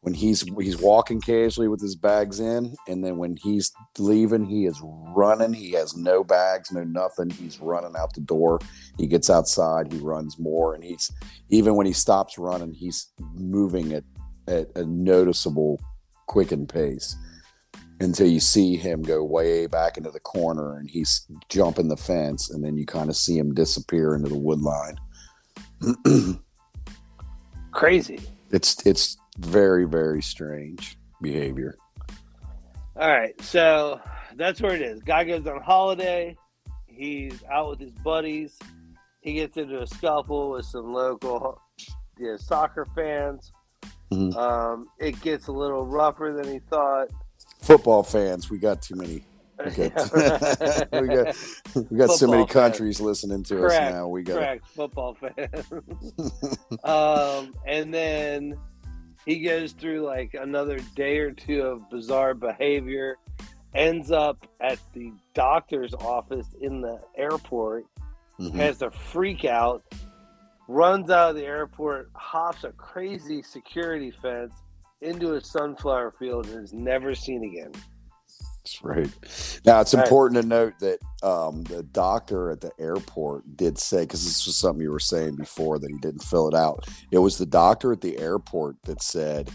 when 0.00 0.14
he's 0.14 0.42
he's 0.60 0.76
walking 0.76 1.20
casually 1.20 1.68
with 1.68 1.80
his 1.80 1.94
bags 1.94 2.40
in, 2.40 2.74
and 2.88 3.04
then 3.04 3.18
when 3.18 3.36
he's 3.36 3.70
leaving, 3.98 4.44
he 4.44 4.66
is 4.66 4.80
running. 4.82 5.52
He 5.52 5.70
has 5.72 5.96
no 5.96 6.24
bags, 6.24 6.72
no 6.72 6.82
nothing. 6.82 7.30
He's 7.30 7.60
running 7.60 7.94
out 7.96 8.12
the 8.14 8.20
door. 8.20 8.58
He 8.96 9.06
gets 9.06 9.30
outside. 9.30 9.92
He 9.92 10.00
runs 10.00 10.40
more, 10.40 10.74
and 10.74 10.82
he's 10.82 11.08
even 11.50 11.76
when 11.76 11.86
he 11.86 11.92
stops 11.92 12.36
running, 12.36 12.72
he's 12.72 13.12
moving 13.32 13.92
at 13.92 14.04
at 14.48 14.74
a 14.74 14.84
noticeable 14.84 15.80
quickened 16.26 16.68
pace 16.68 17.16
until 18.00 18.28
you 18.28 18.40
see 18.40 18.76
him 18.76 19.02
go 19.02 19.24
way 19.24 19.66
back 19.66 19.96
into 19.96 20.10
the 20.10 20.20
corner 20.20 20.76
and 20.78 20.88
he's 20.88 21.26
jumping 21.48 21.88
the 21.88 21.96
fence 21.96 22.50
and 22.50 22.64
then 22.64 22.76
you 22.76 22.86
kind 22.86 23.08
of 23.08 23.16
see 23.16 23.36
him 23.36 23.54
disappear 23.54 24.14
into 24.14 24.28
the 24.28 24.38
wood 24.38 24.60
line. 24.60 24.96
Crazy. 27.72 28.20
It's 28.50 28.84
it's 28.86 29.16
very 29.38 29.84
very 29.84 30.22
strange 30.22 30.96
behavior. 31.20 31.76
All 32.96 33.10
right 33.10 33.40
so 33.42 34.00
that's 34.36 34.60
where 34.60 34.74
it 34.74 34.82
is. 34.82 35.02
Guy 35.02 35.24
goes 35.24 35.46
on 35.46 35.60
holiday. 35.60 36.36
He's 36.86 37.42
out 37.50 37.70
with 37.70 37.80
his 37.80 37.92
buddies. 37.92 38.58
He 39.20 39.34
gets 39.34 39.56
into 39.56 39.82
a 39.82 39.86
scuffle 39.86 40.50
with 40.50 40.64
some 40.64 40.92
local 40.92 41.60
yeah, 42.18 42.36
soccer 42.36 42.86
fans. 42.94 43.52
Mm-hmm. 44.12 44.38
um, 44.38 44.86
it 44.98 45.20
gets 45.20 45.48
a 45.48 45.52
little 45.52 45.84
rougher 45.84 46.32
than 46.32 46.50
he 46.50 46.60
thought 46.60 47.08
football 47.58 48.02
fans. 48.02 48.50
We 48.50 48.58
got 48.58 48.82
too 48.82 48.96
many. 48.96 49.24
We 49.64 49.72
got, 49.72 50.12
we 50.92 51.08
got, 51.08 51.36
we 51.90 51.98
got 51.98 52.10
so 52.10 52.28
many 52.28 52.46
countries 52.46 53.00
listening 53.00 53.42
to 53.42 53.56
correct, 53.56 53.86
us 53.86 53.92
now. 53.92 54.06
We 54.06 54.22
got 54.22 54.36
correct 54.36 54.68
football 54.68 55.14
fans. 55.14 55.72
um, 56.84 57.52
and 57.66 57.92
then 57.92 58.56
he 59.26 59.40
goes 59.40 59.72
through 59.72 60.02
like 60.02 60.34
another 60.34 60.78
day 60.94 61.18
or 61.18 61.32
two 61.32 61.62
of 61.62 61.90
bizarre 61.90 62.34
behavior. 62.34 63.16
Ends 63.74 64.12
up 64.12 64.46
at 64.60 64.78
the 64.92 65.12
doctor's 65.34 65.92
office 65.92 66.46
in 66.60 66.80
the 66.80 67.00
airport. 67.16 67.84
Mm-hmm. 68.38 68.58
Has 68.58 68.80
a 68.82 68.92
freak 68.92 69.44
out. 69.44 69.82
Runs 70.68 71.10
out 71.10 71.30
of 71.30 71.36
the 71.36 71.44
airport. 71.44 72.10
Hops 72.14 72.62
a 72.62 72.70
crazy 72.70 73.42
security 73.42 74.12
fence 74.22 74.54
into 75.00 75.34
a 75.34 75.40
sunflower 75.40 76.14
field 76.18 76.46
and 76.46 76.64
is 76.64 76.72
never 76.72 77.14
seen 77.14 77.44
again. 77.44 77.72
That's 78.68 78.84
right. 78.84 79.60
Now 79.64 79.80
it's 79.80 79.94
All 79.94 80.02
important 80.02 80.36
right. 80.36 80.42
to 80.42 80.48
note 80.48 80.78
that 80.80 81.26
um, 81.26 81.62
the 81.64 81.82
doctor 81.84 82.50
at 82.50 82.60
the 82.60 82.72
airport 82.78 83.56
did 83.56 83.78
say 83.78 84.02
because 84.02 84.24
this 84.24 84.44
was 84.46 84.56
something 84.56 84.82
you 84.82 84.90
were 84.90 85.00
saying 85.00 85.36
before 85.36 85.78
that 85.78 85.90
he 85.90 85.98
didn't 85.98 86.22
fill 86.22 86.48
it 86.48 86.54
out. 86.54 86.86
It 87.10 87.18
was 87.18 87.38
the 87.38 87.46
doctor 87.46 87.92
at 87.92 88.00
the 88.00 88.18
airport 88.18 88.76
that 88.84 89.02
said 89.02 89.50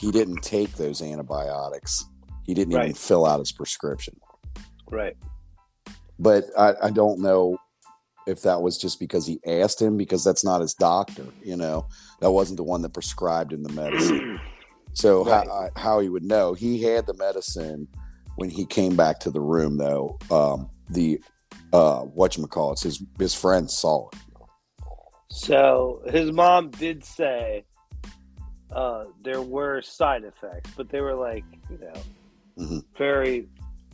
he 0.00 0.10
didn't 0.10 0.42
take 0.42 0.72
those 0.76 1.02
antibiotics. 1.02 2.04
He 2.44 2.54
didn't 2.54 2.74
right. 2.74 2.84
even 2.84 2.94
fill 2.94 3.26
out 3.26 3.40
his 3.40 3.52
prescription. 3.52 4.20
Right. 4.90 5.16
But 6.18 6.44
I, 6.56 6.74
I 6.84 6.90
don't 6.90 7.20
know 7.20 7.58
if 8.26 8.42
that 8.42 8.62
was 8.62 8.78
just 8.78 9.00
because 9.00 9.26
he 9.26 9.40
asked 9.46 9.80
him 9.82 9.96
because 9.96 10.22
that's 10.22 10.44
not 10.44 10.60
his 10.60 10.74
doctor. 10.74 11.26
You 11.42 11.56
know, 11.56 11.88
that 12.20 12.30
wasn't 12.30 12.58
the 12.58 12.64
one 12.64 12.82
that 12.82 12.94
prescribed 12.94 13.52
him 13.52 13.62
the 13.62 13.72
medicine. 13.72 14.40
So 14.94 15.24
right. 15.24 15.46
how, 15.46 15.68
how 15.76 16.00
he 16.00 16.08
would 16.08 16.22
know 16.22 16.54
he 16.54 16.82
had 16.82 17.06
the 17.06 17.14
medicine 17.14 17.88
when 18.36 18.50
he 18.50 18.64
came 18.64 18.96
back 18.96 19.20
to 19.20 19.30
the 19.30 19.40
room 19.40 19.76
though. 19.76 20.18
Um, 20.30 20.70
the 20.88 21.20
uh, 21.72 22.00
what 22.00 22.36
you 22.36 22.46
call 22.46 22.72
it, 22.72 22.80
his 22.80 23.02
his 23.18 23.34
friend 23.34 23.70
saw 23.70 24.08
it. 24.08 24.18
So 25.30 26.02
his 26.06 26.30
mom 26.32 26.70
did 26.70 27.04
say 27.04 27.64
uh, 28.70 29.04
there 29.22 29.42
were 29.42 29.82
side 29.82 30.24
effects, 30.24 30.70
but 30.76 30.88
they 30.88 31.00
were 31.00 31.14
like 31.14 31.44
you 31.68 31.78
know 31.78 32.02
mm-hmm. 32.58 32.78
very 32.96 33.48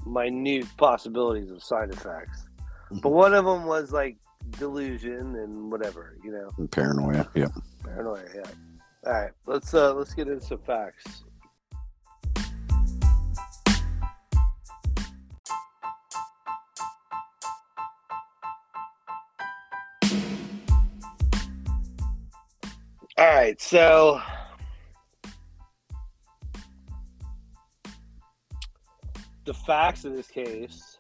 minute 0.06 0.66
possibilities 0.76 1.50
of 1.50 1.62
side 1.62 1.90
effects. 1.90 2.44
Mm-hmm. 2.58 2.98
But 2.98 3.10
one 3.10 3.34
of 3.34 3.44
them 3.44 3.64
was 3.64 3.92
like 3.92 4.16
delusion 4.58 5.36
and 5.36 5.70
whatever, 5.70 6.16
you 6.22 6.32
know, 6.32 6.50
and 6.58 6.70
paranoia. 6.70 7.28
Yeah, 7.34 7.48
paranoia. 7.82 8.24
Yeah. 8.34 8.50
All 9.06 9.12
right, 9.14 9.30
let's 9.46 9.72
uh 9.72 9.94
let's 9.94 10.12
get 10.12 10.28
into 10.28 10.44
some 10.44 10.58
facts. 10.58 11.24
All 23.16 23.26
right, 23.26 23.60
so 23.60 24.20
the 29.46 29.54
facts 29.54 30.04
of 30.04 30.12
this 30.12 30.28
case 30.28 30.98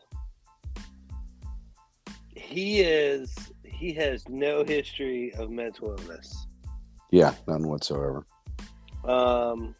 he 2.34 2.80
is 2.80 3.52
he 3.64 3.92
has 3.92 4.28
no 4.28 4.64
history 4.64 5.32
of 5.34 5.50
mental 5.50 5.90
illness 5.98 6.46
yeah, 7.10 7.34
none 7.46 7.66
whatsoever. 7.66 8.24
Um, 9.04 9.74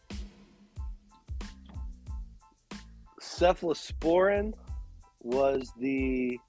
cephalosporin 3.21 4.53
was 5.21 5.71
the 5.79 6.39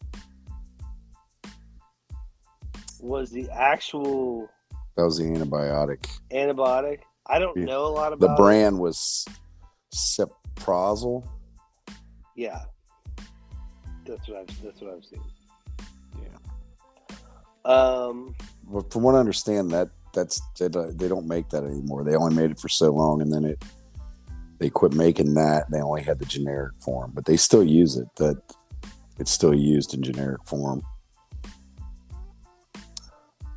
was 3.00 3.30
the 3.30 3.48
actual 3.50 4.48
That 4.96 5.04
was 5.04 5.18
the 5.18 5.24
antibiotic. 5.24 6.06
antibiotic. 6.30 7.00
I 7.26 7.38
don't 7.38 7.56
Yeah. 7.56 7.64
know 7.66 7.86
a 7.86 7.88
lot 7.92 8.12
about 8.12 8.36
The 8.36 8.42
brand 8.42 8.78
was 8.78 9.26
Ciprazole. 9.94 11.24
Yeah, 12.36 12.64
that's 14.06 14.28
what 14.28 14.38
I've 14.38 14.62
that's 14.62 14.80
what 14.80 14.94
I've 14.94 15.04
seen. 15.04 15.22
Yeah. 16.18 17.16
Um, 17.70 18.34
Well, 18.68 18.86
from 18.90 19.02
what 19.02 19.14
I 19.14 19.18
understand, 19.18 19.70
that 19.72 19.90
that's 20.12 20.40
they 20.58 20.68
don't 20.68 20.98
they 20.98 21.08
don't 21.08 21.26
make 21.26 21.48
that 21.50 21.64
anymore. 21.64 22.04
They 22.04 22.16
only 22.16 22.34
made 22.34 22.50
it 22.50 22.60
for 22.60 22.68
so 22.68 22.90
long, 22.90 23.22
and 23.22 23.32
then 23.32 23.44
it 23.44 23.64
they 24.58 24.70
quit 24.70 24.94
making 24.94 25.34
that. 25.34 25.70
They 25.70 25.80
only 25.80 26.02
had 26.02 26.18
the 26.18 26.26
generic 26.26 26.74
form, 26.80 27.12
but 27.14 27.24
they 27.24 27.36
still 27.36 27.64
use 27.64 27.96
it. 27.96 28.08
That 28.16 28.40
it's 29.18 29.30
still 29.30 29.54
used 29.54 29.94
in 29.94 30.02
generic 30.02 30.44
form. 30.44 30.82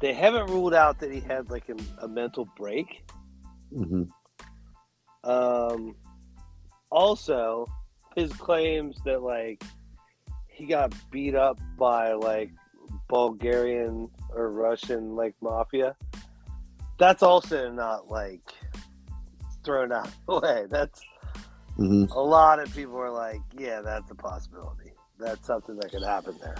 they 0.05 0.13
haven't 0.13 0.47
ruled 0.51 0.73
out 0.75 0.99
that 0.99 1.11
he 1.11 1.19
had 1.19 1.49
like 1.49 1.67
a, 1.69 1.75
a 2.03 2.07
mental 2.07 2.47
break. 2.55 3.03
Mm-hmm. 3.73 4.03
Um, 5.27 5.95
also, 6.91 7.65
his 8.15 8.31
claims 8.33 8.97
that 9.05 9.23
like 9.23 9.63
he 10.47 10.67
got 10.67 10.93
beat 11.11 11.33
up 11.33 11.59
by 11.77 12.13
like 12.13 12.51
Bulgarian 13.07 14.09
or 14.33 14.51
Russian 14.51 15.15
like 15.15 15.33
mafia. 15.41 15.95
That's 16.97 17.23
also 17.23 17.69
not 17.71 18.09
like 18.09 18.41
thrown 19.63 19.91
out 19.91 20.09
away. 20.27 20.65
That's 20.69 21.01
Mm-hmm. 21.77 22.09
a 22.13 22.21
lot 22.23 22.59
of 22.59 22.73
people 22.73 22.97
are 22.97 23.11
like, 23.11 23.41
yeah, 23.57 23.81
that's 23.81 24.09
a 24.09 24.15
possibility. 24.15 24.93
That's 25.19 25.45
something 25.45 25.75
that 25.75 25.91
could 25.91 26.03
happen 26.03 26.37
there. 26.41 26.55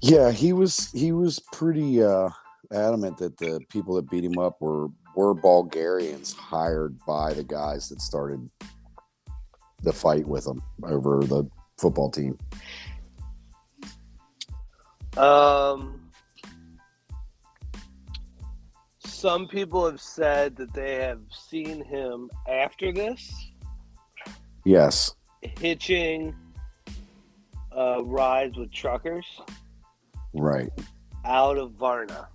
Yeah, 0.00 0.32
he 0.32 0.52
was 0.52 0.90
he 0.90 1.12
was 1.12 1.38
pretty 1.52 2.02
uh, 2.02 2.30
adamant 2.72 3.16
that 3.18 3.38
the 3.38 3.60
people 3.68 3.94
that 3.94 4.10
beat 4.10 4.24
him 4.24 4.38
up 4.38 4.60
were 4.60 4.88
were 5.14 5.34
Bulgarians 5.34 6.32
hired 6.32 6.98
by 7.06 7.32
the 7.32 7.44
guys 7.44 7.88
that 7.90 8.00
started 8.00 8.50
the 9.84 9.92
fight 9.92 10.26
with 10.26 10.48
him 10.48 10.60
over 10.82 11.20
the 11.24 11.48
football 11.78 12.10
team. 12.10 12.36
Um, 15.16 16.05
some 19.16 19.48
people 19.48 19.86
have 19.86 20.00
said 20.00 20.54
that 20.56 20.72
they 20.74 20.96
have 20.96 21.20
seen 21.30 21.82
him 21.84 22.30
after 22.48 22.92
this 22.92 23.32
Yes. 24.64 25.14
hitching 25.58 26.34
uh, 27.76 28.04
rides 28.04 28.56
with 28.58 28.70
truckers 28.72 29.26
Right. 30.34 30.70
out 31.24 31.56
of 31.56 31.72
Varna. 31.72 32.28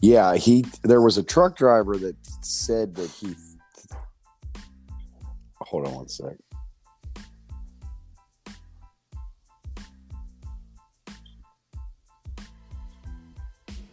Yeah, 0.00 0.36
he 0.36 0.64
there 0.82 1.00
was 1.02 1.18
a 1.18 1.22
truck 1.22 1.56
driver 1.56 1.96
that 1.98 2.16
said 2.42 2.94
that 2.94 3.10
he 3.10 3.34
Hold 5.62 5.86
on 5.86 5.94
one 5.94 6.08
sec. 6.08 6.36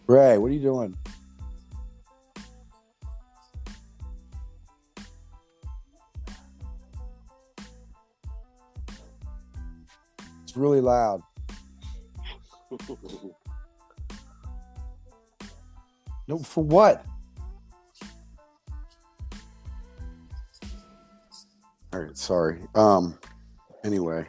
Ray, 0.07 0.37
what 0.37 0.51
are 0.51 0.53
you 0.53 0.61
doing? 0.61 0.95
Really 10.57 10.81
loud. 10.81 11.21
No, 16.27 16.39
for 16.39 16.61
what? 16.61 17.05
All 21.93 22.01
right, 22.01 22.17
sorry. 22.17 22.59
Um, 22.75 23.17
anyway, 23.85 24.27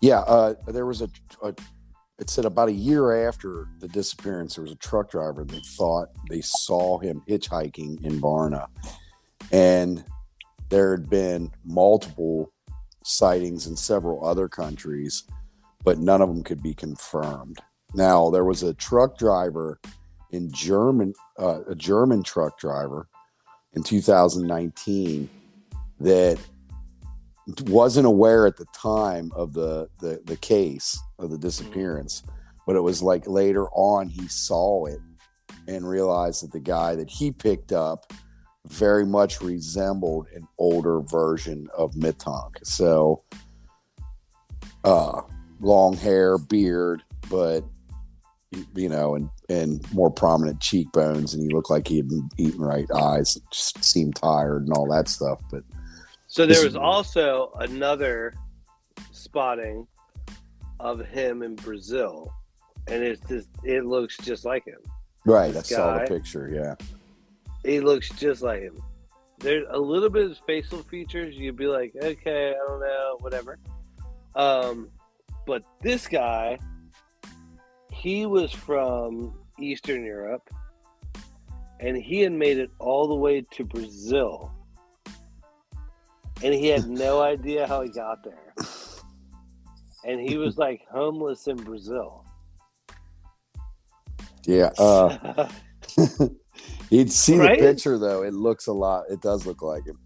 yeah, 0.00 0.20
uh, 0.20 0.54
there 0.68 0.86
was 0.86 1.00
a, 1.00 1.08
a. 1.42 1.54
It 2.18 2.28
said 2.28 2.44
about 2.44 2.68
a 2.68 2.72
year 2.72 3.26
after 3.26 3.66
the 3.78 3.88
disappearance, 3.88 4.56
there 4.56 4.62
was 4.62 4.72
a 4.72 4.76
truck 4.76 5.10
driver 5.10 5.42
that 5.42 5.64
thought 5.64 6.08
they 6.28 6.42
saw 6.42 6.98
him 6.98 7.22
hitchhiking 7.26 8.04
in 8.04 8.20
Varna, 8.20 8.68
and 9.52 10.04
there 10.68 10.94
had 10.94 11.08
been 11.08 11.50
multiple 11.64 12.52
sightings 13.04 13.66
in 13.66 13.76
several 13.76 14.24
other 14.24 14.48
countries, 14.48 15.24
but 15.84 15.98
none 15.98 16.20
of 16.20 16.28
them 16.28 16.42
could 16.42 16.62
be 16.62 16.74
confirmed. 16.74 17.60
Now 17.94 18.30
there 18.30 18.44
was 18.44 18.62
a 18.62 18.74
truck 18.74 19.18
driver 19.18 19.80
in 20.30 20.52
German, 20.52 21.14
uh, 21.38 21.62
a 21.66 21.74
German 21.74 22.22
truck 22.22 22.58
driver 22.58 23.08
in 23.74 23.82
2019 23.82 25.28
that 26.00 26.38
wasn't 27.66 28.06
aware 28.06 28.46
at 28.46 28.56
the 28.56 28.66
time 28.74 29.32
of 29.34 29.52
the, 29.52 29.88
the 29.98 30.20
the 30.24 30.36
case 30.36 30.98
of 31.18 31.30
the 31.30 31.38
disappearance, 31.38 32.22
but 32.66 32.76
it 32.76 32.80
was 32.80 33.02
like 33.02 33.26
later 33.26 33.68
on 33.70 34.08
he 34.08 34.28
saw 34.28 34.86
it 34.86 35.00
and 35.66 35.88
realized 35.88 36.42
that 36.42 36.52
the 36.52 36.60
guy 36.60 36.94
that 36.94 37.10
he 37.10 37.30
picked 37.30 37.72
up 37.72 38.12
very 38.70 39.04
much 39.04 39.40
resembled 39.40 40.28
an 40.34 40.46
older 40.58 41.00
version 41.00 41.68
of 41.76 41.92
Mittank. 41.94 42.52
So, 42.62 43.22
uh, 44.84 45.22
long 45.60 45.96
hair, 45.96 46.38
beard, 46.38 47.02
but 47.28 47.64
you 48.74 48.88
know, 48.88 49.14
and 49.16 49.28
and 49.48 49.92
more 49.92 50.10
prominent 50.10 50.60
cheekbones, 50.60 51.34
and 51.34 51.42
he 51.42 51.48
looked 51.50 51.70
like 51.70 51.86
he 51.88 51.96
had 51.96 52.08
been 52.08 52.28
eating 52.38 52.60
right 52.60 52.88
eyes, 52.92 53.36
just 53.50 53.82
seemed 53.84 54.14
tired 54.16 54.62
and 54.62 54.72
all 54.72 54.88
that 54.88 55.08
stuff. 55.08 55.40
But 55.50 55.64
So 56.28 56.46
there 56.46 56.54
This- 56.54 56.64
was 56.64 56.76
also 56.76 57.50
another 57.56 58.32
spotting 59.10 59.86
of 60.78 61.04
him 61.06 61.42
in 61.42 61.56
Brazil, 61.56 62.32
and 62.86 63.02
it's 63.02 63.20
just 63.28 63.48
it 63.64 63.84
looks 63.84 64.16
just 64.18 64.44
like 64.44 64.64
him. 64.64 64.78
right, 65.26 65.50
I 65.50 65.52
This 65.52 65.68
saw 65.70 65.98
the 65.98 66.06
picture. 66.06 66.48
Yeah, 66.52 66.74
He 67.64 67.80
looks 67.80 68.08
just 68.10 68.42
like 68.42 68.62
him. 68.62 68.78
There's 69.38 69.66
a 69.70 69.78
little 69.78 70.10
bit 70.10 70.30
of 70.30 70.38
facial 70.46 70.82
features. 70.82 71.34
You'd 71.34 71.56
be 71.56 71.66
like, 71.66 71.94
okay, 71.96 72.50
I 72.50 72.68
don't 72.68 72.80
know, 72.80 73.16
whatever. 73.20 73.58
Um, 74.34 74.90
but 75.46 75.62
this 75.80 76.06
guy, 76.06 76.58
he 77.90 78.26
was 78.26 78.52
from 78.52 79.34
Eastern 79.58 80.04
Europe, 80.04 80.48
and 81.80 81.96
he 81.96 82.20
had 82.20 82.32
made 82.32 82.58
it 82.58 82.70
all 82.78 83.08
the 83.08 83.14
way 83.14 83.44
to 83.52 83.64
Brazil, 83.64 84.52
and 86.42 86.54
he 86.54 86.68
had 86.68 86.86
no 86.86 87.22
idea 87.22 87.66
how 87.66 87.82
he 87.82 87.88
got 87.88 88.22
there. 88.22 88.54
And 90.04 90.20
he 90.20 90.38
was 90.38 90.56
like 90.56 90.82
homeless 90.90 91.46
in 91.46 91.56
Brazil. 91.56 92.24
yeah. 94.46 94.70
Uh, 94.78 95.48
you'd 96.90 97.10
see 97.10 97.38
Right? 97.38 97.58
the 97.58 97.66
picture 97.66 97.98
though; 97.98 98.22
it 98.22 98.34
looks 98.34 98.66
a 98.66 98.72
lot. 98.72 99.04
It 99.10 99.20
does 99.22 99.46
look 99.46 99.62
like 99.62 99.86
him. 99.86 99.98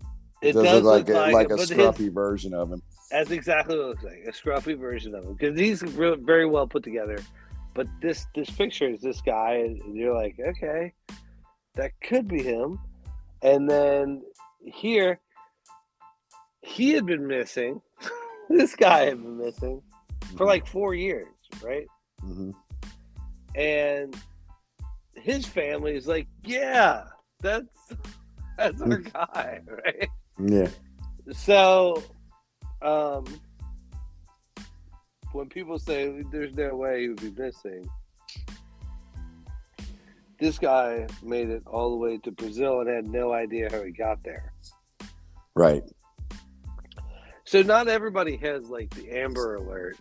It, 0.43 0.49
it 0.49 0.53
does, 0.53 0.65
does 0.65 0.83
look 0.83 1.09
like 1.09 1.09
look 1.09 1.29
a, 1.29 1.33
like 1.33 1.47
a 1.47 1.57
but 1.57 1.61
his- 1.61 1.71
scruffy 1.71 2.13
version 2.13 2.55
of 2.55 2.71
him. 2.73 2.83
That's 3.11 3.31
exactly 3.31 3.77
what 3.77 3.85
it 3.85 3.89
looks 3.89 4.03
like. 4.05 4.25
A 4.27 4.33
scruffy 4.33 4.79
version 4.79 5.15
of 5.15 5.25
him. 5.25 5.35
Because 5.35 5.59
he's 5.59 5.83
re- 5.83 6.17
very 6.17 6.47
well 6.47 6.67
put 6.67 6.83
together. 6.83 7.19
But 7.75 7.87
this 8.01 8.27
this 8.35 8.51
picture 8.51 8.89
is 8.89 9.01
this 9.01 9.21
guy, 9.21 9.55
and 9.55 9.97
you're 9.97 10.15
like, 10.15 10.37
okay, 10.41 10.93
that 11.75 11.93
could 12.03 12.29
be 12.29 12.43
him. 12.43 12.79
And 13.43 13.69
then 13.69 14.23
here, 14.65 15.21
he 16.63 16.91
had 16.93 17.05
been 17.07 17.27
missing. 17.27 17.81
this 18.49 18.75
guy 18.75 19.07
had 19.07 19.23
been 19.23 19.39
missing 19.39 19.83
for 20.37 20.47
like 20.47 20.67
four 20.67 20.95
years, 20.95 21.29
right? 21.63 21.87
hmm 22.21 22.51
And 23.55 24.17
his 25.17 25.47
family 25.47 25.97
is 25.97 26.07
like, 26.07 26.27
yeah, 26.45 27.05
that's 27.41 27.69
that's 28.57 28.81
our 28.81 28.99
guy, 28.99 29.61
right? 29.67 30.09
Yeah, 30.39 30.69
So, 31.33 32.03
um, 32.83 33.25
when 35.33 35.49
people 35.49 35.79
say 35.79 36.23
there's 36.31 36.55
no 36.55 36.77
way 36.77 37.03
he 37.03 37.09
would 37.09 37.21
be 37.21 37.43
missing, 37.43 37.89
this 40.39 40.59
guy 40.59 41.07
made 41.23 41.51
it 41.51 41.63
all 41.67 41.91
the 41.91 41.97
way 41.97 42.19
to 42.19 42.31
Brazil 42.31 42.81
and 42.81 42.89
had 42.89 43.07
no 43.07 43.33
idea 43.33 43.69
how 43.71 43.83
he 43.83 43.91
got 43.91 44.23
there. 44.23 44.53
right. 45.55 45.83
So 47.47 47.61
not 47.63 47.89
everybody 47.89 48.37
has 48.39 48.71
like 48.71 48.91
the 48.95 49.11
Amber 49.11 49.57
Alert 49.57 49.99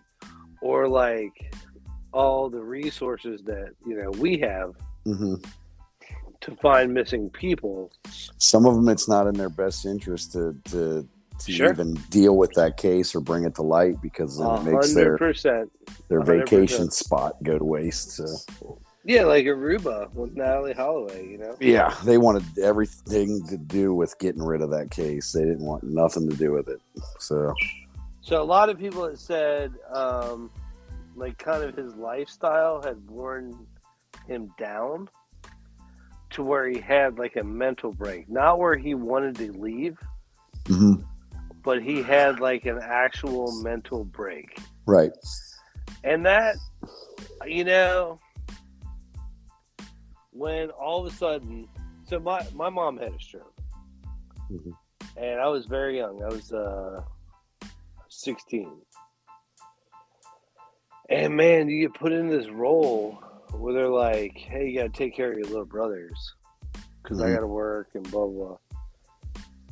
or 0.62 0.88
like 0.88 1.54
all 2.12 2.48
the 2.48 2.62
resources 2.62 3.42
that 3.44 3.72
you 3.86 3.96
know 4.00 4.10
we 4.12 4.38
have 4.38 4.72
hmm 5.04 5.34
to 6.40 6.54
find 6.56 6.92
missing 6.92 7.30
people. 7.30 7.90
Some 8.36 8.66
of 8.66 8.74
them, 8.74 8.88
it's 8.90 9.08
not 9.08 9.26
in 9.26 9.34
their 9.34 9.48
best 9.48 9.86
interest 9.86 10.32
to 10.32 10.54
to, 10.66 11.08
to 11.38 11.52
Sure. 11.52 11.70
even 11.70 11.94
deal 12.10 12.36
with 12.36 12.52
that 12.52 12.76
case 12.76 13.14
or 13.14 13.20
bring 13.20 13.44
it 13.44 13.54
to 13.56 13.62
light 13.62 14.00
because 14.02 14.38
it 14.38 14.62
makes 14.64 14.94
their 14.94 15.18
their 16.08 16.20
100%. 16.20 16.26
vacation 16.26 16.90
spot 16.90 17.42
go 17.42 17.58
to 17.58 17.64
waste. 17.64 18.12
So 18.12 18.78
Yeah, 19.04 19.24
like 19.24 19.46
Aruba 19.46 20.12
with 20.14 20.36
Natalee 20.36 20.76
Holloway, 20.76 21.28
you 21.28 21.38
know? 21.38 21.56
yeah, 21.60 21.94
they 22.04 22.18
wanted 22.18 22.44
everything 22.58 23.44
to 23.48 23.56
do 23.56 23.94
with 23.94 24.18
getting 24.18 24.42
rid 24.42 24.60
of 24.60 24.70
that 24.70 24.90
case. 24.90 25.32
They 25.32 25.40
didn't 25.44 25.64
want 25.64 25.82
nothing 25.82 26.28
to 26.30 26.36
do 26.36 26.52
with 26.52 26.68
it. 26.68 26.80
So 27.18 27.54
So 28.20 28.40
a 28.40 28.44
lot 28.44 28.68
of 28.68 28.78
people 28.78 29.06
had 29.08 29.18
said, 29.18 29.72
um, 29.92 30.50
like, 31.16 31.36
kind 31.38 31.62
of 31.64 31.74
his 31.76 31.94
lifestyle 31.96 32.82
had 32.82 32.96
worn 33.08 33.66
him 34.26 34.52
down 34.58 35.08
to 36.30 36.42
where 36.42 36.68
he 36.68 36.80
had 36.80 37.18
like 37.18 37.36
a 37.36 37.44
mental 37.44 37.92
break. 37.92 38.28
Not 38.28 38.58
where 38.58 38.76
he 38.76 38.94
wanted 38.94 39.36
to 39.36 39.52
leave, 39.52 39.96
mhm, 40.64 41.04
but 41.62 41.82
he 41.82 42.02
had 42.02 42.40
like 42.40 42.66
an 42.66 42.80
actual 42.82 43.52
mental 43.62 44.04
break. 44.04 44.58
right, 44.86 45.12
And 46.02 46.26
that, 46.26 46.56
you 47.46 47.64
know, 47.64 48.18
when 50.32 50.70
all 50.70 51.06
of 51.06 51.12
a 51.12 51.16
sudden, 51.16 51.68
so 52.06 52.18
my, 52.18 52.46
my 52.54 52.68
mom 52.68 52.98
had 52.98 53.14
a 53.14 53.18
stroke. 53.20 53.54
Mhm. 54.50 54.72
And 55.16 55.40
I 55.40 55.46
was 55.48 55.66
very 55.66 55.96
young. 55.98 56.22
I 56.22 56.26
was 56.26 56.52
uh, 56.52 57.02
16. 58.08 58.70
And 61.08 61.36
man, 61.36 61.68
you 61.68 61.88
get 61.88 61.94
put 61.98 62.12
in 62.12 62.28
this 62.28 62.48
role 62.50 63.22
where 63.58 63.74
they're 63.74 63.88
like, 63.88 64.36
hey, 64.36 64.68
you 64.68 64.78
got 64.78 64.92
to 64.92 64.98
take 64.98 65.14
care 65.14 65.30
of 65.30 65.38
your 65.38 65.46
little 65.46 65.64
brothers 65.64 66.34
because 67.02 67.20
I 67.20 67.28
Mhm. 67.28 67.34
got 67.34 67.40
to 67.40 67.46
work 67.46 67.90
and 67.94 68.10
blah, 68.10 68.26
blah. 68.26 68.56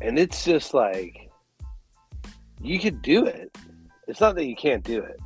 And 0.01 0.19
it's 0.19 0.45
just 0.45 0.75
like, 0.75 1.31
you 2.61 2.79
could 2.79 3.03
do 3.03 3.27
it. 3.27 3.57
It's 4.09 4.21
not 4.21 4.35
that 4.37 4.47
you 4.47 4.57
can't 4.57 4.85
do 4.85 5.01
it, 5.03 5.21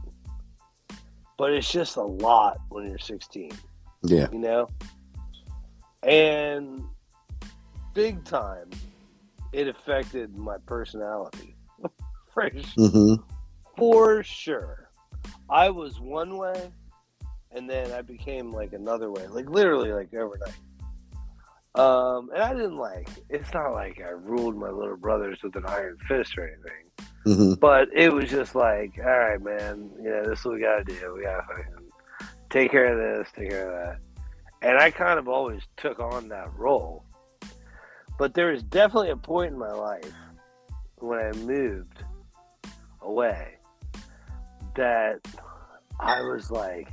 but 1.39 1.53
it's 1.53 1.71
just 1.71 1.97
a 1.97 2.03
lot 2.03 2.59
when 2.69 2.87
you're 2.89 2.99
16 2.99 3.51
yeah, 4.03 4.29
you 4.33 4.39
know? 4.39 4.69
And 6.03 6.83
big 7.95 8.25
time, 8.25 8.71
it 9.53 9.69
affected 9.69 10.37
my 10.37 10.57
personality. 10.67 11.57
for, 12.33 12.51
hmm 12.77 13.15
for 13.77 14.23
sure. 14.23 14.91
I 15.49 15.71
was 15.71 16.01
one 16.01 16.37
way, 16.37 16.71
and 17.57 17.69
then 17.69 17.91
I 17.93 18.03
became 18.03 18.53
like 18.53 18.73
another 18.73 19.11
way, 19.11 19.27
like 19.27 19.49
literally 19.49 19.93
like 19.93 20.13
overnight. 20.15 20.55
Um, 21.75 22.31
and 22.33 22.43
I 22.43 22.55
didn't 22.55 22.77
like. 22.77 23.09
It's 23.29 23.53
not 23.53 23.73
like 23.73 24.01
I 24.01 24.11
ruled 24.11 24.57
my 24.57 24.71
little 24.71 24.97
brothers 24.97 25.39
with 25.43 25.57
an 25.57 25.65
iron 25.67 25.97
fist 26.07 26.37
or 26.39 26.49
anything, 26.49 27.09
hmm 27.25 27.55
but 27.55 27.89
it 27.93 28.13
was 28.13 28.31
just 28.31 28.55
like, 28.55 28.93
all 28.99 29.05
right, 29.05 29.43
man, 29.43 29.91
you 29.99 30.11
know, 30.11 30.25
this 30.25 30.41
is 30.41 30.45
what 30.45 30.55
we 30.55 30.61
gotta 30.61 30.85
do. 30.85 31.15
We 31.17 31.23
gotta 31.23 31.43
fucking 31.47 31.91
take 32.51 32.71
care 32.71 32.93
of 32.93 33.19
this, 33.19 33.33
take 33.35 33.51
care 33.51 33.71
of 33.71 33.99
that. 33.99 33.99
And 34.63 34.79
I 34.79 34.91
kind 34.91 35.19
of 35.19 35.29
always 35.29 35.63
took 35.77 35.99
on 35.99 36.29
that 36.29 36.53
role. 36.57 37.05
But 38.19 38.35
there 38.35 38.53
was 38.53 38.63
definitely 38.63 39.11
a 39.11 39.17
point 39.17 39.53
in 39.53 39.59
my 39.59 39.73
life 39.73 40.13
when 40.97 41.19
I 41.19 41.33
moved 41.33 42.03
away 43.03 43.57
that 44.75 45.21
I 46.01 46.23
was 46.23 46.51
like, 46.51 46.89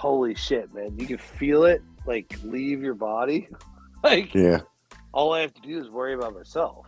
holy 0.00 0.34
shit, 0.34 0.72
man. 0.72 0.98
You 0.98 1.06
can 1.06 1.18
feel 1.18 1.64
it 1.64 1.82
like 2.06 2.34
leave 2.42 2.82
your 2.82 2.94
body. 2.94 3.48
like, 4.02 4.34
yeah, 4.34 4.60
all 5.12 5.34
I 5.34 5.40
have 5.40 5.52
to 5.52 5.60
do 5.60 5.78
is 5.78 5.90
worry 5.90 6.14
about 6.14 6.34
myself. 6.34 6.86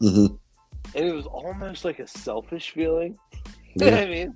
hmm 0.00 0.26
And 0.96 1.04
it 1.06 1.12
was 1.14 1.26
almost 1.26 1.84
like 1.84 2.00
a 2.00 2.06
selfish 2.08 2.70
feeling. 2.70 3.18
You 3.74 3.86
know 3.86 3.92
what 3.92 4.00
I 4.00 4.06
mean? 4.06 4.34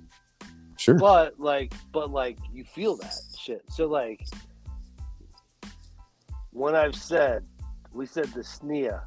sure, 0.77 0.95
But 0.97 1.39
like, 1.39 1.71
but 1.93 2.09
like, 2.09 2.39
you 2.51 2.63
feel 2.63 2.95
that 2.97 3.19
shit. 3.37 3.61
So 3.69 3.85
like, 3.85 4.25
when 6.53 6.73
I've 6.73 6.95
said, 6.95 7.43
we 7.93 8.07
said 8.07 8.25
the 8.33 8.39
Sneha, 8.41 9.01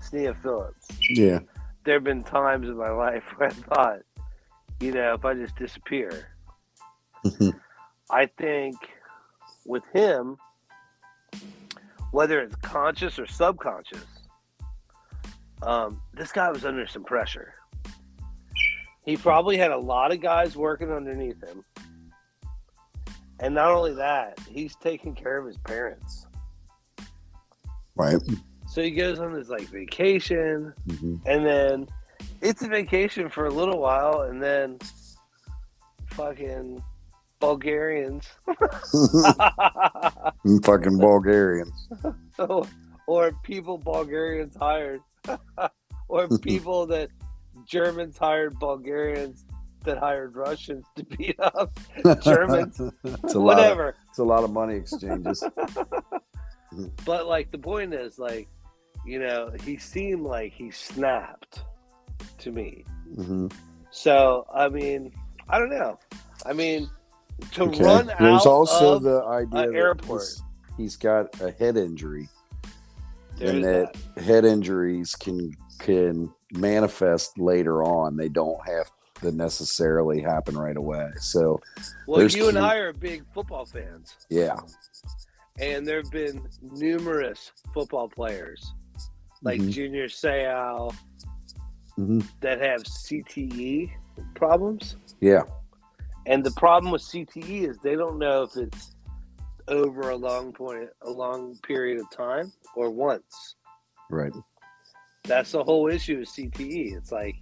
Sneha 0.00 0.36
Phillips. 0.40 0.86
yeah, 1.08 1.40
There 1.84 1.94
have 1.94 2.04
been 2.04 2.22
times 2.22 2.68
in 2.68 2.76
my 2.76 2.90
life 2.90 3.24
where 3.36 3.48
I 3.48 3.52
thought, 3.52 3.98
you 4.78 4.92
know, 4.92 5.14
if 5.14 5.24
I 5.24 5.34
just 5.34 5.56
disappear, 5.56 6.28
Mhm. 7.24 7.58
I 8.10 8.26
think 8.26 8.76
with 9.64 9.84
him, 9.92 10.36
whether 12.10 12.40
it's 12.40 12.54
conscious 12.56 13.18
or 13.18 13.26
subconscious, 13.26 14.04
um, 15.62 16.02
this 16.12 16.32
guy 16.32 16.50
was 16.50 16.64
under 16.64 16.86
some 16.86 17.04
pressure. 17.04 17.54
He 19.04 19.16
probably 19.16 19.56
had 19.56 19.70
a 19.70 19.78
lot 19.78 20.12
of 20.12 20.20
guys 20.20 20.56
working 20.56 20.92
underneath 20.92 21.42
him. 21.42 21.64
And 23.40 23.54
not 23.54 23.72
only 23.72 23.94
that, 23.94 24.38
he's 24.48 24.76
taking 24.76 25.14
care 25.14 25.38
of 25.38 25.46
his 25.46 25.58
parents. 25.58 26.26
right, 27.96 28.16
So 28.68 28.82
he 28.82 28.90
goes 28.92 29.18
on 29.18 29.32
this 29.32 29.48
like 29.48 29.68
vacation, 29.68 30.72
hmm 30.86 31.16
and 31.26 31.44
then 31.44 31.88
it's 32.40 32.62
a 32.62 32.68
vacation 32.68 33.28
for 33.28 33.46
a 33.46 33.50
little 33.50 33.78
while, 33.78 34.22
and 34.22 34.42
then 34.42 34.78
fucking 36.10 36.82
Bulgarians 37.42 38.24
fucking 40.62 40.98
Bulgarians. 40.98 41.88
or, 42.38 42.66
or 43.08 43.32
people 43.42 43.78
Bulgarians 43.78 44.54
hired, 44.54 45.00
or 46.08 46.28
people 46.38 46.86
that 46.86 47.08
Germans 47.66 48.16
hired 48.16 48.56
Bulgarians 48.60 49.44
that 49.82 49.98
hired 49.98 50.36
Russians 50.36 50.86
to 50.94 51.04
beat 51.04 51.34
up 51.40 51.76
Germans, 52.22 52.80
it's 53.02 53.34
a 53.34 53.40
lot. 53.40 53.58
Of, 53.58 53.58
whatever. 53.58 53.96
it's 54.08 54.18
a 54.18 54.24
lot 54.24 54.44
of 54.44 54.52
money 54.52 54.76
exchanges. 54.76 55.42
But 57.04 57.26
like 57.26 57.50
the 57.50 57.58
point 57.58 57.92
is, 57.92 58.20
like, 58.20 58.48
you 59.04 59.18
know, 59.18 59.50
he 59.64 59.78
seemed 59.78 60.22
like 60.22 60.52
he 60.52 60.70
snapped 60.70 61.64
to 62.38 62.52
me. 62.52 62.84
hmm 63.16 63.48
So 63.90 64.46
I 64.54 64.68
mean, 64.68 65.12
I 65.48 65.58
don't 65.58 65.70
know. 65.70 65.98
I 66.46 66.52
mean, 66.52 66.88
to 67.52 67.62
Okay. 67.64 67.82
run 67.84 68.06
There's 68.06 68.20
out 68.20 68.46
also 68.46 68.94
of 68.96 69.02
the 69.02 69.22
idea 69.24 69.70
that 69.70 69.74
airport. 69.74 70.20
he's- 70.22 70.42
he's 70.76 70.96
got 70.96 71.40
a 71.40 71.50
head 71.50 71.76
injury, 71.76 72.28
there's 73.36 73.50
and 73.50 73.64
that. 73.64 73.96
that 74.14 74.22
head 74.22 74.44
injuries 74.44 75.14
can 75.14 75.54
can 75.78 76.32
manifest 76.52 77.36
later 77.38 77.82
on. 77.82 78.16
They 78.16 78.28
don't 78.28 78.60
have 78.68 78.88
to 79.20 79.32
necessarily 79.32 80.20
happen 80.20 80.56
right 80.56 80.76
away. 80.76 81.10
So 81.18 81.60
Well, 82.06 82.24
you 82.28 82.48
and 82.48 82.58
I 82.58 82.76
are 82.76 82.92
big 82.92 83.24
football 83.34 83.64
fans, 83.66 84.14
yeah, 84.28 84.60
and 85.58 85.84
there 85.86 85.96
have 86.02 86.10
been 86.12 86.46
numerous 86.62 87.50
football 87.74 88.08
players 88.08 88.72
like 89.42 89.60
Mhm. 89.60 89.70
Junior 89.70 90.06
Seau 90.06 90.94
Mhm. 91.98 92.24
that 92.40 92.60
have 92.60 92.86
CTE 92.86 93.92
problems. 94.36 94.96
yeah, 95.20 95.42
And 96.26 96.44
the 96.44 96.50
problem 96.52 96.92
with 96.92 97.02
CTE 97.02 97.68
is 97.68 97.78
they 97.78 97.96
don't 97.96 98.18
know 98.18 98.42
if 98.42 98.56
it's 98.56 98.94
over 99.68 100.10
a 100.10 100.16
long 100.16 100.52
point, 100.52 100.88
a 101.02 101.10
long 101.10 101.56
period 101.66 102.00
of 102.00 102.10
time, 102.10 102.52
or 102.76 102.90
once. 102.90 103.56
right, 104.10 104.32
That's 105.24 105.52
the 105.52 105.62
whole 105.64 105.88
issue 105.88 106.18
with 106.18 106.28
CTE. 106.28 106.94
It's 106.96 107.12
like, 107.12 107.36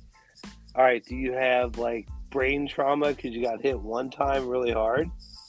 all 0.75 0.85
right, 0.85 1.05
do 1.05 1.17
you 1.17 1.33
have 1.33 1.79
like 1.79 2.07
brain 2.31 2.69
trauma 2.69 3.09
because 3.09 3.33
you 3.33 3.43
got 3.43 3.61
hit 3.63 3.81
one 3.81 4.11
time 4.11 4.47
really 4.47 4.71
hard, 4.73 5.09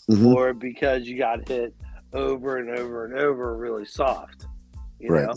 Mhm. 0.09 0.33
or 0.35 0.53
because 0.53 1.05
you 1.07 1.17
got 1.17 1.47
hit 1.47 1.73
over 2.13 2.57
and 2.57 2.77
over 2.79 3.05
and 3.05 3.19
over 3.19 3.55
really 3.57 3.85
soft? 3.85 4.45
You 4.99 5.09
Right. 5.13 5.25
know. 5.27 5.35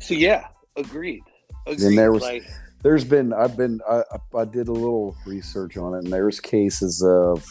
So 0.00 0.14
yeah, 0.14 0.48
agreed. 0.76 1.22
Agreed. 1.66 1.96
there 1.98 2.12
was- 2.12 2.22
like, 2.22 2.44
there's 2.86 3.04
been 3.04 3.32
I've 3.32 3.56
been 3.56 3.80
I, 3.90 4.04
I 4.36 4.44
did 4.44 4.68
a 4.68 4.72
little 4.72 5.16
research 5.26 5.76
on 5.76 5.94
it, 5.94 6.04
and 6.04 6.12
there's 6.12 6.38
cases 6.38 7.02
of 7.02 7.44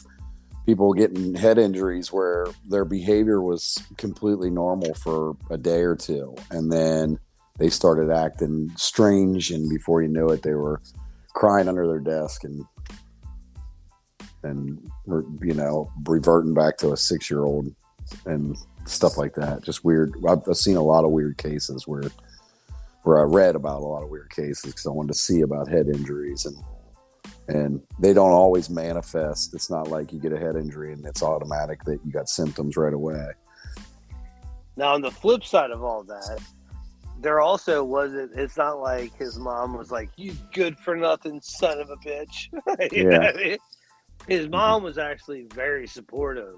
people 0.66 0.94
getting 0.94 1.36
head 1.36 1.58
injuries 1.58 2.14
where 2.14 2.48
their 2.70 2.86
behavior 2.86 3.42
was 3.42 3.78
completely 3.98 4.50
normal 4.50 4.94
for 4.94 5.36
a 5.50 5.58
day 5.58 5.82
or 5.82 5.94
two, 5.94 6.34
and 6.52 6.72
then 6.72 7.20
they 7.60 7.70
started 7.70 8.10
acting 8.10 8.72
strange, 8.78 9.52
and 9.52 9.70
before 9.70 10.02
you 10.02 10.08
knew 10.08 10.30
it, 10.30 10.42
they 10.42 10.54
were 10.54 10.82
crying 11.34 11.68
under 11.68 11.86
their 11.86 12.00
desk 12.00 12.46
and 12.46 12.64
and 14.44 14.90
you 15.42 15.54
know 15.54 15.92
reverting 16.06 16.54
back 16.54 16.78
to 16.78 16.94
a 16.94 16.98
six 16.98 17.30
year 17.30 17.44
old 17.44 17.76
and 18.26 18.56
stuff 18.86 19.18
like 19.18 19.36
that. 19.36 19.66
Just 19.66 19.84
weird. 19.84 20.14
I've, 20.26 20.44
I've 20.48 20.56
seen 20.56 20.78
a 20.78 20.82
lot 20.82 21.04
of 21.04 21.12
weird 21.12 21.38
cases 21.38 21.86
where 21.86 22.10
where 23.06 23.20
I 23.20 23.24
read 23.24 23.56
about 23.56 23.82
a 23.82 23.86
lot 23.86 24.02
of 24.04 24.10
weird 24.10 24.32
cases 24.32 24.72
because 24.72 24.88
I 24.88 24.90
wanted 24.90 25.10
to 25.10 25.20
see 25.20 25.42
about 25.42 25.70
head 25.70 25.88
injuries 25.88 26.46
and 26.46 26.58
and 27.48 27.80
they 28.00 28.12
don't 28.12 28.32
always 28.32 28.72
manifest. 28.72 29.54
It's 29.54 29.70
not 29.70 29.88
like 29.88 30.12
you 30.12 30.20
get 30.20 30.34
a 30.34 30.40
head 30.40 30.56
injury 30.56 30.92
and 30.92 31.06
it's 31.06 31.22
automatic 31.22 31.84
that 31.84 32.00
you 32.04 32.12
got 32.12 32.28
symptoms 32.28 32.76
right 32.76 32.94
away. 32.94 33.28
Now, 34.78 34.96
on 34.96 35.02
the 35.02 35.12
flip 35.12 35.44
side 35.44 35.70
of 35.70 35.84
all 35.84 36.04
that, 36.06 36.42
there 37.22 37.40
also 37.40 37.84
wasn't. 37.84 38.32
It's 38.34 38.58
not 38.58 38.80
like 38.80 39.16
his 39.16 39.38
mom 39.38 39.78
was 39.78 39.92
like, 39.92 40.10
"You 40.16 40.34
good 40.52 40.76
for 40.80 40.96
nothing 40.96 41.40
son 41.42 41.80
of 41.80 41.92
a 41.92 41.98
bitch." 41.98 42.50
Yeah. 42.92 43.20
what 43.20 43.36
I 43.36 43.44
mean? 43.44 43.58
His 44.28 44.50
mom 44.50 44.78
mm-hmm. 44.78 44.86
was 44.86 44.98
actually 44.98 45.46
very 45.54 45.86
supportive 45.86 46.58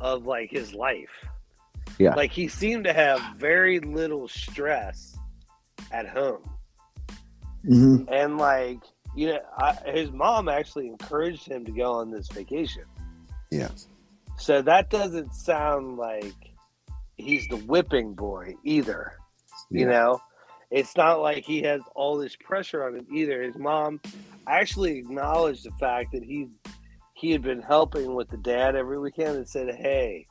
of 0.00 0.24
like 0.26 0.50
his 0.50 0.72
life. 0.72 1.10
Yeah. 1.98 2.14
Like 2.14 2.30
he 2.30 2.46
seemed 2.46 2.84
to 2.84 2.92
have 2.92 3.20
very 3.36 3.80
little 3.80 4.28
stress 4.28 5.16
at 5.92 6.08
home. 6.08 6.42
Mm-hmm. 7.66 8.10
and 8.10 8.38
like 8.38 8.78
you 9.14 9.28
know 9.28 9.38
I, 9.58 9.74
his 9.92 10.10
mom 10.12 10.48
actually 10.48 10.86
encouraged 10.86 11.46
him 11.46 11.62
to 11.66 11.72
go 11.72 11.92
on 11.92 12.10
this 12.10 12.26
vacation 12.28 12.84
Yeah. 13.50 13.68
so 14.38 14.62
that 14.62 14.88
doesn't 14.88 15.34
sound 15.34 15.98
like 15.98 16.32
he's 17.18 17.46
the 17.48 17.58
whipping 17.58 18.14
boy 18.14 18.54
either 18.64 19.12
you 19.70 19.84
know 19.84 20.22
it's 20.70 20.96
not 20.96 21.20
like 21.20 21.44
he 21.44 21.60
has 21.64 21.82
all 21.94 22.16
this 22.16 22.34
pressure 22.36 22.82
on 22.86 22.96
him 22.96 23.06
either 23.14 23.42
his 23.42 23.58
mom 23.58 24.00
actually 24.46 24.96
acknowledged 24.96 25.64
the 25.66 25.72
fact 25.72 26.12
that 26.12 26.22
he 26.22 26.48
he 27.12 27.30
had 27.30 27.42
been 27.42 27.60
helping 27.60 28.14
with 28.14 28.30
the 28.30 28.38
dad 28.38 28.74
every 28.74 28.98
weekend 28.98 29.36
and 29.36 29.46
said 29.46 29.74
hey 29.74 30.24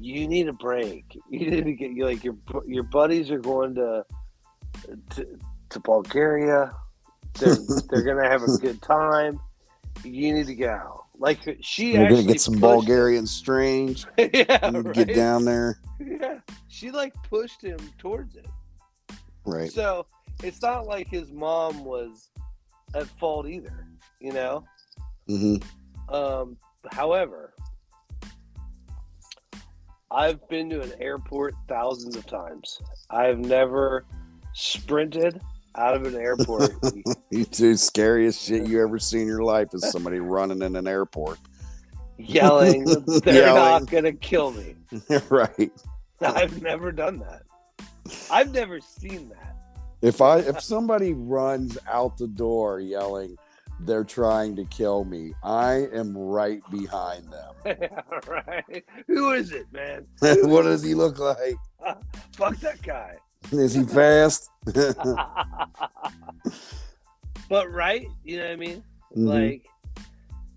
you 0.00 0.26
need 0.26 0.48
a 0.48 0.54
break 0.54 1.04
you 1.30 1.50
need 1.50 1.64
to 1.66 1.72
get 1.74 1.90
you 1.90 2.06
like 2.06 2.24
your 2.24 2.36
your 2.66 2.84
buddies 2.84 3.30
are 3.30 3.38
going 3.40 3.74
to 3.74 4.02
to, 5.10 5.38
to 5.70 5.80
bulgaria 5.80 6.72
they're, 7.38 7.56
they're 7.90 8.02
gonna 8.02 8.28
have 8.28 8.42
a 8.42 8.56
good 8.58 8.80
time 8.82 9.40
you 10.04 10.32
need 10.34 10.46
to 10.46 10.54
go 10.54 11.04
like 11.18 11.38
she 11.60 11.92
You're 11.94 12.04
actually 12.04 12.16
gonna 12.22 12.32
get 12.32 12.40
some 12.40 12.54
pushed- 12.54 12.62
Bulgarian 12.62 13.26
strange 13.26 14.06
yeah, 14.18 14.70
right? 14.70 14.92
get 14.94 15.14
down 15.14 15.44
there. 15.44 15.78
yeah 15.98 16.38
she 16.68 16.90
like 16.90 17.14
pushed 17.28 17.62
him 17.62 17.78
towards 17.98 18.36
it 18.36 18.46
Right. 19.44 19.70
so 19.72 20.06
it's 20.42 20.60
not 20.60 20.86
like 20.86 21.08
his 21.08 21.30
mom 21.32 21.84
was 21.84 22.30
at 22.94 23.06
fault 23.06 23.46
either, 23.48 23.86
you 24.20 24.32
know. 24.32 24.64
hmm 25.28 25.56
Um, 26.08 26.56
however, 26.90 27.54
I've 30.10 30.46
been 30.48 30.70
to 30.70 30.80
an 30.82 30.92
airport 31.00 31.54
thousands 31.68 32.16
of 32.16 32.26
times. 32.26 32.80
I've 33.10 33.38
never 33.38 34.04
sprinted 34.56 35.40
out 35.76 35.94
of 35.94 36.04
an 36.06 36.14
airport. 36.16 36.72
You 37.30 37.44
two 37.44 37.76
scariest 37.76 38.46
shit 38.46 38.66
you 38.66 38.80
ever 38.82 38.98
seen 38.98 39.22
in 39.22 39.26
your 39.26 39.42
life 39.42 39.68
is 39.74 39.90
somebody 39.90 40.20
running 40.20 40.62
in 40.62 40.74
an 40.76 40.86
airport. 40.86 41.38
yelling, 42.16 42.84
they're 43.24 43.34
Yelling. 43.46 43.84
not 43.84 43.88
to 44.04 44.12
kill 44.12 44.52
me. 44.52 44.74
right. 45.28 45.70
I've 46.20 46.62
never 46.62 46.92
done 46.92 47.18
that. 47.18 47.42
I've 48.30 48.52
never 48.52 48.80
seen 48.80 49.28
that. 49.30 49.56
If 50.00 50.22
I 50.22 50.38
if 50.38 50.60
somebody 50.62 51.12
runs 51.12 51.76
out 51.88 52.16
the 52.16 52.28
door 52.28 52.80
yelling, 52.80 53.36
they're 53.80 54.04
trying 54.04 54.56
to 54.56 54.64
kill 54.66 55.04
me, 55.04 55.32
I 55.42 55.88
am 55.92 56.16
right 56.16 56.62
behind 56.70 57.26
them. 57.30 57.76
right? 58.26 58.84
Who 59.08 59.32
is 59.32 59.50
it, 59.52 59.66
man? 59.72 60.06
what 60.20 60.62
does 60.62 60.82
he 60.82 60.94
look 60.94 61.18
like? 61.18 61.56
Fuck 62.32 62.56
that 62.58 62.80
guy. 62.82 63.16
Is 63.52 63.74
he 63.74 63.84
fast? 63.84 64.50
but 67.48 67.70
right, 67.70 68.06
you 68.24 68.38
know 68.38 68.44
what 68.44 68.52
I 68.52 68.56
mean? 68.56 68.82
Mhm. 69.16 69.28
Like 69.28 69.66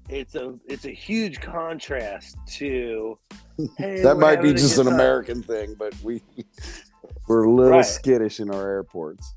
it's 0.09 0.35
a 0.35 0.55
it's 0.67 0.85
a 0.85 0.91
huge 0.91 1.39
contrast 1.39 2.35
to 2.57 3.17
hey, 3.77 4.01
that 4.01 4.17
might 4.17 4.41
be 4.41 4.53
just 4.53 4.77
an 4.79 4.85
time. 4.85 4.93
American 4.95 5.43
thing, 5.43 5.75
but 5.77 5.93
we 6.01 6.21
we're 7.27 7.43
a 7.43 7.51
little 7.51 7.77
Right. 7.77 7.85
skittish 7.85 8.39
in 8.39 8.49
our 8.49 8.67
airports. 8.67 9.35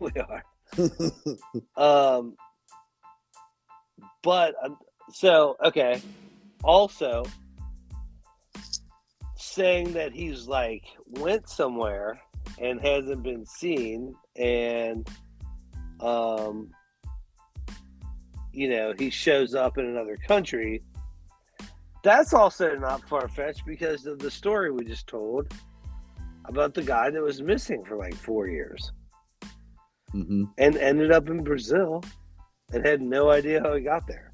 We 0.00 0.10
are. 0.16 0.44
Um, 1.76 2.36
but 4.22 4.54
um, 4.62 4.78
so 5.12 5.56
okay. 5.64 6.00
Also, 6.64 7.24
saying 9.36 9.92
that 9.94 10.12
he's 10.12 10.46
like 10.46 10.84
went 11.10 11.48
somewhere 11.48 12.20
and 12.60 12.80
hasn't 12.80 13.22
been 13.22 13.44
seen, 13.46 14.14
and 14.36 15.08
um, 16.00 16.70
you 18.52 18.68
know, 18.70 18.92
he 18.98 19.10
shows 19.10 19.54
up 19.54 19.78
in 19.78 19.86
another 19.86 20.16
country. 20.16 20.82
That's 22.02 22.32
also 22.32 22.74
not 22.76 23.06
far 23.08 23.28
fetched 23.28 23.66
because 23.66 24.06
of 24.06 24.18
the 24.18 24.30
story 24.30 24.70
we 24.70 24.84
just 24.84 25.06
told 25.06 25.52
about 26.46 26.74
the 26.74 26.82
guy 26.82 27.10
that 27.10 27.22
was 27.22 27.42
missing 27.42 27.84
for 27.84 27.96
like 27.96 28.14
four 28.14 28.48
years 28.48 28.92
hmm 30.12 30.44
and 30.56 30.76
ended 30.78 31.12
up 31.12 31.28
in 31.28 31.44
Brazil 31.44 32.02
and 32.72 32.84
had 32.86 33.02
no 33.02 33.30
idea 33.30 33.60
how 33.62 33.74
he 33.74 33.82
got 33.82 34.06
there. 34.06 34.32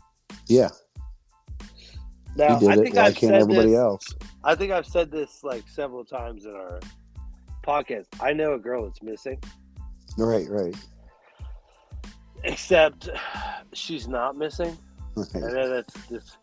Yeah, 0.48 0.70
Now, 2.36 2.48
he 2.48 2.56
did 2.56 2.70
I 2.70 2.76
it. 2.76 2.82
think 2.82 2.94
Why 2.94 3.06
I've 3.06 3.18
said 3.18 3.36
everybody 3.36 3.70
this, 3.70 3.74
else? 3.74 4.06
I 4.44 4.54
think 4.54 4.72
I've 4.72 4.86
said 4.86 5.10
this 5.10 5.42
like 5.42 5.64
several 5.68 6.04
times 6.04 6.44
in 6.44 6.52
our 6.54 6.80
podcast. 7.64 8.06
I 8.20 8.32
know 8.32 8.54
a 8.54 8.58
girl 8.58 8.84
that's 8.84 9.02
missing, 9.02 9.38
Right, 10.18 10.46
right. 10.48 10.74
except 12.44 13.08
she's 13.72 14.06
not 14.08 14.36
missing. 14.36 14.76
right. 15.16 15.32
That's 15.68 15.94
this. 16.08 16.36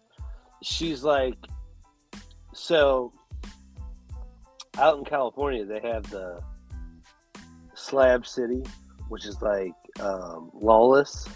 She's 0.63 1.03
like, 1.03 1.36
so 2.53 3.11
out 4.78 4.97
in 4.97 5.05
California, 5.05 5.65
they 5.65 5.80
have 5.80 6.09
the 6.09 6.41
Slab 7.74 8.26
City, 8.26 8.63
which 9.09 9.26
is 9.26 9.41
like 9.41 9.74
um, 9.99 10.51
lawless. 10.53 11.28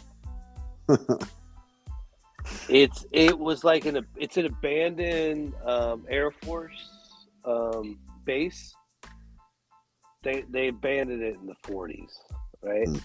it's 2.70 3.06
it 3.12 3.38
was 3.38 3.64
like 3.64 3.86
an 3.86 4.06
it's 4.16 4.38
an 4.38 4.46
abandoned 4.46 5.54
um, 5.66 6.06
Air 6.10 6.32
Force 6.32 7.18
um, 7.44 7.98
base. 8.24 8.76
They 10.26 10.44
they 10.50 10.68
abandoned 10.68 11.24
it 11.24 11.38
in 11.40 11.48
the 11.48 11.56
forties, 11.64 12.20
right? 12.62 12.88
Mm. 12.88 13.02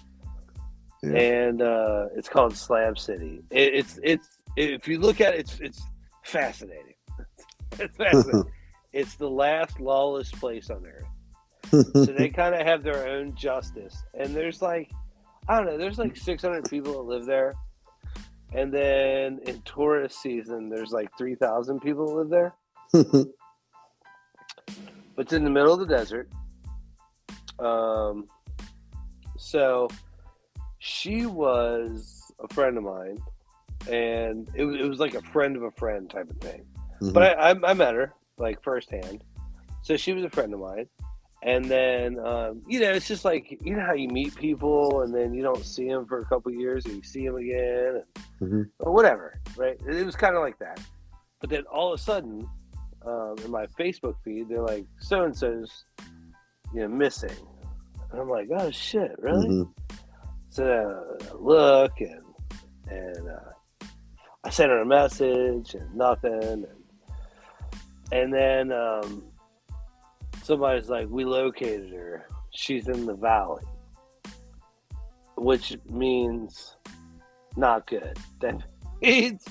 Yeah. 1.03 1.17
And 1.17 1.63
uh, 1.63 2.07
it's 2.17 2.29
called 2.29 2.57
Slab 2.57 2.99
City. 2.99 3.43
It, 3.51 3.75
it's 3.75 4.01
it's 4.03 4.39
if 4.57 4.89
you 4.89 4.99
look 4.99 5.21
at 5.21 5.35
it, 5.35 5.41
it's 5.41 5.61
it's 5.61 5.83
fascinating. 6.25 6.95
it's 7.79 7.97
fascinating. 7.97 8.45
it's 8.93 9.15
the 9.15 9.29
last 9.29 9.81
lawless 9.81 10.31
place 10.33 10.71
on 10.71 10.85
earth 10.87 11.07
so 11.95 12.05
they 12.07 12.29
kind 12.29 12.55
of 12.55 12.67
have 12.67 12.83
their 12.83 13.09
own 13.09 13.35
justice 13.35 14.03
and 14.15 14.35
there's 14.35 14.61
like 14.61 14.91
i 15.49 15.57
don't 15.57 15.67
know 15.67 15.79
there's 15.79 15.99
like 15.99 16.17
600 16.17 16.69
people 16.69 16.93
that 16.95 17.03
live 17.03 17.27
there 17.27 17.55
and 18.53 18.73
then 18.73 19.39
in 19.47 19.63
tourist 19.63 20.21
season 20.21 20.69
there's 20.69 20.91
like 20.91 21.09
3000 21.17 21.81
people 21.81 22.07
that 22.07 22.15
live 22.15 22.29
there 22.29 22.55
but 25.15 25.27
it's 25.27 25.33
in 25.33 25.45
the 25.45 25.51
middle 25.51 25.73
of 25.73 25.81
the 25.81 25.87
desert 25.87 26.29
um 27.61 28.27
so 29.37 29.89
she 30.79 31.27
was 31.27 32.33
a 32.43 32.53
friend 32.55 32.77
of 32.79 32.85
mine 32.85 33.19
and 33.91 34.49
it 34.55 34.65
was, 34.65 34.77
it 34.77 34.85
was 34.89 34.99
like 34.99 35.15
a 35.15 35.23
friend 35.23 35.57
of 35.57 35.63
a 35.63 35.71
friend 35.73 36.11
type 36.11 36.29
of 36.31 36.37
thing 36.39 36.65
Mhm. 37.03 37.15
but 37.15 37.23
I, 37.39 37.51
I, 37.53 37.71
I 37.71 37.75
met 37.75 37.95
her 37.95 38.13
like 38.37 38.63
firsthand. 38.63 39.25
So 39.83 39.97
she 39.97 40.13
was 40.13 40.23
a 40.25 40.29
friend 40.31 40.53
of 40.53 40.61
mine. 40.61 40.87
And 41.43 41.65
then, 41.65 42.19
um, 42.19 42.61
you 42.69 42.81
know, 42.81 42.91
it's 42.91 43.09
just 43.09 43.25
like, 43.25 43.59
you 43.65 43.75
know 43.75 43.83
how 43.85 43.95
you 43.95 44.09
meet 44.09 44.35
people 44.35 45.01
and 45.01 45.15
then 45.15 45.33
you 45.33 45.43
don't 45.43 45.65
see 45.65 45.89
them 45.89 46.05
for 46.07 46.19
a 46.19 46.25
couple 46.27 46.53
years 46.53 46.85
and 46.85 46.97
you 46.97 47.03
see 47.03 47.25
them 47.27 47.37
again 47.37 48.03
Mhm. 48.43 48.69
or 48.81 48.93
whatever, 48.93 49.41
right? 49.57 49.79
It 49.89 50.05
was 50.05 50.17
kind 50.17 50.37
of 50.37 50.43
like 50.43 50.59
that. 50.59 50.79
But 51.41 51.49
then 51.49 51.63
all 51.65 51.95
of 51.95 51.99
a 51.99 52.03
sudden, 52.03 52.47
um, 53.07 53.37
in 53.43 53.51
my 53.51 53.65
Facebook 53.69 54.17
feed, 54.23 54.51
they're 54.51 54.61
like, 54.61 54.85
so 54.99 55.25
and 55.25 55.35
so's, 55.35 55.85
you 56.75 56.81
know, 56.83 56.89
missing. 56.89 57.35
And 58.13 58.21
I'm 58.21 58.29
like, 58.29 58.49
oh 58.57 58.71
shit, 58.71 59.15
really? 59.19 59.49
Mhm. 59.49 59.73
So 60.51 61.17
I 61.31 61.35
look 61.37 61.93
and 62.01 62.25
and 62.89 63.29
uh, 63.29 63.87
I 64.45 64.51
sent 64.51 64.71
her 64.71 64.81
a 64.81 64.87
message 64.87 65.75
and 65.75 65.95
nothing, 65.95 66.33
and, 66.43 66.67
and 68.11 68.35
then 68.35 68.73
um, 68.73 69.23
somebody's 70.43 70.89
like, 70.89 71.09
"We 71.09 71.25
located 71.25 71.93
her. 71.93 72.27
She's 72.51 72.89
in 72.89 73.07
the 73.07 73.15
valley," 73.15 73.65
which 75.37 75.77
means 75.89 76.77
not 77.57 77.87
good. 77.87 78.19
That 78.41 78.61
means 79.03 79.45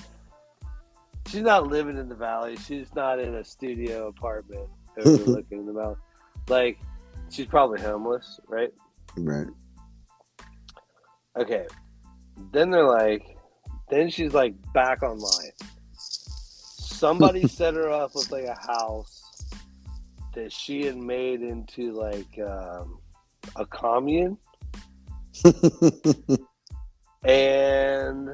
she's 1.28 1.43
not 1.43 1.68
living 1.68 1.97
in 1.97 2.10
the 2.10 2.16
valley. 2.16 2.57
She's 2.57 2.93
not 2.93 3.20
in 3.20 3.36
a 3.36 3.43
studio 3.43 4.07
apartment 4.07 4.68
overlooking 4.97 5.66
the 5.66 5.74
valley. 5.74 5.95
Like 6.49 6.80
she's 7.32 7.45
probably 7.45 7.82
homeless, 7.82 8.39
right? 8.47 8.73
Right. 9.17 9.47
Okay. 11.38 11.65
then 12.51 12.69
they're 12.71 12.88
like, 12.88 13.38
then 13.89 14.09
she's 14.09 14.34
like 14.34 14.53
back 14.73 15.03
online. 15.03 15.51
Somebody 15.93 17.47
set 17.47 17.75
her 17.75 17.89
up 17.89 18.15
with 18.15 18.32
like 18.32 18.45
a 18.45 18.55
house 18.55 19.45
that 20.34 20.51
she 20.51 20.86
had 20.86 20.97
made 20.97 21.41
into 21.41 21.93
like 21.93 22.39
um, 22.39 22.99
a 23.55 23.65
commune, 23.65 24.38
and 27.23 28.30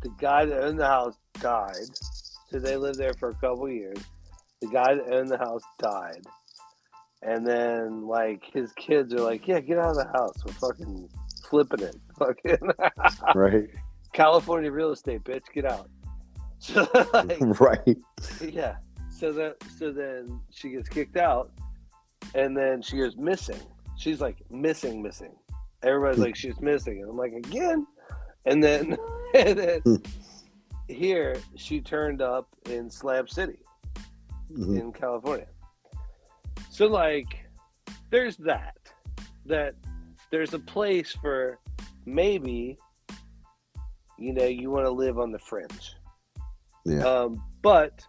the 0.00 0.10
guy 0.18 0.44
that 0.44 0.62
owned 0.62 0.78
the 0.78 0.86
house 0.86 1.16
died. 1.40 1.88
So 2.50 2.58
they 2.58 2.76
lived 2.76 2.98
there 2.98 3.14
for 3.14 3.30
a 3.30 3.34
couple 3.34 3.68
years. 3.68 3.98
The 4.60 4.68
guy 4.68 4.94
that 4.94 5.12
owned 5.12 5.28
the 5.28 5.38
house 5.38 5.62
died. 5.78 6.24
And 7.22 7.46
then 7.46 8.06
like 8.06 8.44
his 8.52 8.72
kids 8.72 9.12
are 9.14 9.20
like, 9.20 9.46
Yeah, 9.48 9.60
get 9.60 9.78
out 9.78 9.90
of 9.90 9.96
the 9.96 10.06
house. 10.14 10.36
We're 10.44 10.52
fucking 10.52 11.08
flipping 11.44 11.80
it. 11.80 11.96
Fucking 12.18 12.58
right. 13.34 13.68
California 14.12 14.70
real 14.72 14.90
estate, 14.92 15.22
bitch, 15.24 15.44
get 15.52 15.64
out. 15.64 15.88
So 16.60 16.88
like, 17.14 17.38
right. 17.60 17.96
yeah. 18.40 18.76
So 19.10 19.32
that 19.34 19.56
so 19.78 19.92
then 19.92 20.40
she 20.50 20.70
gets 20.70 20.88
kicked 20.88 21.16
out 21.16 21.52
and 22.34 22.56
then 22.56 22.82
she 22.82 22.96
goes 22.96 23.16
missing. 23.16 23.60
She's 23.96 24.20
like 24.20 24.38
missing, 24.50 25.00
missing. 25.00 25.36
Everybody's 25.84 26.18
like 26.18 26.34
she's 26.34 26.60
missing. 26.60 27.00
And 27.00 27.10
I'm 27.10 27.16
like, 27.16 27.32
again? 27.32 27.86
And 28.46 28.62
then 28.62 28.96
and 29.34 29.56
then 29.58 29.80
Hmm. 29.82 29.96
here 30.88 31.36
she 31.56 31.80
turned 31.80 32.20
up 32.22 32.48
in 32.68 32.90
Slab 32.90 33.30
City 33.30 33.60
Mhm. 34.52 34.80
in 34.80 34.92
California. 34.92 35.46
So 36.78 36.86
like 36.86 37.44
there's 38.10 38.36
that. 38.36 38.76
That 39.46 39.74
there's 40.30 40.54
a 40.54 40.60
place 40.60 41.12
for 41.20 41.58
maybe 42.06 42.78
you 44.16 44.32
know 44.32 44.44
you 44.44 44.70
want 44.70 44.84
to 44.86 44.90
live 44.92 45.18
on 45.18 45.32
the 45.32 45.40
fringe. 45.40 45.96
Yeah. 46.84 47.00
Um, 47.00 47.42
but 47.62 48.06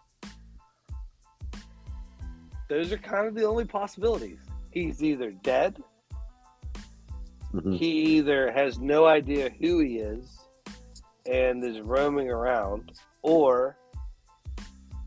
those 2.68 2.92
are 2.92 2.98
kind 2.98 3.26
of 3.26 3.34
the 3.34 3.42
only 3.42 3.64
possibilities. 3.64 4.38
He's 4.70 5.02
either 5.02 5.32
dead, 5.32 5.82
Mhm. 7.52 7.76
he 7.76 8.18
either 8.18 8.52
has 8.52 8.78
no 8.78 9.04
idea 9.04 9.50
who 9.50 9.80
he 9.80 9.96
is 9.98 10.38
and 11.26 11.64
is 11.64 11.80
roaming 11.80 12.30
around, 12.30 12.92
or 13.22 13.76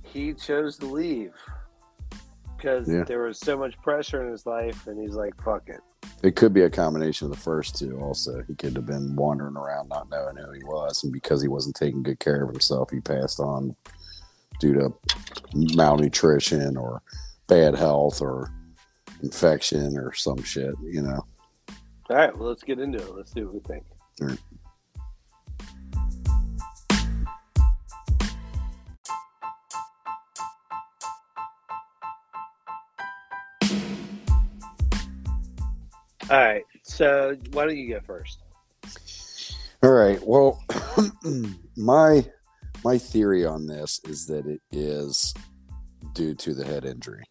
he 0.04 0.34
chose 0.34 0.78
to 0.80 0.86
leave 0.86 1.34
because 2.64 2.88
Yeah. 2.88 3.04
there 3.04 3.24
was 3.24 3.38
so 3.40 3.58
much 3.58 3.78
pressure 3.82 4.26
in 4.26 4.32
his 4.32 4.46
life, 4.46 4.88
and 4.88 4.98
he's 4.98 5.16
like, 5.16 5.36
"Fuck 5.44 5.68
it." 5.68 5.82
It 6.24 6.38
could 6.38 6.54
be 6.54 6.62
a 6.62 6.70
combination 6.70 7.26
of 7.26 7.32
the 7.32 7.40
first 7.40 7.76
two. 7.76 8.00
Also, 8.00 8.42
he 8.44 8.56
could 8.56 8.74
have 8.78 8.86
been 8.86 9.16
wandering 9.18 9.58
around 9.58 9.90
not 9.90 10.10
knowing 10.10 10.38
who 10.38 10.52
he 10.54 10.64
was, 10.64 11.04
and 11.04 11.12
because 11.12 11.42
he 11.42 11.50
wasn't 11.50 11.76
taking 11.76 12.04
good 12.04 12.20
care 12.20 12.42
of 12.44 12.50
himself, 12.50 12.90
he 12.90 13.02
passed 13.02 13.42
on 13.42 13.76
due 14.62 14.74
to 14.74 14.94
malnutrition 15.54 16.78
or 16.78 17.02
bad 17.48 17.76
health 17.76 18.22
or 18.22 18.50
infection 19.22 19.98
or 19.98 20.14
some 20.14 20.42
shit. 20.42 20.74
You 20.82 21.02
know. 21.02 21.26
All 22.10 22.16
right, 22.16 22.38
well, 22.38 22.48
let's 22.50 22.64
get 22.64 22.80
into 22.80 23.00
it. 23.00 23.14
Let's 23.14 23.34
see 23.34 23.44
what 23.44 23.54
we 23.56 23.60
think. 23.60 23.84
All 36.34 36.40
right. 36.40 36.64
So 36.82 37.38
why 37.52 37.66
don't 37.66 37.78
you 37.78 37.94
go 37.94 38.00
first? 38.00 38.42
All 39.84 39.92
right. 39.92 40.20
Well, 40.26 40.64
my 41.78 42.26
my 42.84 42.98
theory 42.98 43.46
on 43.46 43.68
this 43.68 44.02
is 44.06 44.26
that 44.26 44.48
it 44.48 44.60
is 44.72 45.32
due 46.16 46.34
to 46.34 46.56
the 46.56 46.66
head 46.66 46.86
injury. 46.86 47.24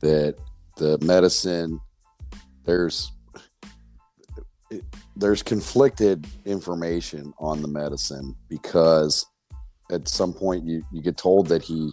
That 0.00 0.36
the 0.78 0.96
medicine 1.02 1.80
there's 2.64 3.12
there's 5.14 5.42
conflicted 5.42 6.26
information 6.46 7.34
on 7.38 7.60
the 7.60 7.68
medicine 7.68 8.34
because 8.48 9.26
at 9.90 10.08
some 10.08 10.32
point 10.32 10.64
you 10.64 10.82
you 10.90 11.02
get 11.02 11.18
told 11.18 11.46
that 11.48 11.62
he 11.62 11.92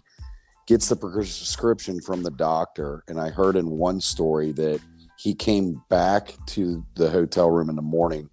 gets 0.65 0.87
the 0.87 0.95
prescription 0.95 1.99
from 1.99 2.23
the 2.23 2.31
doctor 2.31 3.03
and 3.09 3.19
I 3.19 3.31
heard 3.31 3.57
in 3.57 3.69
one 3.69 3.99
story 3.99 4.53
that 4.53 4.79
he 5.17 5.33
came 5.33 5.81
back 5.89 6.33
to 6.47 6.85
the 6.95 7.09
hotel 7.09 7.49
room 7.49 7.69
in 7.69 7.75
the 7.75 7.81
morning 7.81 8.29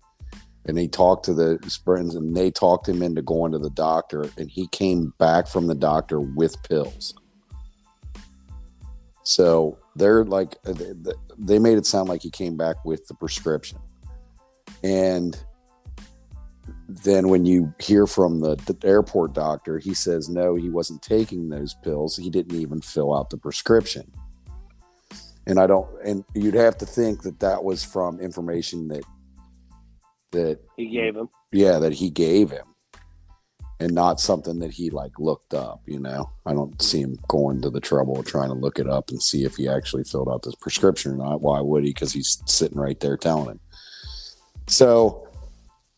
and 0.66 0.78
he 0.78 0.88
talked 0.88 1.24
to 1.24 1.34
the 1.34 1.58
friends 1.84 2.14
and 2.14 2.36
they 2.36 2.50
talked 2.50 2.88
him 2.88 3.02
into 3.02 3.22
going 3.22 3.52
to 3.52 3.58
the 3.58 3.70
doctor 3.70 4.28
and 4.36 4.50
he 4.50 4.66
came 4.68 5.12
back 5.18 5.48
from 5.48 5.66
the 5.66 5.74
doctor 5.74 6.20
with 6.20 6.60
pills. 6.62 7.14
So 9.24 9.78
they're 9.96 10.24
like 10.24 10.56
uh, 10.66 10.72
they- 10.72 11.12
they 11.38 11.58
made 11.58 11.78
it 11.78 11.86
sound 11.86 12.08
like 12.08 12.22
he 12.22 12.30
came 12.30 12.56
back 12.56 12.84
with 12.84 13.06
the 13.08 13.14
prescription. 13.14 13.78
And 14.84 15.36
then 16.88 17.28
when 17.28 17.46
you 17.46 17.72
hear 17.80 18.06
from 18.06 18.40
the, 18.40 18.56
the 18.66 18.76
airport 18.86 19.32
doctor 19.32 19.78
he 19.78 19.94
says 19.94 20.28
no 20.28 20.56
he 20.56 20.70
wasn't 20.70 21.02
taking 21.02 21.48
those 21.48 21.74
pills. 21.82 22.16
He 22.16 22.30
didn't 22.30 22.56
even 22.56 22.80
fill 22.80 23.14
out 23.14 23.30
the 23.30 23.38
prescription 23.38 24.12
and 25.47 25.59
i 25.59 25.66
don't 25.66 25.88
and 26.05 26.24
you'd 26.34 26.55
have 26.55 26.76
to 26.78 26.86
think 26.86 27.22
that 27.22 27.40
that 27.40 27.62
was 27.62 27.84
from 27.84 28.20
information 28.20 28.88
that 28.88 29.05
that 30.30 30.59
He 30.76 30.86
gave 30.88 31.16
him. 31.16 31.28
yeah 31.53 31.78
that 31.78 31.93
he 31.93 32.09
gave 32.11 32.51
him. 32.51 32.66
And 33.80 33.95
not 33.97 34.20
something 34.20 34.61
that 34.61 34.70
he 34.70 34.90
like 34.90 35.18
looked 35.18 35.55
up 35.55 35.82
you 35.86 35.99
know? 35.99 36.30
I 36.47 36.53
don't 36.55 36.80
see 36.80 37.01
him 37.01 37.18
going 37.28 37.61
to 37.62 37.70
the 37.70 37.80
trouble 37.80 38.18
of 38.18 38.26
trying 38.26 38.49
to 38.49 38.55
look 38.55 38.78
it 38.78 38.88
up 38.88 39.11
and 39.11 39.20
see 39.20 39.45
if 39.45 39.57
he 39.57 39.68
actually 39.68 40.05
filled 40.05 40.28
out 40.30 40.43
this 40.45 40.55
prescription 40.55 41.12
or 41.12 41.16
not. 41.16 41.40
Why 41.40 41.61
would 41.61 41.82
he? 41.82 41.90
Because 41.90 42.12
he's 42.12 42.40
sitting 42.47 42.78
right 42.78 42.99
there 43.01 43.16
telling 43.16 43.49
him. 43.51 43.61
So 44.68 45.28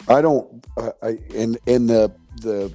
i 0.08 0.20
don't 0.22 0.66
I, 0.78 0.90
I 1.02 1.18
and 1.34 1.58
and 1.66 1.88
the 1.88 2.10
the 2.40 2.72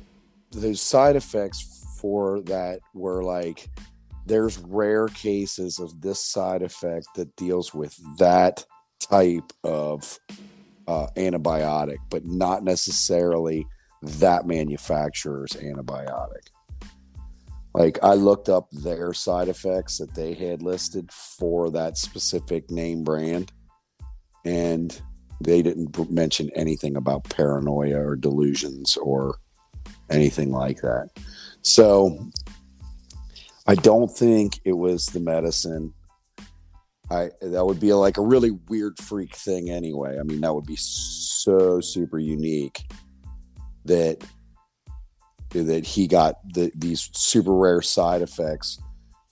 the 0.51 0.75
side 0.75 1.15
effects 1.15 1.59
for 1.99 2.41
that 2.41 2.79
were 2.93 3.23
like 3.23 3.67
there's 4.29 4.59
rare 4.59 5.07
cases 5.07 5.79
of 5.79 6.01
this 6.01 6.23
side 6.23 6.61
effect 6.61 7.07
that 7.15 7.35
deals 7.35 7.73
with 7.73 7.99
that 8.19 8.63
type 8.99 9.51
of 9.63 10.19
uh, 10.87 11.07
antibiotic, 11.17 11.97
but 12.09 12.25
not 12.25 12.63
necessarily 12.63 13.65
that 14.01 14.45
manufacturer's 14.45 15.51
antibiotic. 15.53 16.47
Like 17.73 17.97
I 18.03 18.13
looked 18.13 18.49
up 18.49 18.69
their 18.71 19.13
side 19.13 19.47
effects 19.47 19.97
that 19.97 20.13
they 20.13 20.33
had 20.35 20.61
listed 20.61 21.11
for 21.11 21.71
that 21.71 21.97
specific 21.97 22.69
name 22.69 23.03
brand, 23.03 23.51
and 24.45 24.99
they 25.41 25.63
didn't 25.63 26.11
mention 26.11 26.51
anything 26.55 26.95
about 26.95 27.29
paranoia 27.29 27.99
or 27.99 28.15
delusions 28.15 28.95
or 28.97 29.37
anything 30.09 30.51
like 30.51 30.81
that. 30.81 31.09
So 31.61 32.29
I 33.69 33.75
don't 33.75 34.09
think 34.09 34.61
it 34.65 34.73
was 34.73 35.05
the 35.05 35.19
medicine. 35.19 35.93
I 37.11 37.29
that 37.39 37.63
would 37.63 37.79
be 37.79 37.93
like 37.93 38.17
a 38.17 38.21
really 38.23 38.49
weird 38.49 38.97
freak 38.97 39.35
thing 39.35 39.69
anyway. 39.69 40.17
I 40.19 40.23
mean, 40.23 40.41
that 40.41 40.55
would 40.55 40.65
be 40.65 40.75
so 40.75 41.79
super 41.79 42.17
unique 42.17 42.91
that 43.85 44.23
that 45.51 45.85
he 45.85 46.07
got 46.07 46.37
the, 46.51 46.71
these 46.75 47.11
super 47.13 47.53
rare 47.53 47.83
side 47.83 48.23
effects 48.23 48.79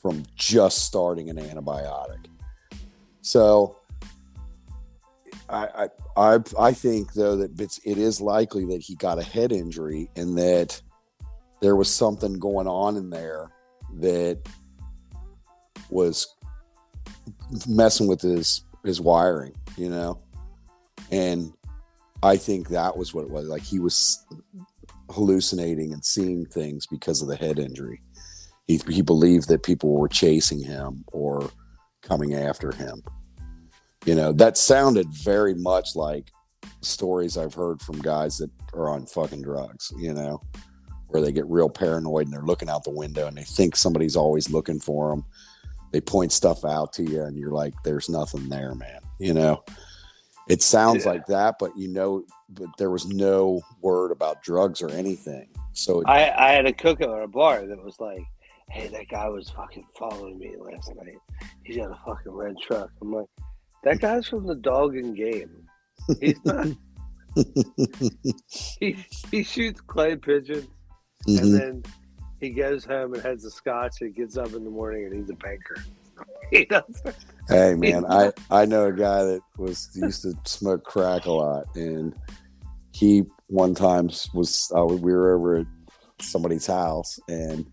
from 0.04 0.24
just 0.36 0.86
starting 0.86 1.32
an 1.32 1.38
antibiotic. 1.38 2.28
So 3.24 3.78
I 5.50 5.88
I 6.16 6.36
I, 6.36 6.40
I 6.60 6.74
think 6.74 7.14
though 7.14 7.38
that 7.38 7.60
it's, 7.60 7.80
it 7.86 7.98
is 7.98 8.22
likely 8.22 8.66
that 8.66 8.84
he 8.84 8.94
got 8.98 9.18
a 9.18 9.24
head 9.24 9.52
injury 9.52 10.12
and 10.16 10.38
that 10.38 10.80
there 11.60 11.76
was 11.76 11.92
something 11.92 12.34
going 12.34 12.68
on 12.68 12.98
in 12.98 13.10
there 13.10 13.52
that 13.96 14.40
was 15.90 16.36
messing 17.68 18.08
with 18.08 18.22
his 18.22 18.64
his 18.84 19.02
wiring, 19.02 19.54
you 19.76 19.90
know. 19.90 20.20
And 21.12 21.54
I 22.24 22.38
think 22.38 22.70
that 22.70 22.98
was 22.98 23.14
what 23.14 23.24
it 23.24 23.30
was. 23.30 23.48
Like 23.48 23.62
he 23.62 23.80
was 23.80 24.26
hallucinating 25.10 25.94
and 25.94 26.04
seeing 26.04 26.46
things 26.46 26.86
because 26.88 27.22
of 27.22 27.28
the 27.28 27.36
head 27.36 27.60
injury. 27.60 28.02
He 28.68 28.82
he 28.90 29.02
believed 29.02 29.48
that 29.50 29.64
people 29.64 29.94
were 29.94 30.10
chasing 30.10 30.62
him 30.62 31.04
or 31.12 31.50
coming 32.02 32.36
after 32.36 32.72
him. 32.72 33.04
You 34.06 34.16
know, 34.16 34.32
that 34.34 34.58
sounded 34.58 35.08
very 35.12 35.54
much 35.54 35.96
like 35.96 36.32
stories 36.82 37.38
I've 37.38 37.54
heard 37.54 37.82
from 37.82 38.00
guys 38.00 38.38
that 38.38 38.52
are 38.74 38.90
on 38.90 39.06
fucking 39.06 39.42
drugs, 39.42 39.92
you 39.98 40.14
know, 40.14 40.42
where 41.08 41.22
they 41.22 41.32
get 41.32 41.46
real 41.48 41.70
paranoid 41.70 42.26
and 42.26 42.34
they're 42.34 42.42
looking 42.42 42.70
out 42.70 42.84
the 42.84 42.90
window 42.90 43.28
and 43.28 43.38
they 43.38 43.44
think 43.44 43.76
somebody's 43.76 44.16
always 44.16 44.50
looking 44.50 44.80
for 44.80 45.10
them. 45.10 45.26
They 45.92 46.02
point 46.02 46.32
stuff 46.32 46.66
out 46.66 46.94
to 46.94 47.04
you 47.04 47.24
and 47.24 47.38
you're 47.38 47.52
like, 47.52 47.74
there's 47.84 48.10
nothing 48.10 48.50
there, 48.50 48.76
man, 48.76 49.00
you 49.20 49.34
know? 49.34 49.64
It 50.50 50.62
sounds 50.62 51.06
Yeah. 51.06 51.12
like 51.12 51.26
that, 51.28 51.56
but 51.60 51.78
you 51.78 51.88
know, 51.90 52.24
but 52.50 52.70
there 52.78 52.90
was 52.90 53.06
no 53.06 53.62
word 53.82 54.12
about 54.12 54.42
drugs 54.42 54.82
or 54.82 54.90
anything. 54.90 55.50
So 55.74 56.02
it, 56.02 56.08
I, 56.08 56.30
I 56.32 56.52
had 56.54 56.66
a 56.66 56.74
cook 56.74 57.02
at 57.02 57.10
a 57.10 57.28
bar 57.28 57.66
that 57.66 57.84
was 57.84 58.00
like, 58.00 58.24
"Hey, 58.70 58.88
that 58.88 59.10
guy 59.10 59.28
was 59.28 59.50
fucking 59.50 59.86
following 60.00 60.40
me 60.40 60.56
last 60.58 60.90
night. 60.96 61.18
He's 61.64 61.76
got 61.76 61.92
a 61.92 62.00
fucking 62.06 62.32
red 62.32 62.56
truck." 62.66 62.90
I'm 63.02 63.12
like, 63.12 63.28
"That 63.84 64.00
guy's 64.00 64.26
from 64.28 64.48
the 64.48 64.56
dog 64.56 64.96
and 64.96 65.16
game. 65.18 65.68
He's 66.22 66.40
not. 66.46 66.68
he 68.80 69.06
he 69.30 69.44
shoots 69.44 69.82
clay 69.82 70.16
pigeons 70.16 70.68
Mhm. 71.28 71.42
and 71.42 71.54
then 71.54 71.84
he 72.40 72.50
goes 72.52 72.86
home 72.86 73.14
and 73.14 73.24
has 73.24 73.44
a 73.44 73.52
scotch 73.52 74.02
and 74.02 74.16
gets 74.16 74.38
up 74.38 74.54
in 74.54 74.64
the 74.64 74.70
morning 74.70 75.06
and 75.06 75.14
he's 75.14 75.30
a 75.30 75.34
banker. 75.34 75.84
he. 76.52 76.68
Hey 77.50 77.76
man, 77.76 78.06
I 78.10 78.32
I 78.50 78.66
know 78.66 78.86
a 78.86 78.94
guy 78.94 79.24
that 79.24 79.42
was 79.58 79.90
used 79.94 80.24
to 80.24 80.34
smoke 80.46 80.84
crack 80.84 81.26
a 81.26 81.32
lot, 81.32 81.66
and 81.76 82.16
he 82.92 83.24
one 83.48 83.76
time 83.76 84.10
was 84.34 84.72
uh, 84.76 84.86
we 84.86 85.12
were 85.12 85.36
over 85.36 85.58
at 85.58 85.68
somebody's 86.20 86.66
house, 86.66 87.20
and 87.28 87.66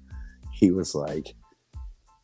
he 0.53 0.71
was 0.71 0.95
like, 0.95 1.35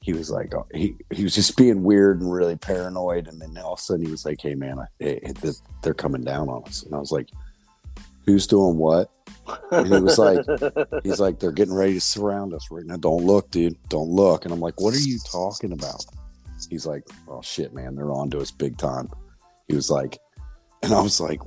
he 0.01 0.13
was 0.13 0.31
like, 0.31 0.55
uh, 0.55 0.63
he 0.75 0.97
he 1.13 1.25
was 1.25 1.35
just 1.35 1.57
being 1.57 1.83
weird 1.83 2.21
and 2.21 2.33
really 2.33 2.57
paranoid, 2.57 3.29
and 3.29 3.41
then 3.41 3.57
all 3.59 3.75
of 3.75 3.79
a 3.79 3.83
sudden 3.83 4.05
he 4.05 4.11
was 4.11 4.25
like, 4.25 4.41
"Hey 4.41 4.55
man, 4.55 4.79
I, 4.79 4.87
hey, 4.99 5.21
th- 5.21 5.55
they're 5.83 5.95
coming 5.95 6.25
down 6.25 6.49
on 6.49 6.65
us," 6.65 6.83
and 6.83 6.95
I 6.95 6.99
was 6.99 7.13
like, 7.13 7.29
"Who's 8.31 8.47
doing 8.47 8.77
what?" 8.77 9.11
And 9.73 9.87
he 9.87 10.01
was 10.01 10.19
like, 10.19 10.45
He's 11.03 11.21
like, 11.21 11.39
they're 11.39 11.53
getting 11.53 11.75
ready 11.75 11.95
to 11.95 12.01
surround 12.01 12.55
us 12.55 12.69
right 12.71 12.85
now. 12.85 12.97
Don't 12.97 13.25
look, 13.25 13.51
dude. 13.51 13.77
Don't 13.89 14.09
look. 14.09 14.45
And 14.45 14.55
I'm 14.55 14.61
like, 14.61 14.81
what 14.81 14.95
are 14.95 15.01
you 15.01 15.19
talking 15.31 15.73
about? 15.73 16.05
He's 16.69 16.87
like, 16.87 17.05
oh 17.29 17.41
shit, 17.43 17.73
man, 17.75 17.97
they're 17.97 18.13
on 18.13 18.31
to 18.31 18.41
us 18.41 18.51
big 18.51 18.77
time. 18.77 19.09
He 19.67 19.75
was 19.75 19.91
like, 19.91 20.19
and 20.83 20.93
I 20.93 21.01
was 21.01 21.21
like, 21.21 21.41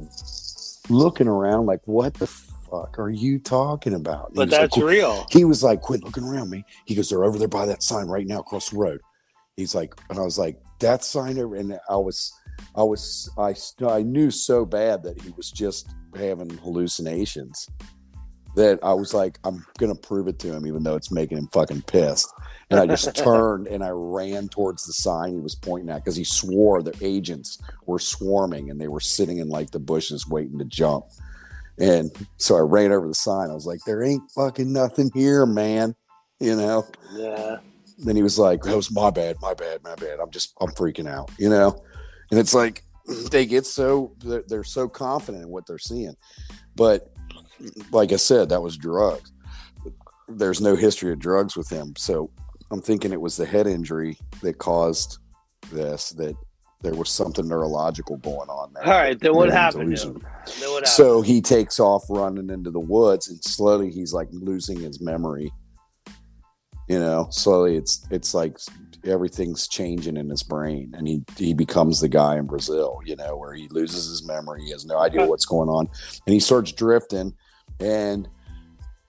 looking 0.89 1.27
around, 1.27 1.65
like, 1.65 1.81
what 1.85 2.13
the 2.15 2.27
fuck 2.27 2.97
are 2.99 3.09
you 3.09 3.39
talking 3.39 3.93
about? 3.93 4.27
And 4.27 4.35
but 4.35 4.49
was 4.49 4.51
like, 4.51 4.61
that's 4.71 4.77
real. 4.77 5.27
he 5.29 5.45
was 5.45 5.63
like, 5.63 5.81
quit 5.81 6.03
looking 6.03 6.23
around 6.23 6.49
me. 6.49 6.65
He 6.85 6.95
goes, 6.95 7.09
they're 7.09 7.23
over 7.23 7.37
there 7.37 7.47
by 7.47 7.65
that 7.67 7.83
sign 7.83 8.07
right 8.07 8.25
now 8.25 8.39
across 8.39 8.69
the 8.69 8.77
road. 8.77 9.01
He's 9.55 9.75
like, 9.75 9.93
and 10.09 10.17
I 10.17 10.23
was 10.23 10.39
like, 10.39 10.59
that 10.79 11.03
sign 11.03 11.37
over, 11.37 11.55
and 11.55 11.79
I 11.89 11.95
was, 11.95 12.33
I 12.75 12.83
was, 12.83 13.29
I, 13.37 13.55
I 13.87 14.01
knew 14.01 14.31
so 14.31 14.65
bad 14.65 15.03
that 15.03 15.21
he 15.21 15.31
was 15.31 15.51
just 15.51 15.93
having 16.15 16.49
hallucinations 16.57 17.69
that 18.55 18.79
I 18.83 18.93
was 18.93 19.13
like, 19.13 19.39
I'm 19.43 19.65
gonna 19.79 19.95
prove 19.95 20.27
it 20.27 20.39
to 20.39 20.53
him, 20.53 20.67
even 20.67 20.83
though 20.83 20.95
it's 20.95 21.11
making 21.11 21.37
him 21.37 21.47
fucking 21.47 21.83
pissed. 21.83 22.31
And 22.69 22.79
I 22.79 22.85
just 22.85 23.15
turned 23.23 23.67
and 23.67 23.83
I 23.83 23.89
ran 23.89 24.47
towards 24.47 24.85
the 24.85 24.93
sign 24.93 25.33
he 25.33 25.39
was 25.39 25.55
pointing 25.55 25.89
at 25.89 26.03
because 26.03 26.15
he 26.15 26.23
swore 26.23 26.83
the 26.83 26.95
agents 27.01 27.59
were 27.85 27.99
swarming 27.99 28.69
and 28.69 28.79
they 28.79 28.87
were 28.87 28.99
sitting 28.99 29.39
in 29.39 29.49
like 29.49 29.71
the 29.71 29.79
bushes 29.79 30.27
waiting 30.27 30.59
to 30.59 30.65
jump. 30.65 31.05
And 31.79 32.11
so 32.37 32.55
I 32.55 32.59
ran 32.59 32.91
over 32.91 33.07
the 33.07 33.15
sign. 33.15 33.49
I 33.49 33.53
was 33.53 33.65
like, 33.65 33.79
there 33.85 34.03
ain't 34.03 34.29
fucking 34.31 34.71
nothing 34.71 35.09
here, 35.13 35.45
man. 35.45 35.95
You 36.39 36.55
know? 36.55 36.85
Yeah. 37.13 37.57
Then 37.97 38.15
he 38.15 38.21
was 38.21 38.37
like, 38.37 38.61
that 38.63 38.75
was 38.75 38.91
my 38.91 39.09
bad, 39.09 39.37
my 39.41 39.53
bad, 39.53 39.83
my 39.83 39.95
bad. 39.95 40.19
I'm 40.19 40.29
just, 40.29 40.53
I'm 40.61 40.69
freaking 40.71 41.09
out, 41.09 41.31
you 41.37 41.49
know? 41.49 41.83
And 42.33 42.39
it's 42.39 42.55
like, 42.55 42.83
they 43.31 43.45
get 43.45 43.63
so, 43.63 44.15
they're, 44.25 44.43
they're 44.47 44.63
so 44.63 44.89
confident 44.89 45.43
in 45.43 45.49
what 45.49 45.67
they're 45.67 45.77
seeing. 45.77 46.15
But 46.75 47.13
like 47.91 48.11
I 48.11 48.15
said, 48.15 48.49
that 48.49 48.59
was 48.59 48.75
drugs. 48.75 49.31
There's 50.27 50.59
no 50.59 50.75
history 50.75 51.13
of 51.13 51.19
drugs 51.19 51.55
with 51.55 51.69
him. 51.69 51.93
So 51.95 52.31
I'm 52.71 52.81
thinking 52.81 53.13
it 53.13 53.21
was 53.21 53.37
the 53.37 53.45
head 53.45 53.67
injury 53.67 54.17
that 54.41 54.57
caused 54.57 55.19
this, 55.71 56.09
that 56.13 56.35
there 56.81 56.95
was 56.95 57.09
something 57.09 57.47
neurological 57.47 58.17
going 58.17 58.49
on 58.49 58.73
there. 58.73 58.83
All 58.83 58.99
right. 58.99 59.19
Then 59.19 59.35
what 59.35 59.51
happened 59.51 59.95
to 59.95 60.01
him? 60.01 60.13
Then 60.59 60.71
what 60.71 60.85
happened? 60.85 60.87
So 60.87 61.21
he 61.21 61.39
takes 61.39 61.79
off 61.79 62.05
running 62.09 62.49
into 62.49 62.71
the 62.71 62.79
woods, 62.79 63.29
and 63.29 63.43
slowly 63.43 63.91
he's 63.91 64.11
like 64.11 64.29
losing 64.31 64.79
his 64.79 64.99
memory. 64.99 65.53
You 66.89 66.97
know, 66.97 67.27
slowly 67.29 67.77
it's 67.77 68.07
it's 68.09 68.33
like 68.33 68.57
everything's 69.05 69.67
changing 69.67 70.17
in 70.17 70.29
his 70.29 70.43
brain, 70.43 70.93
and 70.97 71.07
he 71.07 71.23
he 71.37 71.53
becomes 71.53 71.99
the 71.99 72.09
guy 72.09 72.37
in 72.37 72.45
Brazil. 72.45 72.99
You 73.05 73.15
know, 73.15 73.35
where 73.35 73.53
he 73.53 73.67
loses 73.69 74.07
his 74.07 74.25
memory, 74.25 74.63
he 74.63 74.71
has 74.71 74.85
no 74.85 74.99
idea 74.99 75.25
what's 75.25 75.45
going 75.45 75.69
on, 75.69 75.89
and 76.25 76.33
he 76.33 76.39
starts 76.39 76.71
drifting. 76.71 77.33
And 77.79 78.27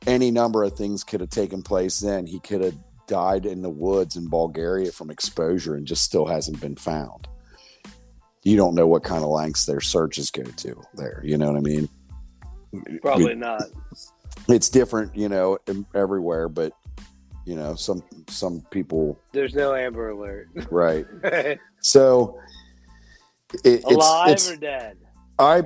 any 0.07 0.31
number 0.31 0.65
of 0.65 0.77
things 0.77 1.05
could 1.05 1.21
have 1.21 1.31
taken 1.31 1.63
place. 1.63 2.01
Then 2.01 2.27
he 2.27 2.41
could 2.41 2.61
have 2.61 2.77
died 3.07 3.47
in 3.47 3.63
the 3.63 3.71
woods 3.71 4.17
in 4.17 4.29
Bulgaria 4.29 4.93
from 4.93 5.11
exposure, 5.11 5.75
and 5.75 5.87
just 5.87 6.05
still 6.05 6.27
hasn't 6.27 6.61
been 6.61 6.77
found. 6.77 7.29
You 8.43 8.57
don't 8.57 8.75
know 8.75 8.87
what 8.87 9.05
kind 9.05 9.25
of 9.25 9.31
lengths 9.31 9.65
their 9.65 9.81
searches 9.81 10.31
go 10.31 10.43
to 10.43 10.83
there. 10.95 11.23
You 11.25 11.39
know 11.39 11.51
what 11.51 11.57
I 11.57 11.61
mean? 11.61 11.89
Probably 13.01 13.35
not. 13.35 13.63
it's 14.49 14.69
different, 14.69 15.17
you 15.17 15.29
know, 15.29 15.59
everywhere, 15.95 16.49
but 16.49 16.73
you 17.45 17.57
know, 17.57 17.75
some 17.75 18.03
some 18.29 18.63
people, 18.71 19.19
There's 19.33 19.55
no 19.55 19.75
Amber 19.75 20.11
Alert. 20.11 20.49
right? 20.71 21.07
So 21.81 22.39
it, 23.63 23.85
it's, 23.85 23.85
Alive 23.85 24.31
it's 24.31 24.51
or 24.51 24.57
dead? 24.57 24.97
I 25.39 25.65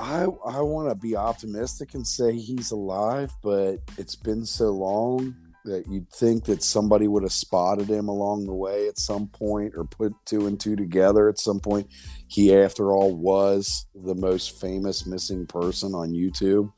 I 0.00 0.24
I 0.24 0.60
want 0.62 0.88
to 0.88 0.96
be 0.96 1.14
optimistic 1.14 1.94
and 1.94 2.04
say 2.04 2.34
he's 2.34 2.72
alive, 2.72 3.30
but 3.42 3.76
it's 3.96 4.16
been 4.16 4.44
so 4.44 4.70
long 4.70 5.36
that 5.64 5.86
you'd 5.86 6.10
think 6.10 6.44
that 6.46 6.62
somebody 6.62 7.06
would 7.06 7.22
have 7.22 7.32
spotted 7.32 7.88
him 7.88 8.08
along 8.08 8.46
the 8.46 8.54
way 8.54 8.88
at 8.88 8.98
some 8.98 9.28
point 9.28 9.74
or 9.76 9.84
put 9.84 10.12
two 10.24 10.46
and 10.46 10.58
two 10.58 10.74
together 10.74 11.28
at 11.28 11.38
some 11.38 11.60
point. 11.60 11.86
He, 12.28 12.54
after 12.54 12.92
all, 12.92 13.14
was 13.14 13.86
the 13.94 14.14
most 14.14 14.60
famous 14.60 15.06
missing 15.06 15.46
person 15.46 15.94
on 15.94 16.12
YouTube. 16.12 16.72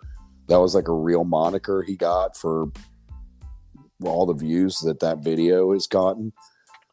That 0.49 0.61
was 0.61 0.75
like 0.75 0.89
a 0.89 0.95
real 0.95 1.25
moniker 1.25 1.83
he 1.83 1.97
got 1.97 2.37
for 2.37 2.67
all 4.05 4.27
the 4.27 4.35
views 4.35 4.81
that 4.81 5.01
that 5.01 5.19
video 5.19 5.73
has 5.73 5.87
gotten, 5.87 6.33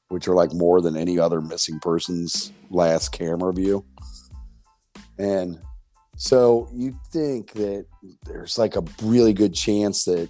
which 0.09 0.27
are 0.27 0.35
like 0.35 0.53
more 0.53 0.81
than 0.81 0.97
any 0.97 1.19
other 1.19 1.41
missing 1.41 1.79
person's 1.79 2.51
last 2.69 3.09
camera 3.09 3.53
view. 3.53 3.85
And 5.17 5.59
so 6.15 6.69
you 6.73 6.97
think 7.11 7.53
that 7.53 7.85
there's 8.23 8.57
like 8.57 8.75
a 8.75 8.83
really 9.03 9.33
good 9.33 9.53
chance 9.53 10.05
that 10.05 10.29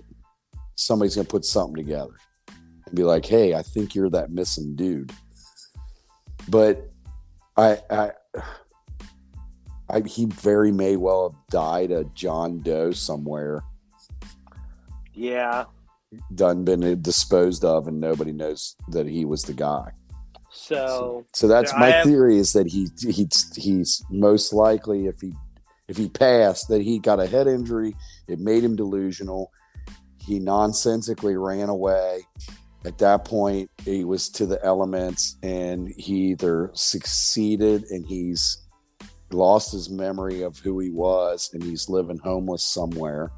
somebody's 0.76 1.16
going 1.16 1.26
to 1.26 1.32
put 1.32 1.46
something 1.46 1.76
together 1.76 2.14
and 2.86 2.96
be 2.96 3.04
like, 3.04 3.26
"Hey, 3.26 3.54
I 3.54 3.62
think 3.62 3.96
you're 3.96 4.10
that 4.10 4.32
missing 4.32 4.76
dude." 4.76 5.12
But 6.48 6.90
I, 7.58 7.80
I, 7.90 8.12
I 9.90 10.02
he 10.02 10.26
very 10.26 10.72
may 10.72 10.96
well 10.96 11.30
have 11.30 11.48
died 11.50 11.92
a 11.92 12.06
John 12.16 12.60
Doe 12.62 12.92
somewhere, 12.92 13.64
Yeah. 15.14 15.66
Done 16.34 16.64
been 16.64 17.02
disposed 17.02 17.64
of, 17.64 17.88
and 17.88 18.00
nobody 18.00 18.32
knows 18.32 18.76
that 18.90 19.08
he 19.08 19.26
was 19.26 19.44
the 19.44 19.54
guy. 19.54 19.92
So 20.52 21.26
So 21.34 21.48
that's 21.48 21.74
my 21.74 21.90
have- 21.90 22.06
theory 22.06 22.38
is 22.38 22.54
that 22.54 22.68
he 22.68 22.90
he's 23.00 23.56
he's 23.56 24.04
most 24.10 24.52
likely 24.52 25.06
if 25.06 25.22
he 25.22 25.34
if 25.88 25.98
he 25.98 26.10
passed 26.10 26.68
that 26.70 26.82
he 26.82 27.00
got 27.00 27.20
a 27.20 27.28
head 27.28 27.48
injury, 27.48 27.96
it 28.28 28.40
made 28.40 28.64
him 28.64 28.76
delusional. 28.76 29.52
He 30.20 30.40
nonsensically 30.40 31.36
ran 31.38 31.70
away. 31.70 32.22
At 32.86 32.98
that 33.00 33.26
point, 33.26 33.70
he 33.84 34.06
was 34.06 34.30
to 34.30 34.46
the 34.46 34.64
elements, 34.64 35.36
and 35.44 35.90
he 35.98 36.32
either 36.32 36.72
succeeded 36.74 37.84
and 37.90 38.06
he's 38.06 38.60
lost 39.32 39.72
his 39.72 39.90
memory 39.90 40.44
of 40.44 40.58
who 40.60 40.80
he 40.80 40.90
was, 40.90 41.50
and 41.54 41.62
he's 41.62 41.90
living 41.90 42.18
homeless 42.20 42.64
somewhere, 42.64 43.32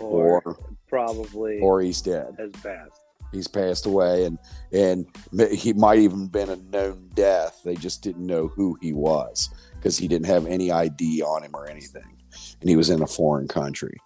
or, 0.00 0.42
or 0.44 0.58
probably 0.90 1.58
or 1.60 1.80
he's 1.80 2.02
dead. 2.02 2.34
has 2.38 2.50
passed. 2.62 3.00
he's 3.32 3.48
passed 3.48 3.86
away 3.86 4.24
and 4.24 4.38
and 4.72 5.06
he 5.52 5.72
might 5.72 5.98
even 5.98 6.26
been 6.26 6.50
a 6.50 6.56
known 6.56 7.08
death 7.14 7.60
they 7.64 7.76
just 7.76 8.02
didn't 8.02 8.26
know 8.26 8.48
who 8.48 8.76
he 8.82 8.92
was 8.92 9.48
because 9.76 9.96
he 9.96 10.08
didn't 10.08 10.26
have 10.26 10.46
any 10.46 10.70
id 10.70 11.22
on 11.22 11.42
him 11.42 11.54
or 11.54 11.66
anything 11.68 12.16
and 12.60 12.68
he 12.68 12.76
was 12.76 12.90
in 12.90 13.02
a 13.02 13.06
foreign 13.06 13.48
country 13.48 13.96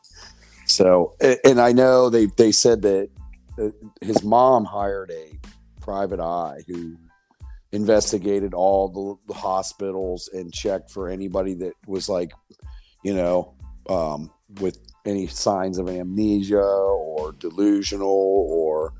so 0.66 1.14
and 1.45 1.61
i 1.61 1.72
know 1.72 2.11
they 2.11 2.26
they 2.37 2.53
said 2.53 2.82
that 2.82 3.09
uh, 3.59 3.70
his 4.01 4.22
mom 4.22 4.64
hired 4.64 5.11
a 5.11 5.39
private 5.80 6.20
eye 6.20 6.61
who 6.66 6.97
investigated 7.72 8.55
all 8.55 8.89
the, 8.89 9.32
the 9.32 9.39
hospitals 9.39 10.28
and 10.32 10.53
checked 10.53 10.91
for 10.91 11.09
anybody 11.09 11.55
that 11.55 11.72
was 11.87 12.09
like 12.09 12.32
you 13.03 13.14
know 13.14 13.55
um, 13.91 14.30
with 14.61 14.78
any 15.05 15.26
signs 15.26 15.78
of 15.78 15.88
amnesia 15.88 16.61
or 16.62 17.32
delusional 17.32 18.09
or 18.09 18.92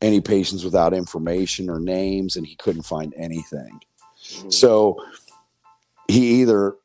any 0.00 0.20
patients 0.20 0.64
without 0.64 0.92
information 0.92 1.70
or 1.70 1.78
names 1.80 2.36
and 2.36 2.46
he 2.46 2.56
couldn't 2.56 2.82
find 2.82 3.14
anything 3.16 3.80
Mhm. 4.22 4.52
so 4.52 4.96
he 6.08 6.40
either 6.42 6.76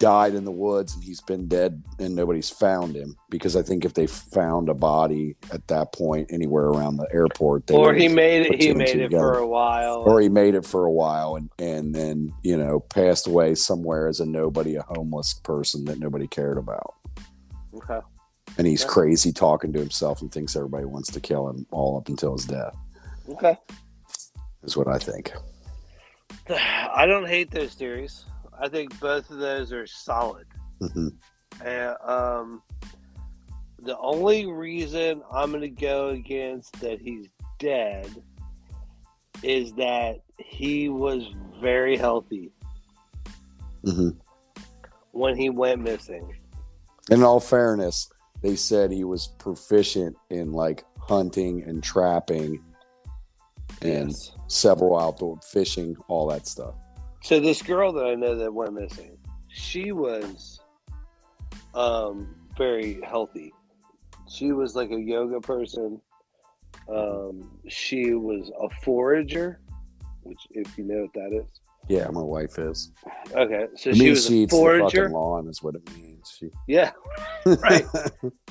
died 0.00 0.34
in 0.34 0.44
the 0.44 0.50
woods 0.50 0.94
and 0.94 1.04
he's 1.04 1.20
been 1.20 1.46
dead 1.46 1.82
and 2.00 2.14
nobody's 2.14 2.50
found 2.50 2.94
him 2.96 3.16
because 3.30 3.54
I 3.56 3.62
think 3.62 3.84
if 3.84 3.94
they 3.94 4.06
found 4.08 4.68
a 4.68 4.74
body 4.74 5.36
at 5.52 5.66
that 5.68 5.92
point 5.92 6.32
anywhere 6.32 6.66
around 6.66 6.96
the 6.96 7.06
airport, 7.12 7.66
they 7.68 7.74
or 7.74 7.94
he 7.94 8.08
made 8.08 8.46
it. 8.46 8.60
He 8.60 8.74
made 8.74 8.88
it 8.88 9.04
together. 9.04 9.34
for 9.34 9.38
a 9.38 9.46
while. 9.46 10.02
or 10.04 10.20
he 10.20 10.28
made 10.28 10.54
it 10.56 10.66
for 10.66 10.84
a 10.84 10.90
while 10.90 11.36
and 11.36 11.48
and 11.58 11.94
then 11.94 12.34
you 12.42 12.56
know 12.56 12.80
passed 12.80 13.26
away 13.28 13.54
somewhere 13.54 14.08
as 14.08 14.18
a 14.20 14.26
nobody, 14.26 14.74
a 14.74 14.82
homeless 14.82 15.34
person 15.34 15.84
that 15.84 15.98
nobody 16.00 16.26
cared 16.26 16.58
about. 16.58 16.94
Okay. 17.88 18.04
And 18.58 18.66
he's 18.66 18.82
Yeah. 18.82 18.88
crazy 18.88 19.32
talking 19.32 19.72
to 19.72 19.78
himself 19.78 20.22
and 20.22 20.30
thinks 20.32 20.54
everybody 20.56 20.84
wants 20.84 21.10
to 21.12 21.20
kill 21.20 21.48
him 21.48 21.66
all 21.70 21.96
up 21.98 22.08
until 22.08 22.32
his 22.32 22.44
death. 22.44 22.76
Okay. 23.28 23.56
Is 24.62 24.76
what 24.76 24.88
I 24.88 24.98
think. 24.98 25.32
I 26.48 27.06
don't 27.06 27.26
hate 27.26 27.50
those 27.50 27.74
theories. 27.74 28.24
I 28.58 28.68
think 28.68 28.98
both 29.00 29.30
of 29.30 29.38
those 29.38 29.72
are 29.72 29.86
solid. 29.86 30.46
hmm 30.80 31.08
And 31.64 31.96
um, 32.04 32.62
the 33.80 33.98
only 33.98 34.46
reason 34.46 35.22
I'm 35.32 35.50
going 35.50 35.62
to 35.62 35.68
go 35.68 36.08
against 36.10 36.78
that 36.80 37.00
he's 37.00 37.26
dead 37.58 38.08
is 39.42 39.72
that 39.74 40.20
he 40.38 40.88
was 40.88 41.24
very 41.60 41.96
healthy 41.96 42.50
hmm 43.84 44.10
when 45.10 45.36
he 45.36 45.50
went 45.50 45.80
missing. 45.82 46.34
In 47.10 47.22
all 47.22 47.40
fairness, 47.40 48.10
they 48.42 48.56
said 48.56 48.90
he 48.90 49.04
was 49.04 49.28
proficient 49.38 50.16
in 50.30 50.52
like 50.52 50.84
hunting 50.98 51.62
and 51.62 51.82
trapping 51.82 52.62
and 53.82 54.10
Yes. 54.10 54.32
several 54.48 54.98
outdoor 54.98 55.38
fishing, 55.52 55.96
all 56.08 56.26
that 56.28 56.46
stuff. 56.46 56.74
So 57.22 57.40
this 57.40 57.62
girl 57.62 57.92
that 57.92 58.04
I 58.06 58.14
know 58.14 58.34
that 58.36 58.52
went 58.52 58.74
missing, 58.74 59.16
she 59.48 59.92
was 59.92 60.60
um, 61.74 62.34
very 62.56 63.00
healthy. 63.02 63.52
She 64.28 64.52
was 64.52 64.74
like 64.74 64.90
a 64.90 65.00
yoga 65.00 65.40
person. 65.40 66.00
Um, 66.88 67.50
she 67.68 68.12
was 68.14 68.50
a 68.60 68.68
forager, 68.82 69.60
which 70.22 70.40
if 70.50 70.76
you 70.76 70.84
know 70.84 71.02
what 71.02 71.12
that 71.14 71.32
is. 71.32 71.60
Yeah, 71.88 72.08
my 72.10 72.22
wife 72.22 72.58
is. 72.58 72.92
Okay, 73.32 73.66
so 73.76 73.90
It 73.90 73.96
she 73.96 74.10
was 74.10 74.26
she 74.26 74.44
a 74.44 74.48
forager. 74.48 75.10
lawn, 75.10 75.48
is 75.48 75.62
what 75.62 75.74
it 75.74 75.94
means. 75.96 76.34
She, 76.38 76.50
Yeah, 76.66 76.92
right. 77.46 77.84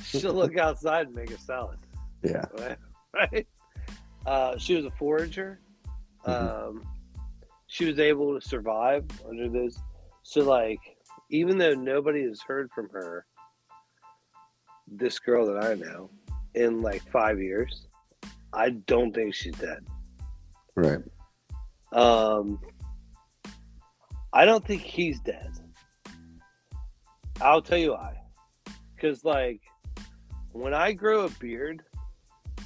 She'll 0.04 0.34
look 0.34 0.58
outside 0.58 1.08
and 1.08 1.16
make 1.16 1.32
a 1.32 1.40
salad. 1.40 1.80
yeah. 2.24 2.46
right? 3.14 3.48
Uh, 4.26 4.58
she 4.58 4.74
was 4.76 4.86
a 4.86 4.92
forager. 4.92 5.60
Mhm. 6.26 6.68
Um, 6.70 6.84
she 7.68 7.84
was 7.84 8.00
able 8.00 8.40
to 8.40 8.48
survive 8.48 9.04
under 9.28 9.50
this. 9.50 9.78
So, 10.24 10.42
like, 10.46 10.80
even 11.30 11.58
though 11.58 11.74
nobody 11.74 12.24
has 12.24 12.40
heard 12.42 12.70
from 12.74 12.88
her, 12.92 13.26
this 14.88 15.20
girl 15.20 15.46
that 15.48 15.62
I 15.62 15.74
know, 15.74 16.10
in 16.56 16.82
like 16.82 17.02
five 17.12 17.42
years, 17.42 17.88
I 18.54 18.70
don't 18.70 19.14
think 19.14 19.34
she's 19.36 19.56
dead. 19.56 19.86
Right. 20.76 21.00
Um, 21.92 22.60
I 24.34 24.46
don't 24.46 24.66
think 24.66 24.82
he's 24.82 25.20
dead. 25.20 25.52
I'll 27.40 27.62
tell 27.62 27.78
you 27.78 27.92
why. 27.92 28.16
Because, 28.96 29.24
like, 29.24 29.62
when 30.52 30.74
I 30.74 30.94
grow 30.94 31.26
a 31.26 31.30
beard, 31.30 31.84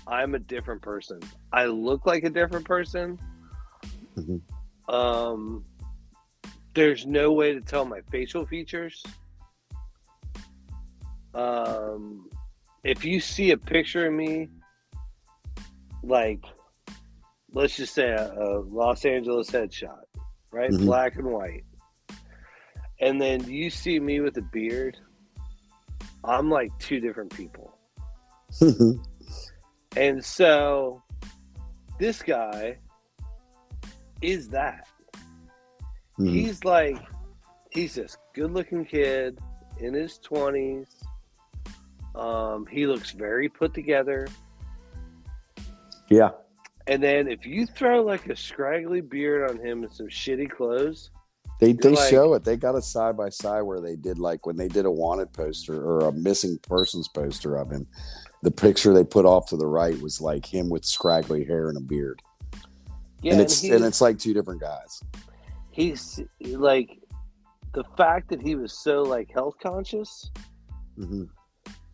I'm 0.07 0.36
a 0.36 0.39
different 0.39 0.82
person. 0.82 1.20
I 1.51 1.65
look 1.65 2.05
like 2.05 2.24
a 2.24 2.30
different 2.30 2.65
person. 2.65 3.20
Mhm. 4.15 4.41
Um, 4.88 5.65
there's 6.74 7.05
no 7.05 7.34
way 7.34 7.53
to 7.53 7.61
tell 7.61 7.84
my 7.86 8.01
facial 8.11 8.45
features. 8.45 9.03
Um, 11.34 12.30
if 12.84 13.03
you 13.03 13.20
see 13.20 13.51
a 13.51 13.57
picture 13.57 14.07
of 14.07 14.13
me, 14.13 14.47
like, 16.03 16.45
let's 17.51 17.76
just 17.76 17.93
say 17.93 18.09
a, 18.09 18.32
a 18.32 18.59
Los 18.61 19.03
Angeles 19.05 19.51
headshot, 19.51 20.03
right? 20.58 20.72
Mhm. 20.72 20.86
Black 20.86 21.16
and 21.16 21.28
white. 21.28 21.64
And 22.99 23.22
then 23.22 23.43
you 23.47 23.70
see 23.70 23.99
me 23.99 24.22
with 24.22 24.38
a 24.38 24.41
beard, 24.41 24.97
I'm 26.24 26.49
like 26.49 26.72
two 26.80 26.99
different 26.99 27.32
people. 27.36 27.78
And 29.95 30.24
so 30.24 31.03
this 31.99 32.22
guy 32.22 32.78
is 34.22 34.49
that. 34.49 34.88
Mhm. 36.20 36.30
He's 36.32 36.64
like, 36.64 36.97
he's 37.72 37.95
this 37.95 38.18
good 38.34 38.51
looking 38.51 38.84
kid 38.86 39.39
in 39.80 39.93
his 39.93 40.20
20s. 40.20 40.88
Um, 42.16 42.66
he 42.66 42.88
looks 42.88 43.12
very 43.12 43.47
put 43.47 43.74
together. 43.76 44.28
yeah. 46.10 46.32
And 46.88 47.04
then 47.04 47.28
if 47.28 47.46
you 47.46 47.66
throw 47.66 48.02
like 48.02 48.28
a 48.28 48.36
scraggly 48.36 49.02
beard 49.02 49.50
on 49.50 49.58
him 49.64 49.84
and 49.84 49.92
some 49.92 50.08
shitty 50.08 50.50
clothes, 50.50 51.12
They 51.60 51.74
they 51.74 51.90
like- 51.90 52.10
show 52.10 52.34
it. 52.36 52.44
They 52.44 52.56
got 52.56 52.76
a 52.76 52.82
side 52.82 53.18
by 53.18 53.30
side 53.30 53.64
where 53.64 53.82
they 53.82 53.96
did 53.96 54.20
like 54.20 54.46
when 54.46 54.56
they 54.58 54.68
did 54.68 54.86
a 54.86 54.92
wanted 54.92 55.34
poster 55.34 55.76
or 55.84 56.08
a 56.08 56.12
missing 56.14 56.58
persons 56.60 57.08
poster 57.08 57.58
of 57.58 57.70
him. 57.72 57.88
The 58.44 58.52
picture 58.52 58.94
they 58.94 59.04
put 59.04 59.26
off 59.26 59.48
to 59.50 59.58
the 59.58 59.66
right 59.66 60.00
was 60.02 60.22
like 60.22 60.46
him 60.46 60.70
with 60.70 60.86
scraggly 60.86 61.44
hair 61.44 61.70
and 61.70 61.78
a 61.78 61.82
beard, 61.82 62.22
yeah, 63.22 63.34
and 63.34 63.42
it's 63.42 63.60
he- 63.62 63.72
and 63.72 63.84
it's 63.84 64.00
like 64.00 64.20
two 64.20 64.34
different 64.34 64.62
guys. 64.62 65.04
he's 65.72 66.20
like 66.42 67.00
the 67.74 67.84
fact 67.98 68.30
that 68.30 68.42
he 68.42 68.56
was 68.56 68.72
so 68.74 69.02
like 69.04 69.30
health 69.32 69.56
conscious 69.62 70.32
hmm 70.96 71.24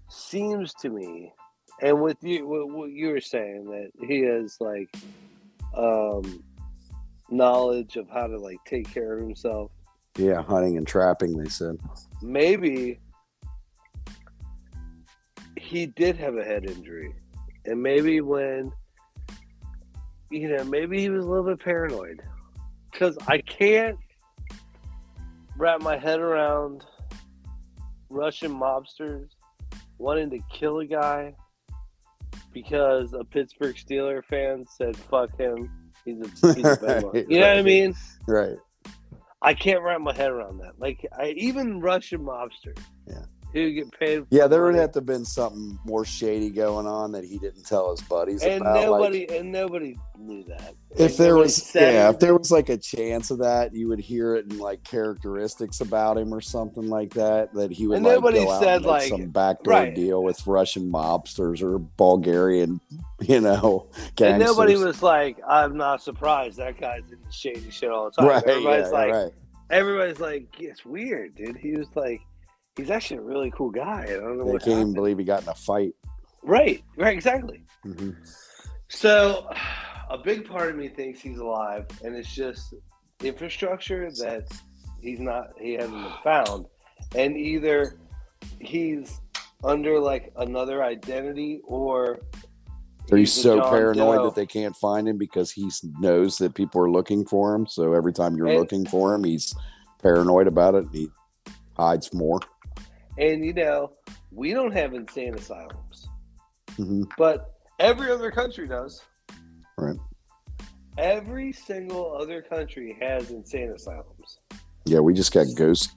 seems 0.10 0.74
to 0.76 0.89
me 0.89 1.34
and 1.84 2.02
with 2.02 2.18
you 2.24 2.48
what, 2.48 2.70
what 2.70 2.90
you 2.92 3.10
were 3.10 3.22
saying 3.22 3.66
that 3.66 3.92
he 4.08 4.22
has 4.22 4.58
like 4.60 4.90
um 5.78 6.44
knowledge 7.30 7.96
of 7.98 8.10
how 8.10 8.26
to 8.26 8.38
like 8.40 8.58
take 8.66 8.92
care 8.92 9.14
of 9.18 9.20
himself 9.22 9.72
Yeah, 10.18 10.42
hunting 10.42 10.78
and 10.78 10.88
trapping. 10.88 11.36
They 11.38 11.50
said. 11.50 11.78
maybe 12.22 13.00
he 15.58 15.86
did 15.88 16.18
have 16.18 16.36
a 16.38 16.44
head 16.44 16.70
injury 16.70 17.14
and 17.66 17.82
maybe 17.82 18.22
when 18.22 18.72
you 20.30 20.50
know 20.50 20.64
maybe 20.64 21.00
he 21.00 21.10
was 21.10 21.26
a 21.26 21.28
little 21.28 21.46
bit 21.46 21.60
paranoid 21.60 22.22
because 22.92 23.18
i 23.28 23.38
can't 23.40 23.98
wrap 25.58 25.82
my 25.82 25.98
head 25.98 26.20
around 26.20 26.84
russian 28.10 28.52
mobsters 28.54 29.30
wanting 29.98 30.30
to 30.30 30.40
kill 30.52 30.80
a 30.80 30.86
guy 30.86 31.34
because 32.54 33.14
a 33.14 33.24
pittsburgh 33.24 33.76
steeler 33.76 34.24
fan 34.24 34.66
said 34.68 34.95
fuck 34.95 35.36
him 35.38 35.70
he's 36.06 36.20
a, 36.22 36.54
he's 36.54 36.66
a 36.66 36.78
bad 36.78 37.04
one. 37.04 37.14
Right, 37.14 37.26
you 37.30 37.39
know 37.39 37.47
what 37.47 37.58
i 37.58 37.62
mean 37.62 37.95
Right. 38.28 38.58
I 39.41 39.54
can't 39.54 39.82
wrap 39.84 39.99
my 39.99 40.16
head 40.16 40.32
around 40.32 40.60
that. 40.60 40.80
Like, 40.80 41.06
I, 41.18 41.32
even 41.36 41.82
Russian 41.82 42.22
mobsters, 42.22 42.80
Yeah. 43.06 43.26
Who 43.54 43.72
get 43.72 43.91
paid. 43.99 44.26
Yeah, 44.30 44.47
there 44.47 44.64
would 44.66 44.76
have 44.76 44.91
to 44.93 44.97
have 44.99 45.06
been 45.06 45.26
something 45.26 45.78
more 45.86 46.04
shady 46.06 46.49
going 46.49 46.88
on 46.88 47.12
that 47.12 47.24
he 47.24 47.38
didn't 47.38 47.66
tell 47.66 47.91
his 47.91 48.01
buddies 48.01 48.43
and 48.43 48.62
about. 48.62 48.76
like- 48.76 48.86
nobody 48.86 49.38
and 49.38 49.51
nobody 49.51 49.97
knew 50.18 50.43
that. 50.45 50.74
if 50.91 50.99
Like, 50.99 51.18
there 51.18 51.36
was 51.36 51.72
yeah 51.76 52.10
if 52.10 52.20
there 52.20 52.36
was 52.36 52.51
like 52.51 52.70
a 52.70 52.78
chance 52.78 53.30
of 53.32 53.39
that 53.39 53.74
you 53.74 53.88
would 53.89 53.99
hear 53.99 54.36
it 54.36 54.51
in 54.51 54.58
like 54.60 54.84
characteristics 54.84 55.82
about 55.82 56.18
him 56.18 56.34
or 56.34 56.41
something 56.41 56.88
like 56.88 57.14
that 57.14 57.54
that 57.54 57.72
he 57.72 57.88
would 57.88 57.97
And 57.97 58.06
like 58.06 58.16
nobody 58.16 58.47
said, 58.60 58.84
like- 58.84 59.10
some 59.10 59.28
backdoor 59.30 59.74
right. 59.74 59.95
deal 59.95 60.24
with 60.24 60.45
russian 60.47 60.91
mobsters 60.91 61.62
or 61.62 61.78
bulgarian 61.80 62.80
you 63.22 63.41
know 63.41 63.89
and 64.20 64.39
nobody 64.39 64.76
was 64.78 65.01
like, 65.04 65.38
"I'm 65.47 65.78
not 65.78 66.01
surprised 66.01 66.58
that 66.58 66.80
guy's 66.80 67.04
in 67.12 67.20
shady 67.32 67.70
shit 67.70 67.89
all 67.91 68.06
the 68.06 68.12
time." 68.12 68.28
right 68.28 68.43
everybody's 68.43 68.86
yeah, 68.86 68.91
like, 68.91 69.12
right 69.12 69.32
everybody's 69.70 70.20
like, 70.20 70.45
"It's 70.60 70.86
weird, 70.86 71.36
dude." 71.36 71.58
He 71.58 71.72
was 71.76 71.88
like, 71.95 72.22
"He's 72.76 72.89
actually 72.89 73.17
a 73.17 73.21
really 73.21 73.51
cool 73.51 73.69
guy." 73.71 74.03
I 74.03 74.13
don't 74.13 74.38
know 74.38 74.45
they 74.45 74.57
can't 74.59 74.80
even 74.80 74.93
believe 74.93 75.17
he 75.17 75.24
got 75.24 75.43
in 75.43 75.49
a 75.49 75.55
fight 75.55 75.93
Right, 76.45 76.84
right, 76.97 77.13
exactly. 77.13 77.63
Mhm. 77.86 78.15
So, 78.89 79.49
a 80.09 80.17
big 80.17 80.45
part 80.45 80.69
of 80.69 80.76
me 80.76 80.89
thinks 80.89 81.21
he's 81.21 81.38
alive, 81.38 81.86
and 82.03 82.15
it's 82.15 82.34
just 82.34 82.74
infrastructure 83.24 84.11
that 84.11 84.43
he's 84.99 85.19
not, 85.21 85.51
he 85.59 85.74
hasn't 85.74 85.93
been 85.93 86.11
found, 86.24 86.65
and 87.15 87.38
either 87.38 87.97
he's 88.59 89.21
under 89.63 89.99
like 89.99 90.34
another 90.36 90.84
identity 90.84 91.61
or 91.63 92.19
Are 93.09 93.17
you 93.17 93.19
he's 93.19 93.32
so 93.32 93.61
paranoid 93.61 94.17
Doe. 94.17 94.24
that 94.26 94.36
they 94.36 94.45
can't 94.45 94.76
find 94.76 95.07
him 95.07 95.17
because 95.17 95.51
he 95.51 95.69
knows 95.99 96.38
that 96.39 96.53
people 96.55 96.82
are 96.82 96.91
looking 96.91 97.26
for 97.26 97.55
him? 97.55 97.65
So 97.67 97.93
every 97.93 98.11
time 98.13 98.36
you're 98.36 98.47
And- 98.47 98.59
looking 98.59 98.86
for 98.86 99.13
him, 99.15 99.24
he's 99.24 99.55
paranoid 100.01 100.47
about 100.47 100.76
it. 100.76 100.88
He 100.91 101.09
hides 101.78 102.13
more. 102.13 102.39
And 103.18 103.45
you 103.45 103.53
know, 103.53 103.91
we 104.32 104.53
don't 104.53 104.72
have 104.72 104.93
insane 104.93 105.36
asylums, 105.36 106.07
hmm 106.76 107.03
but 107.18 107.53
every 107.80 108.11
other 108.11 108.32
country 108.32 108.68
does. 108.68 109.01
Right. 109.78 109.97
Every 110.97 111.51
single 111.53 112.16
other 112.20 112.41
country 112.41 112.97
has 113.01 113.32
insane 113.32 113.72
asylums. 113.76 114.39
Yeah, 114.86 114.99
we 114.99 115.14
just 115.14 115.34
got 115.34 115.47
ghost 115.55 115.91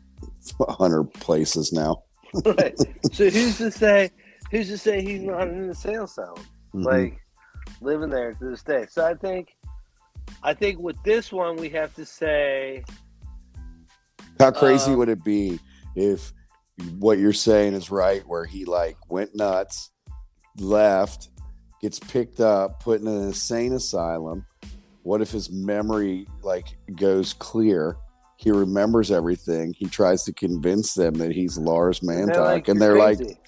hundred 0.69 1.05
places 1.15 1.73
now. 1.73 2.03
right. 2.45 2.75
So 3.13 3.31
who's 3.31 3.57
to 3.59 3.71
say? 3.71 4.11
Who's 4.51 4.69
to 4.69 4.79
say 4.79 5.03
he's 5.03 5.23
not 5.23 5.49
in 5.49 5.69
the 5.69 5.75
sales 5.75 6.15
zone? 6.15 6.35
Mhm. 6.75 6.85
Like 6.85 7.21
living 7.81 8.11
there 8.11 8.33
to 8.35 8.45
this 8.51 8.63
day. 8.63 8.87
So 8.91 9.05
I 9.07 9.15
think, 9.15 9.57
I 10.43 10.53
think 10.55 10.79
with 10.79 10.97
this 11.03 11.33
one 11.33 11.57
we 11.57 11.69
have 11.71 11.95
to 11.95 12.05
say, 12.05 12.85
How 14.39 14.51
crazy 14.51 14.93
Uh, 14.93 14.97
would 14.97 15.09
it 15.09 15.25
be 15.25 15.59
if 15.95 16.33
what 16.99 17.19
you're 17.19 17.33
saying 17.33 17.75
is 17.75 17.91
right, 17.91 18.27
where 18.27 18.45
he 18.45 18.65
like 18.65 18.97
went 19.09 19.35
nuts, 19.35 19.91
left, 20.59 21.31
gets 21.81 21.99
picked 21.99 22.41
up, 22.41 22.83
put 22.83 23.01
in 23.01 23.07
an 23.07 23.23
insane 23.23 23.73
asylum? 23.73 24.47
What 25.03 25.23
if 25.23 25.31
his 25.31 25.51
memory 25.51 26.27
like 26.43 26.77
goes 26.95 27.33
clear? 27.33 27.97
He 28.39 28.51
remembers 28.51 29.11
everything. 29.11 29.73
He 29.73 29.87
tries 29.87 30.25
to 30.25 30.33
convince 30.33 30.95
them 30.95 31.15
that 31.15 31.33
he's 31.33 31.57
Lars 31.57 32.03
and 32.03 32.11
Mittank, 32.11 32.35
they're 32.35 32.43
like, 32.43 32.69
and 32.69 32.79
"You're 32.81 32.89
they're 32.95 32.99
like, 32.99 33.39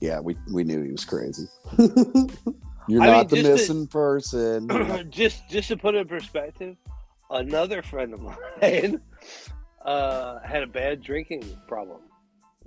"Yeah, 0.00 0.20
we 0.20 0.36
we 0.52 0.64
knew 0.64 0.82
he 0.82 0.92
was 0.92 1.04
crazy. 1.04 1.46
you're 2.88 3.00
I 3.02 3.06
not 3.06 3.16
mean, 3.16 3.28
the 3.28 3.36
just 3.36 3.42
to- 3.68 3.74
missing 3.74 3.86
person." 3.86 5.08
just 5.10 5.48
just 5.48 5.68
to 5.68 5.76
put 5.78 5.94
it 5.94 5.98
in 5.98 6.08
perspective, 6.08 6.76
another 7.30 7.80
friend 7.80 8.12
of 8.12 8.20
mine 8.60 9.00
uh, 9.84 10.40
had 10.40 10.62
a 10.62 10.66
bad 10.66 11.00
drinking 11.02 11.44
problem, 11.66 12.00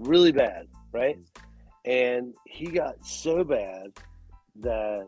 really 0.02 0.32
bad, 0.32 0.68
right? 0.92 1.18
And 1.86 2.34
he 2.46 2.68
got 2.68 3.06
so 3.06 3.44
bad 3.44 3.92
that 4.60 5.08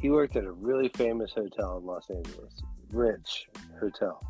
he 0.00 0.10
worked 0.10 0.36
at 0.36 0.44
a 0.44 0.52
really 0.52 0.88
famous 0.90 1.32
hotel 1.32 1.78
in 1.78 1.86
Los 1.86 2.08
Angeles, 2.10 2.62
rich 2.92 3.48
hotel, 3.80 4.20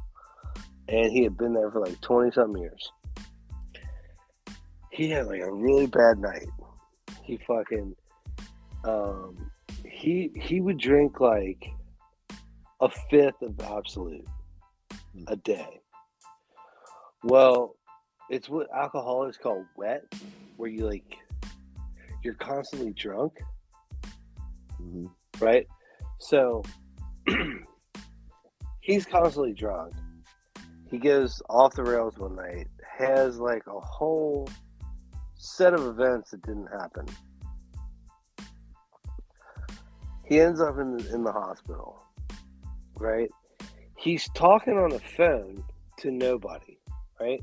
and 0.89 1.11
he 1.13 1.23
had 1.23 1.37
been 1.37 1.53
there 1.53 1.71
for 1.71 1.81
like 1.81 2.01
twenty 2.01 2.31
something 2.31 2.61
years. 2.61 2.91
He 4.91 5.09
had 5.09 5.27
like 5.27 5.43
a 5.43 5.53
really 5.53 5.87
bad 5.87 6.19
night. 6.19 6.49
He 7.23 7.39
fucking 7.47 7.95
um 8.85 9.51
he 9.85 10.31
he 10.35 10.61
would 10.61 10.79
drink 10.79 11.21
like 11.21 11.71
a 12.81 12.89
fifth 13.11 13.43
of 13.43 13.59
Absolut 13.61 14.27
a 15.27 15.37
day. 15.37 15.81
Well, 17.25 17.77
it's 18.31 18.49
what 18.49 18.69
alcohol 18.75 19.25
is 19.27 19.37
called 19.37 19.65
wet, 19.77 20.05
where 20.57 20.69
you 20.69 20.87
like 20.87 21.17
you're 22.23 22.35
constantly 22.35 22.93
drunk, 22.93 23.33
Mhm. 24.81 25.11
right? 25.41 25.67
So 26.19 26.63
he's 28.81 29.07
constantly 29.07 29.53
drunk. 29.53 29.95
He 30.91 30.99
goes 30.99 31.41
off 31.49 31.75
the 31.75 31.85
rails 31.85 32.19
one 32.19 32.35
night, 32.37 32.67
has 32.99 33.39
like 33.39 33.67
a 33.67 33.79
whole 33.79 34.49
set 35.35 35.75
of 35.75 35.85
events 35.87 36.31
that 36.33 36.43
didn't 36.43 36.67
happen. 36.69 37.07
He 40.25 40.41
ends 40.41 40.61
up 40.61 40.79
in 40.79 40.97
the, 40.97 41.15
in 41.15 41.25
the 41.25 41.33
hospital, 41.33 42.03
right? 42.97 43.31
He's 43.97 44.29
talking 44.35 44.77
on 44.77 44.91
the 44.91 45.01
phone 45.01 45.65
to 45.99 46.11
nobody, 46.11 46.79
right? 47.21 47.43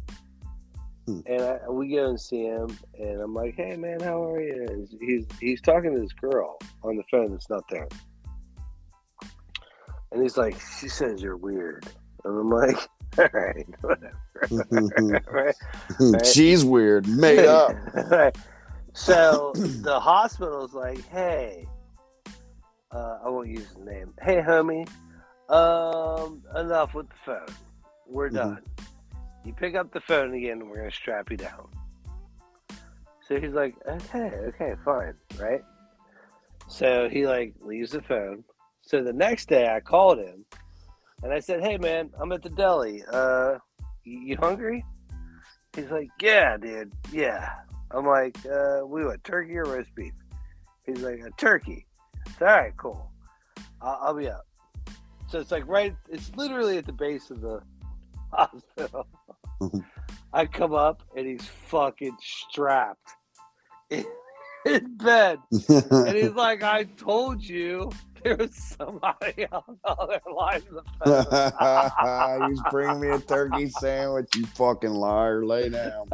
Hmm. 1.05 1.19
And 1.27 1.41
I, 1.41 1.69
we 1.69 1.89
go 1.89 2.09
and 2.09 2.19
see 2.19 2.43
him, 2.45 2.75
and 2.97 3.21
I'm 3.21 3.33
like, 3.33 3.55
"Hey, 3.55 3.75
man, 3.75 3.99
how 3.99 4.23
are 4.31 4.41
you?" 4.41 4.65
And 4.69 4.87
he's 4.99 5.25
he's 5.39 5.61
talking 5.61 5.93
to 5.93 6.01
this 6.01 6.13
girl 6.13 6.57
on 6.83 6.95
the 6.97 7.03
phone 7.11 7.31
that's 7.31 7.49
not 7.49 7.63
there, 7.69 7.87
and 10.11 10.21
he's 10.21 10.37
like, 10.37 10.55
"She 10.79 10.87
says 10.87 11.21
you're 11.21 11.37
weird," 11.37 11.85
and 12.23 12.39
I'm 12.39 12.49
like, 12.49 12.77
"All 13.19 13.27
right, 13.33 13.67
whatever." 13.81 15.23
right? 15.31 15.55
Right. 15.99 16.25
She's 16.25 16.65
weird, 16.65 17.07
made 17.07 17.45
up. 17.45 17.73
right. 18.09 18.35
So 18.93 19.53
the 19.55 19.99
hospital's 19.99 20.73
like, 20.73 21.05
hey, 21.09 21.67
uh, 22.91 23.19
I 23.23 23.29
won't 23.29 23.49
use 23.49 23.67
the 23.77 23.83
name. 23.83 24.13
Hey, 24.21 24.37
homie, 24.37 24.87
um, 25.49 26.41
enough 26.55 26.93
with 26.93 27.07
the 27.09 27.15
phone. 27.25 27.55
We're 28.07 28.29
Mhm. 28.29 28.33
done. 28.33 28.63
You 29.45 29.53
pick 29.53 29.75
up 29.75 29.93
the 29.93 30.01
phone 30.01 30.33
again, 30.33 30.61
and 30.61 30.69
we're 30.69 30.77
gonna 30.77 30.91
strap 30.91 31.29
you 31.29 31.37
down. 31.37 31.67
So 33.27 33.39
he's 33.39 33.53
like, 33.53 33.75
okay, 33.87 34.31
okay, 34.47 34.73
fine, 34.83 35.13
right? 35.39 35.61
So 36.67 37.07
he 37.09 37.27
like 37.27 37.53
leaves 37.61 37.91
the 37.91 38.01
phone. 38.01 38.43
So 38.81 39.03
the 39.03 39.13
next 39.13 39.47
day, 39.47 39.73
I 39.73 39.79
called 39.79 40.19
him, 40.19 40.45
and 41.23 41.31
I 41.31 41.39
said, 41.39 41.61
hey, 41.61 41.77
man, 41.77 42.09
I'm 42.19 42.31
at 42.31 42.41
the 42.41 42.49
deli. 42.49 43.03
Uh, 43.11 43.57
you 44.03 44.19
you 44.19 44.37
hungry? 44.37 44.83
He's 45.75 45.91
like, 45.91 46.09
yeah, 46.21 46.57
dude, 46.57 46.93
yeah. 47.11 47.53
I'm 47.91 48.05
like, 48.05 48.37
uh, 48.45 48.81
we 48.85 49.05
want 49.05 49.23
turkey 49.23 49.57
or 49.57 49.65
roast 49.65 49.93
beef? 49.95 50.13
He's 50.85 51.01
like, 51.01 51.19
a 51.19 51.31
turkey. 51.37 51.85
It's 52.25 52.41
all 52.41 52.47
right, 52.47 52.75
cool. 52.77 53.11
I'll, 53.81 53.99
I'll 54.01 54.13
be 54.15 54.27
up. 54.27 54.45
So 55.27 55.39
it's 55.39 55.51
like 55.51 55.67
right, 55.67 55.95
it's 56.09 56.31
literally 56.35 56.77
at 56.77 56.85
the 56.85 56.93
base 56.93 57.29
of 57.29 57.41
the 57.41 57.61
hospital. 58.31 59.07
I 60.33 60.45
come 60.45 60.73
up 60.73 61.01
and 61.15 61.25
he's 61.27 61.45
fucking 61.67 62.17
strapped 62.21 63.09
in 63.89 64.05
his 64.65 64.81
bed. 64.97 65.39
And 65.69 66.15
he's 66.17 66.31
like, 66.31 66.63
I 66.63 66.83
told 66.97 67.41
you 67.43 67.91
there 68.23 68.35
was 68.35 68.55
somebody 68.55 69.45
on 69.51 69.77
the 69.83 69.89
other 69.89 70.19
line 70.35 70.63
of 70.75 70.83
the 71.03 71.53
phone. 72.39 72.49
He's 72.49 72.61
bringing 72.71 72.99
me 72.99 73.09
a 73.09 73.19
turkey 73.19 73.69
sandwich, 73.69 74.27
you 74.35 74.45
fucking 74.47 74.89
liar. 74.89 75.45
Lay 75.45 75.69
down. 75.69 76.07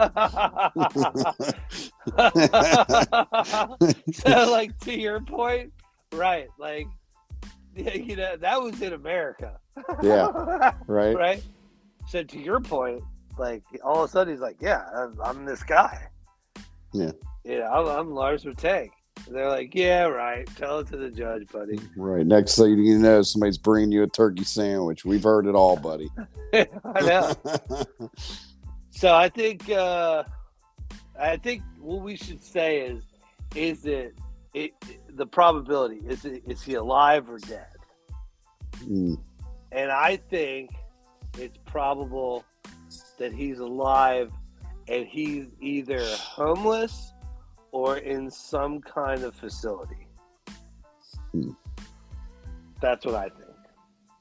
so 4.13 4.51
like 4.51 4.77
to 4.79 4.97
your 4.97 5.19
point 5.21 5.71
right 6.13 6.47
like 6.59 6.87
you 7.75 8.15
know 8.15 8.35
that 8.37 8.61
was 8.61 8.81
in 8.81 8.93
america 8.93 9.59
Yeah. 10.01 10.73
Right? 10.87 11.15
right 11.15 11.43
so 12.07 12.23
to 12.23 12.39
your 12.39 12.59
point 12.59 13.01
like 13.37 13.63
all 13.83 14.03
of 14.03 14.09
a 14.09 14.11
sudden 14.11 14.33
he's 14.33 14.41
like 14.41 14.57
yeah 14.59 14.83
i'm, 14.95 15.19
I'm 15.23 15.45
this 15.45 15.63
guy 15.63 16.07
Yeah. 16.93 17.11
Yeah, 17.43 17.69
i'm, 17.71 17.87
I'm 17.87 18.11
lars 18.13 18.43
Mittank. 18.45 18.89
they're 19.29 19.49
like 19.49 19.73
yeah 19.75 20.03
right 20.03 20.47
tell 20.55 20.79
it 20.79 20.87
to 20.87 20.97
the 20.97 21.09
judge 21.09 21.47
buddy 21.51 21.79
Right. 21.95 22.25
Next 22.25 22.57
thing 22.57 22.77
you 22.79 22.97
know, 22.99 23.21
somebody's 23.21 23.57
bringing 23.57 23.91
you 23.91 24.03
a 24.03 24.07
turkey 24.07 24.43
sandwich. 24.43 25.05
We've 25.05 25.23
heard 25.23 25.45
it 25.47 25.55
all, 25.55 25.75
buddy. 25.77 26.09
i 26.53 26.65
know 27.01 27.31
so 28.89 29.13
i 29.15 29.29
think 29.29 29.69
uh 29.69 30.23
i 31.19 31.37
think 31.37 31.61
what 31.79 32.01
we 32.01 32.15
should 32.15 32.43
say 32.43 32.81
is 32.81 33.03
is 33.55 33.85
it 33.85 34.13
it 34.53 34.73
the 35.15 35.25
probability 35.25 36.01
is 36.07 36.25
it 36.25 36.43
is 36.47 36.61
he 36.61 36.73
alive 36.75 37.29
or 37.29 37.37
dead 37.39 37.67
Mm, 38.89 39.15
And 39.71 39.91
I 39.91 40.17
think 40.17 40.71
it's 41.37 41.57
probable 41.65 42.43
that 43.21 43.31
he's 43.31 43.59
alive 43.59 44.31
and 44.87 45.05
he's 45.05 45.45
either 45.61 46.03
homeless 46.15 47.13
or 47.71 47.97
in 47.97 48.31
some 48.31 48.81
kind 48.81 49.23
of 49.23 49.35
facility. 49.35 50.07
Hmm. 51.31 51.51
That's 52.81 53.05
what 53.05 53.13
I 53.13 53.29
think. 53.29 53.57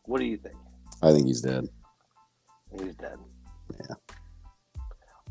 What 0.04 0.20
do 0.20 0.26
you 0.26 0.36
think? 0.36 0.56
I 1.02 1.12
think 1.12 1.26
he's 1.26 1.40
dead. 1.40 1.66
He's 2.78 2.94
dead. 2.96 3.16
Yeah. 3.72 3.94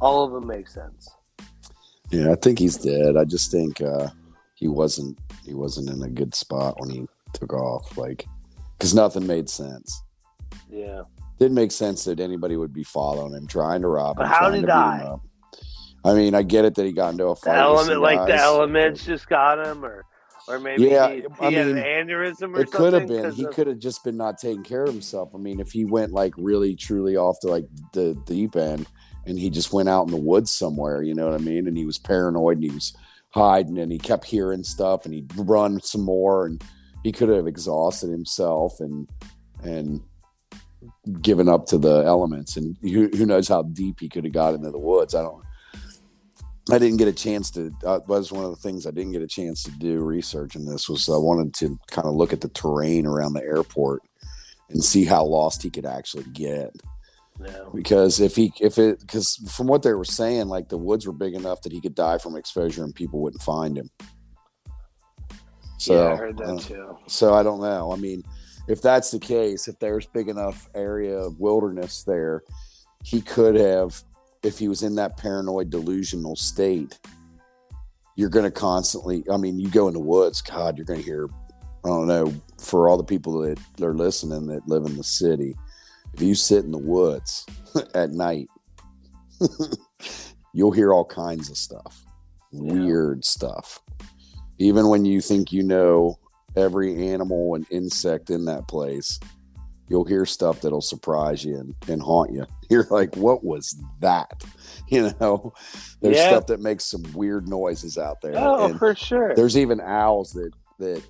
All 0.01 0.25
of 0.25 0.31
them 0.31 0.47
make 0.47 0.67
sense. 0.67 1.07
Yeah, 2.09 2.31
I 2.31 2.35
think 2.35 2.57
he's 2.57 2.77
dead. 2.77 3.17
I 3.17 3.23
just 3.23 3.51
think 3.51 3.81
uh, 3.81 4.07
he 4.55 4.67
wasn't 4.67 5.19
he 5.45 5.53
wasn't 5.53 5.91
in 5.91 6.01
a 6.01 6.09
good 6.09 6.33
spot 6.33 6.79
when 6.79 6.89
he 6.89 7.07
took 7.33 7.53
off. 7.53 7.95
Like, 7.97 8.25
because 8.79 8.95
nothing 8.95 9.27
made 9.27 9.47
sense. 9.47 10.01
Yeah. 10.71 11.03
Didn't 11.39 11.55
make 11.55 11.71
sense 11.71 12.03
that 12.05 12.19
anybody 12.19 12.57
would 12.57 12.73
be 12.73 12.83
following 12.83 13.33
him, 13.33 13.47
trying 13.47 13.81
to 13.81 13.87
rob 13.87 14.17
him. 14.17 14.23
But 14.23 14.27
how 14.27 14.49
did 14.49 14.51
to 14.51 14.57
he 14.57 14.61
beat 14.63 14.67
die? 14.67 14.99
him 14.99 15.07
up. 15.07 15.21
I 16.05 16.13
mean, 16.13 16.33
I 16.35 16.43
get 16.43 16.65
it 16.65 16.75
that 16.75 16.85
he 16.85 16.91
got 16.93 17.09
into 17.13 17.25
a 17.27 17.35
fight. 17.35 17.51
with 17.51 17.59
element 17.59 18.01
like 18.01 18.25
the 18.27 18.35
elements 18.35 19.05
just 19.05 19.27
got 19.27 19.65
him 19.65 19.83
or 19.83 20.05
or 20.47 20.57
maybe 20.59 20.85
Yeah, 20.85 21.09
he, 21.09 21.15
he 21.21 21.25
I 21.41 21.51
had 21.51 21.67
mean, 21.67 21.77
an 21.77 21.83
aneurysm 22.07 22.55
or 22.57 22.61
It 22.61 22.71
could 22.71 22.93
have 22.93 23.07
been 23.07 23.31
He 23.33 23.45
of- 23.45 23.53
could 23.53 23.67
have 23.67 23.79
just 23.79 24.03
been 24.03 24.17
not 24.17 24.37
taking 24.37 24.63
care 24.63 24.83
of 24.83 24.89
himself. 24.91 25.31
I 25.35 25.37
mean, 25.37 25.59
if 25.59 25.71
he 25.71 25.85
went 25.85 26.11
like 26.13 26.33
really 26.37 26.75
truly 26.75 27.15
off 27.17 27.39
to 27.41 27.47
like 27.47 27.65
the 27.93 28.15
deep 28.25 28.55
end 28.55 28.87
and 29.25 29.37
he 29.37 29.49
just 29.49 29.71
went 29.73 29.89
out 29.89 30.05
in 30.07 30.11
the 30.11 30.17
woods 30.17 30.51
somewhere, 30.51 31.03
you 31.03 31.13
know 31.13 31.25
what 31.29 31.39
I 31.39 31.43
mean? 31.43 31.67
And 31.67 31.77
he 31.77 31.85
was 31.85 31.97
paranoid 31.99 32.57
and 32.57 32.63
he 32.63 32.71
was 32.71 32.95
hiding 33.31 33.77
and 33.77 33.91
he 33.91 33.99
kept 33.99 34.25
hearing 34.25 34.63
stuff 34.63 35.05
and 35.05 35.13
he'd 35.13 35.31
run 35.37 35.79
some 35.81 36.01
more 36.01 36.45
and 36.47 36.63
he 37.03 37.11
could 37.11 37.29
have 37.29 37.45
exhausted 37.47 38.09
himself 38.09 38.79
and 38.79 39.07
and 39.61 40.01
given 41.21 41.49
up 41.49 41.65
to 41.67 41.77
the 41.77 42.03
elements 42.05 42.57
and 42.57 42.77
who, 42.81 43.09
who 43.09 43.25
knows 43.25 43.47
how 43.47 43.63
deep 43.63 43.99
he 43.99 44.09
could 44.09 44.23
have 44.23 44.33
got 44.33 44.53
into 44.53 44.71
the 44.71 44.79
woods. 44.79 45.15
I 45.15 45.21
don't 45.21 45.43
I 46.71 46.77
didn't 46.77 46.97
get 46.97 47.07
a 47.07 47.13
chance 47.13 47.49
to. 47.51 47.71
That 47.81 48.07
was 48.07 48.31
one 48.31 48.45
of 48.45 48.51
the 48.51 48.57
things 48.57 48.85
I 48.85 48.91
didn't 48.91 49.13
get 49.13 49.21
a 49.21 49.27
chance 49.27 49.63
to 49.63 49.71
do 49.71 50.03
research 50.03 50.55
in 50.55 50.65
this. 50.65 50.87
Was 50.87 51.09
I 51.09 51.17
wanted 51.17 51.53
to 51.55 51.79
kind 51.89 52.07
of 52.07 52.13
look 52.13 52.33
at 52.33 52.41
the 52.41 52.49
terrain 52.49 53.05
around 53.05 53.33
the 53.33 53.41
airport 53.41 54.03
and 54.69 54.83
see 54.83 55.03
how 55.03 55.23
lost 55.23 55.63
he 55.63 55.69
could 55.69 55.85
actually 55.85 56.25
get. 56.33 56.71
No. 57.39 57.71
because 57.73 58.19
if 58.19 58.35
he 58.35 58.51
if 58.59 58.77
it 58.77 58.99
because 58.99 59.37
from 59.49 59.67
what 59.67 59.81
they 59.81 59.93
were 59.93 60.05
saying, 60.05 60.49
like 60.49 60.67
the 60.67 60.77
woods 60.77 61.07
were 61.07 61.13
big 61.13 61.33
enough 61.33 61.61
that 61.61 61.71
he 61.71 61.79
could 61.79 61.95
die 61.95 62.17
from 62.17 62.35
exposure 62.35 62.83
and 62.83 62.93
people 62.93 63.21
wouldn't 63.21 63.41
find 63.41 63.77
him. 63.77 63.89
So 65.77 65.93
yeah, 65.93 66.13
I 66.13 66.15
heard 66.17 66.37
that 66.39 66.49
uh, 66.49 66.59
too. 66.59 66.97
so 67.07 67.33
I 67.33 67.41
don't 67.41 67.61
know. 67.61 67.93
I 67.93 67.95
mean, 67.95 68.23
if 68.69 68.81
that's 68.81 69.11
the 69.11 69.19
case, 69.19 69.67
if 69.67 69.79
there's 69.79 70.05
big 70.05 70.29
enough 70.29 70.69
area 70.75 71.17
of 71.17 71.39
wilderness 71.39 72.03
there, 72.03 72.43
he 73.03 73.19
could 73.19 73.55
have, 73.55 74.01
if 74.43 74.59
he 74.59 74.67
was 74.67 74.83
in 74.83 74.95
that 74.95 75.17
paranoid 75.17 75.69
delusional 75.69 76.35
state, 76.35 76.99
you're 78.15 78.29
going 78.29 78.45
to 78.45 78.51
constantly, 78.51 79.23
I 79.31 79.37
mean, 79.37 79.59
you 79.59 79.69
go 79.69 79.87
in 79.87 79.93
the 79.93 79.99
woods, 79.99 80.41
God, 80.41 80.77
you're 80.77 80.85
going 80.85 80.99
to 80.99 81.05
hear, 81.05 81.27
I 81.83 81.87
don't 81.87 82.07
know, 82.07 82.33
for 82.57 82.89
all 82.89 82.97
the 82.97 83.03
people 83.03 83.41
that 83.41 83.59
are 83.81 83.95
listening 83.95 84.45
that 84.47 84.67
live 84.67 84.85
in 84.85 84.97
the 84.97 85.03
city, 85.03 85.55
if 86.13 86.21
you 86.21 86.35
sit 86.35 86.63
in 86.63 86.71
the 86.71 86.77
woods 86.77 87.45
at 87.95 88.11
night, 88.11 88.47
you'll 90.53 90.71
hear 90.71 90.93
all 90.93 91.05
kinds 91.05 91.49
of 91.49 91.57
stuff, 91.57 92.05
Yeah. 92.51 92.73
weird 92.73 93.25
stuff. 93.25 93.79
Even 94.59 94.89
when 94.89 95.05
you 95.05 95.21
think 95.21 95.51
you 95.51 95.63
know 95.63 96.19
every 96.59 97.09
animal 97.09 97.55
and 97.55 97.65
insect 97.71 98.29
in 98.29 98.45
that 98.45 98.67
place, 98.67 99.19
you'll 99.87 100.05
hear 100.05 100.25
stuff 100.25 100.61
that'll 100.61 100.81
surprise 100.81 101.43
you 101.43 101.57
and, 101.57 101.73
and 101.87 102.01
haunt 102.01 102.31
you. 102.31 102.45
You're 102.69 102.85
like, 102.91 103.15
what 103.15 103.43
was 103.43 103.81
that? 104.01 104.43
You 104.91 105.11
know, 105.19 105.53
there's 106.01 106.17
Yeah. 106.17 106.27
stuff 106.27 106.47
that 106.47 106.59
makes 106.61 106.85
some 106.85 107.03
weird 107.13 107.47
noises 107.47 107.97
out 107.99 108.21
there. 108.21 108.33
Oh, 108.37 108.65
and 108.69 108.79
for 108.79 108.95
sure. 108.95 109.35
there's 109.35 109.55
even 109.55 109.79
owls 109.79 110.31
that, 110.31 110.51
that 110.79 111.03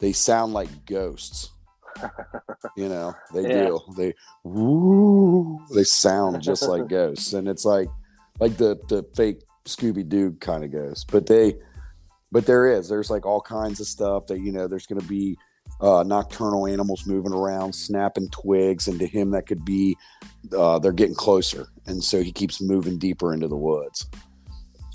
they 0.00 0.12
sound 0.12 0.54
like 0.54 0.86
ghosts. 0.86 1.50
you 2.76 2.88
know, 2.88 3.14
they 3.34 3.42
Yeah. 3.42 3.64
do. 3.66 3.80
They 3.98 4.14
woo, 4.44 5.58
they 5.74 5.84
sound 5.84 6.40
just 6.42 6.62
like 6.68 6.88
ghosts. 6.88 7.34
And 7.34 7.48
it's 7.48 7.64
like 7.66 7.88
like 8.40 8.56
the 8.56 8.78
the 8.88 9.04
fake 9.14 9.42
Scooby 9.66 10.08
Doo 10.08 10.32
kind 10.40 10.64
of 10.64 10.72
ghost. 10.72 11.10
But 11.12 11.26
they 11.26 11.56
but 12.32 12.46
there 12.46 12.66
is. 12.70 12.88
There's 12.88 13.10
like 13.10 13.26
all 13.26 13.40
kinds 13.40 13.80
of 13.80 13.86
stuff 13.86 14.26
that, 14.26 14.40
you 14.40 14.52
know, 14.52 14.68
there's 14.68 14.86
gonna 14.86 15.02
be 15.02 15.36
uh, 15.80 16.02
nocturnal 16.06 16.66
animals 16.66 17.06
moving 17.06 17.32
around, 17.32 17.74
snapping 17.74 18.28
twigs, 18.30 18.88
and 18.88 18.98
to 18.98 19.06
him 19.06 19.30
that 19.32 19.46
could 19.46 19.64
be 19.64 19.96
uh, 20.56 20.78
they're 20.78 20.92
getting 20.92 21.14
closer, 21.14 21.68
and 21.86 22.02
so 22.02 22.22
he 22.22 22.32
keeps 22.32 22.60
moving 22.60 22.98
deeper 22.98 23.34
into 23.34 23.48
the 23.48 23.56
woods. 23.56 24.06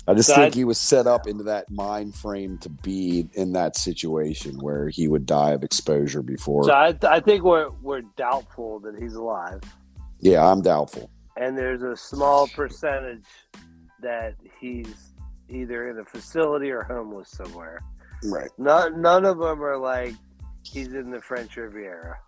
I 0.06 0.12
just 0.14 0.28
So 0.28 0.34
think 0.34 0.52
I- 0.54 0.56
he 0.56 0.64
was 0.64 0.78
set 0.78 1.06
up 1.06 1.26
into 1.26 1.44
that 1.44 1.70
mind 1.70 2.14
frame 2.14 2.58
to 2.58 2.68
be 2.68 3.26
in 3.32 3.52
that 3.52 3.74
situation 3.76 4.58
where 4.58 4.88
he 4.90 5.08
would 5.08 5.24
die 5.24 5.52
of 5.52 5.62
exposure 5.64 6.20
before. 6.22 6.64
So 6.64 6.72
I, 6.72 6.94
I 7.08 7.20
think 7.20 7.42
we're 7.44 7.70
we're 7.80 8.02
doubtful 8.16 8.80
that 8.80 8.96
he's 9.00 9.14
alive, 9.14 9.60
yeah, 10.20 10.44
I'm 10.46 10.60
doubtful. 10.60 11.08
and 11.38 11.56
there's 11.56 11.82
a 11.82 11.96
small 11.96 12.48
percentage 12.48 13.24
that 14.02 14.34
he's 14.60 15.13
either 15.48 15.88
in 15.88 15.98
a 15.98 16.04
facility 16.04 16.70
or 16.70 16.82
homeless 16.82 17.30
somewhere. 17.30 17.80
Right. 18.24 18.50
None 18.58 19.00
none 19.02 19.24
of 19.24 19.38
them 19.38 19.62
are 19.62 19.76
like 19.76 20.14
he's 20.62 20.94
in 20.94 21.10
the 21.10 21.20
French 21.20 21.56
Riviera, 21.56 22.18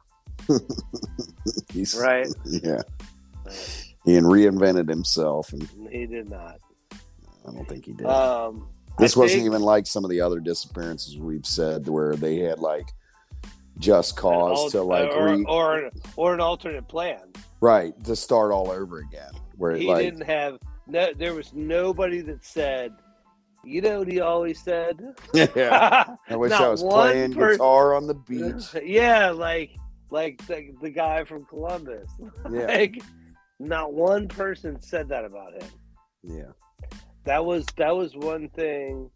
He's 1.73 1.97
right? 2.01 2.29
Yeah. 2.45 2.83
He 4.05 4.13
reinvented 4.13 4.89
himself, 4.89 5.53
and 5.53 5.69
He 5.91 6.07
did 6.07 6.29
not. 6.29 6.59
I 6.93 7.53
don't 7.53 7.69
think 7.69 7.85
he 7.87 7.93
did. 7.93 8.07
Um, 8.07 8.69
this 8.99 9.17
I 9.17 9.21
wasn't 9.21 9.43
think 9.43 9.47
even 9.47 9.63
like 9.63 9.87
some 9.87 10.05
of 10.05 10.11
the 10.11 10.21
other 10.21 10.41
disappearances 10.41 11.17
we've 11.17 11.47
said 11.47 11.89
where 11.89 12.17
they 12.17 12.37
had 12.39 12.59
like 12.59 12.89
just 13.79 14.17
cause 14.17 14.59
al- 14.59 14.71
to 14.71 14.83
like 14.83 15.11
or, 15.15 15.35
re- 15.37 15.45
or 15.47 15.91
or 16.17 16.35
an 16.35 16.41
alternate 16.41 16.89
plan. 16.89 17.21
right 17.61 17.93
to 18.05 18.17
start 18.17 18.53
all 18.53 18.71
over 18.71 18.99
again. 18.99 19.31
Where 19.57 19.77
He 19.77 19.87
like 19.87 20.05
didn't 20.05 20.25
have 20.27 20.59
no. 20.87 21.13
There 21.17 21.35
was 21.35 21.53
nobody 21.53 22.21
that 22.23 22.45
said, 22.45 22.93
you 23.67 23.81
know 23.81 23.99
what 24.01 24.09
he 24.09 24.21
always 24.21 24.63
said. 24.63 25.01
yeah, 25.35 26.17
I 26.29 26.37
wish 26.37 26.53
I 26.53 26.69
was 26.69 26.83
playing 26.83 27.35
person- 27.35 27.53
guitar 27.59 27.95
on 27.95 28.07
the 28.07 28.15
beach. 28.29 28.75
yeah, 28.85 29.31
like 29.31 29.71
like 30.11 30.45
the, 30.47 30.73
the 30.81 30.91
guy 30.91 31.25
from 31.25 31.45
Columbus. 31.47 32.09
Yeah, 32.51 32.67
like 32.67 33.03
not 33.59 33.93
one 33.93 34.29
person 34.29 34.81
said 34.81 35.09
that 35.09 35.25
about 35.25 35.55
him. 35.55 35.69
yeah, 36.23 36.53
That 37.25 37.45
was 37.45 37.65
that 37.77 37.97
was 37.97 38.15
one 38.17 38.49
thing 38.51 39.11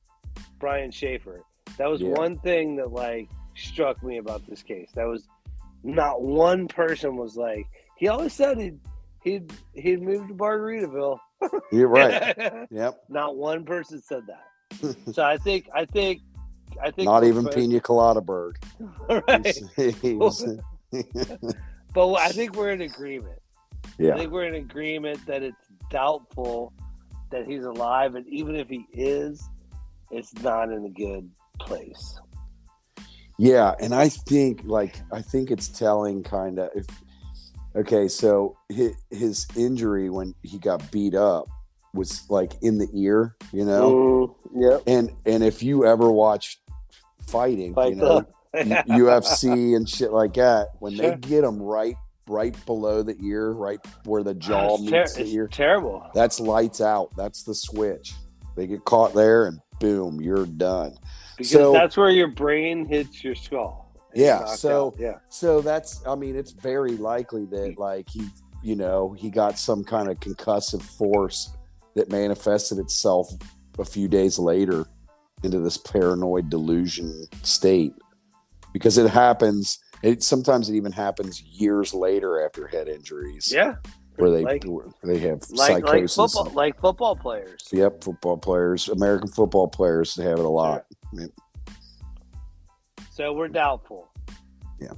Brian 0.59 0.91
Shaffer. 0.91 1.41
That 1.79 1.89
was 1.89 2.01
Yeah. 2.01 2.11
one 2.11 2.39
thing 2.41 2.77
that 2.77 2.91
like 2.93 3.29
struck 3.57 4.03
me 4.03 4.19
about 4.19 4.47
this 4.49 4.63
case. 4.63 4.91
That 4.95 5.07
was 5.07 5.29
not 5.85 6.23
one 6.23 6.67
person 6.69 7.17
was 7.17 7.37
like 7.37 7.67
he 7.97 8.09
always 8.09 8.33
said 8.33 8.59
he'd 8.59 8.81
he'd 9.23 9.53
he'd 9.75 10.03
moved 10.03 10.29
to 10.29 10.35
Margaritaville. 10.35 11.19
You're 11.73 11.89
right. 11.89 12.67
Yep, 12.71 13.05
not 13.09 13.37
one 13.37 13.65
person 13.65 14.03
said 14.03 14.23
that. 14.27 14.97
so 15.15 15.25
I 15.25 15.37
think 15.37 15.69
I 15.75 15.85
think 15.85 16.23
I 16.83 16.91
think 16.91 17.07
not 17.07 17.25
even 17.25 17.49
Pina 17.49 17.81
Colada 17.81 18.21
Berg. 18.21 18.59
right. 19.09 19.63
But 21.93 22.15
I 22.15 22.29
think 22.31 22.55
we're 22.55 22.71
in 22.71 22.83
agreement. 22.83 23.41
Yeah. 23.99 24.15
I 24.15 24.19
think 24.19 24.33
we're 24.33 24.45
in 24.45 24.55
agreement 24.55 25.25
that 25.27 25.43
it's 25.43 25.57
doubtful 25.91 26.73
that 27.31 27.47
he's 27.47 27.65
alive, 27.65 28.15
and 28.15 28.27
even 28.29 28.57
if 28.57 28.69
he 28.69 28.87
is, 28.93 29.49
it's 30.11 30.33
not 30.43 30.71
in 30.73 30.85
a 30.85 30.91
good 30.91 31.31
place. 31.59 32.19
Yeah, 33.39 33.75
and 33.81 33.95
I 33.95 34.09
think 34.09 34.63
like 34.65 35.01
I 35.13 35.23
think 35.23 35.51
it's 35.51 35.69
telling 35.69 36.23
kind 36.23 36.59
of 36.59 36.71
if 36.75 36.87
okay, 37.77 38.09
so 38.09 38.57
his, 38.69 38.93
his 39.11 39.47
injury 39.57 40.11
when 40.11 40.35
he 40.43 40.59
got 40.59 40.91
beat 40.91 41.15
up 41.15 41.47
was 41.95 42.29
like 42.31 42.53
in 42.63 42.79
the 42.79 42.89
ear, 42.95 43.37
you 43.53 43.65
know. 43.65 44.37
Mm, 44.55 44.71
yep. 44.71 44.83
And 44.87 45.11
and 45.27 45.43
if 45.43 45.63
you 45.63 45.85
ever 45.87 46.11
watch 46.11 46.61
fighting, 47.27 47.75
Fight 47.75 47.91
you 47.91 47.97
know, 47.97 48.21
the- 48.21 48.61
UFC 48.89 49.77
and 49.77 49.89
shit 49.89 50.13
like 50.13 50.35
that, 50.35 50.69
when 50.79 50.95
Sure. 50.95 51.11
they 51.11 51.17
get 51.17 51.43
them 51.43 51.61
right 51.61 51.97
right 52.29 52.55
below 52.65 53.03
the 53.03 53.17
ear, 53.25 53.51
right 53.51 53.81
where 54.05 54.23
the 54.23 54.35
jaw 54.35 54.77
ter- 54.77 54.83
meets 54.85 55.15
the 55.15 55.23
it's 55.23 55.31
ear, 55.33 55.49
terrible. 55.49 56.09
that's 56.15 56.39
lights 56.39 56.81
out. 56.81 57.11
That's 57.17 57.43
the 57.43 57.55
switch. 57.55 58.13
They 58.57 58.67
get 58.69 58.85
caught 58.85 59.15
there 59.15 59.47
and 59.47 59.61
boom, 59.81 60.21
you're 60.21 60.47
done. 60.47 60.97
Because 61.37 61.51
So- 61.51 61.73
that's 61.73 61.97
where 61.97 62.11
your 62.11 62.29
brain 62.29 62.87
hits 62.87 63.25
your 63.25 63.35
skull. 63.35 63.90
Yeah, 64.15 64.45
so- 64.47 64.89
out. 64.89 64.95
yeah, 64.99 65.19
So 65.29 65.61
that's, 65.61 66.05
I 66.07 66.15
mean, 66.15 66.37
it's 66.37 66.53
very 66.53 66.97
likely 66.97 67.47
that 67.47 67.79
like 67.79 68.09
he, 68.09 68.29
you 68.63 68.77
know, 68.77 69.15
he 69.19 69.31
got 69.31 69.59
some 69.59 69.85
kind 69.85 70.09
of 70.09 70.19
concussive 70.21 70.83
force 70.83 71.51
that 71.95 72.11
manifested 72.11 72.79
itself 72.79 73.31
a 73.79 73.85
few 73.85 74.09
days 74.09 74.39
later 74.39 74.87
into 75.43 75.59
this 75.61 75.77
paranoid 75.79 76.51
delusion 76.51 77.27
state 77.43 77.95
because 78.73 78.99
it 78.99 79.11
happens. 79.11 79.79
It 80.03 80.23
sometimes 80.23 80.69
it 80.69 80.75
even 80.77 80.93
happens 80.93 81.43
years 81.43 81.93
later 81.95 82.45
after 82.45 82.67
head 82.67 82.89
injuries 82.89 83.53
yeah, 83.53 83.75
where 84.17 84.31
they 84.31 84.43
like 84.43 84.65
where 84.65 84.87
they 85.03 85.19
have 85.19 85.43
like 85.51 85.85
like 85.85 85.87
psychosis. 85.87 86.35
football, 86.35 86.55
like 86.55 86.81
football 86.81 87.17
players. 87.17 87.69
Yep, 87.73 88.05
football 88.05 88.37
players, 88.37 88.89
American 88.89 89.29
football 89.29 89.69
players 89.69 90.17
have 90.17 90.39
it 90.39 90.45
a 90.45 90.49
lot. 90.49 90.85
So 93.21 93.35
we're 93.35 93.49
doubtful. 93.49 94.11
Yeah. 94.81 94.93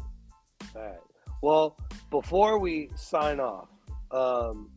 All 0.77 0.81
right. 0.81 1.01
Well, 1.43 1.77
before 2.09 2.61
we 2.61 2.89
sign 2.95 3.41
off, 3.41 3.69
um, 4.13 4.71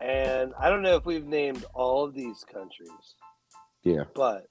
and 0.00 0.52
I 0.56 0.68
don't 0.68 0.82
know 0.82 0.94
if 0.94 1.04
we've 1.04 1.26
named 1.26 1.64
all 1.74 2.04
of 2.04 2.14
these 2.14 2.44
countries, 2.44 3.16
Yeah, 3.82 4.04
but 4.14 4.46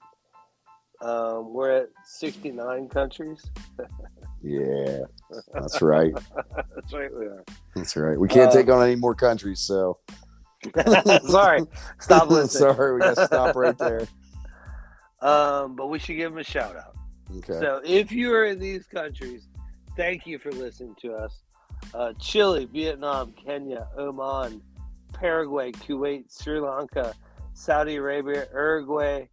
um, 1.01 1.53
we're 1.53 1.71
at 1.71 1.87
69 2.03 2.89
countries. 2.89 3.49
yeah, 4.43 5.03
that's 5.53 5.81
right. 5.81 6.11
That's 6.75 6.91
right, 6.91 7.15
we 7.17 7.27
are. 7.27 7.45
That's 7.77 7.95
right. 7.95 8.19
We 8.19 8.27
can't 8.27 8.49
Uh, 8.51 8.55
take 8.55 8.67
on 8.67 8.85
any 8.85 8.97
more 8.97 9.15
countries, 9.15 9.61
so 9.61 9.99
Sorry, 11.29 11.61
stop 12.01 12.29
listening. 12.29 12.73
Sorry, 12.73 12.93
we 12.93 12.99
got 12.99 13.15
to 13.15 13.25
stop 13.25 13.55
right 13.55 13.77
there. 13.77 14.05
Um, 15.23 15.75
but 15.75 15.87
we 15.87 15.99
should 15.99 16.17
give 16.17 16.31
them 16.31 16.39
a 16.39 16.43
shout 16.43 16.75
out. 16.75 16.95
Okay. 17.37 17.59
So 17.59 17.81
if 17.83 18.11
you 18.11 18.33
are 18.33 18.45
in 18.45 18.59
these 18.59 18.85
countries, 18.85 19.47
thank 19.95 20.27
you 20.27 20.37
for 20.37 20.51
listening 20.51 20.95
to 21.01 21.13
us. 21.13 21.41
Uh, 21.93 22.13
Chile, 22.19 22.65
Vietnam, 22.65 23.33
Kenya, 23.33 23.87
Oman, 23.97 24.61
Paraguay, 25.13 25.71
Kuwait, 25.71 26.25
Sri 26.29 26.59
Lanka, 26.59 27.13
Saudi 27.53 27.95
Arabia, 27.95 28.47
Uruguay, 28.53 29.25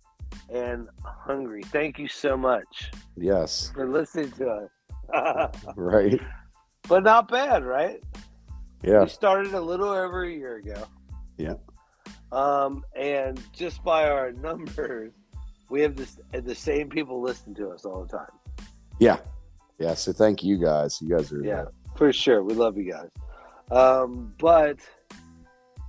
and 0.49 0.89
Hungary. 1.05 1.63
Thank 1.65 1.99
you 1.99 2.09
so 2.09 2.37
much 2.37 2.93
yes. 3.17 3.73
for 3.75 3.89
listening 3.89 4.31
to 4.33 4.49
us. 4.49 4.71
Right. 5.77 6.21
but 6.89 7.03
not 7.03 7.29
bad, 7.29 7.65
right? 7.65 8.01
Yeah. 8.83 9.03
We 9.03 9.09
started 9.09 9.55
a 9.55 9.61
little 9.61 9.89
over 9.89 10.23
a 10.23 10.31
year 10.31 10.57
ago. 10.57 10.87
Yeah. 11.37 11.55
Um, 12.31 12.85
and 12.95 13.43
just 13.53 13.83
by 13.83 14.09
our 14.09 14.31
numbers, 14.47 15.13
we 15.71 15.81
have 15.81 15.97
this 15.97 16.19
the 16.33 16.55
same 16.55 16.89
people 16.89 17.21
listen 17.21 17.55
to 17.55 17.71
us 17.71 17.85
all 17.85 18.03
the 18.05 18.17
time. 18.19 18.67
Yeah. 18.99 19.19
Yeah. 19.79 19.95
So 19.95 20.13
thank 20.13 20.43
you 20.43 20.59
guys. 20.59 21.01
You 21.01 21.17
guys 21.17 21.33
are 21.33 21.43
Yeah, 21.43 21.65
for 21.97 22.13
sure. 22.13 22.43
We 22.43 22.55
love 22.55 22.77
you 22.77 22.93
guys. 22.93 23.09
Um, 23.71 24.35
but 24.39 24.77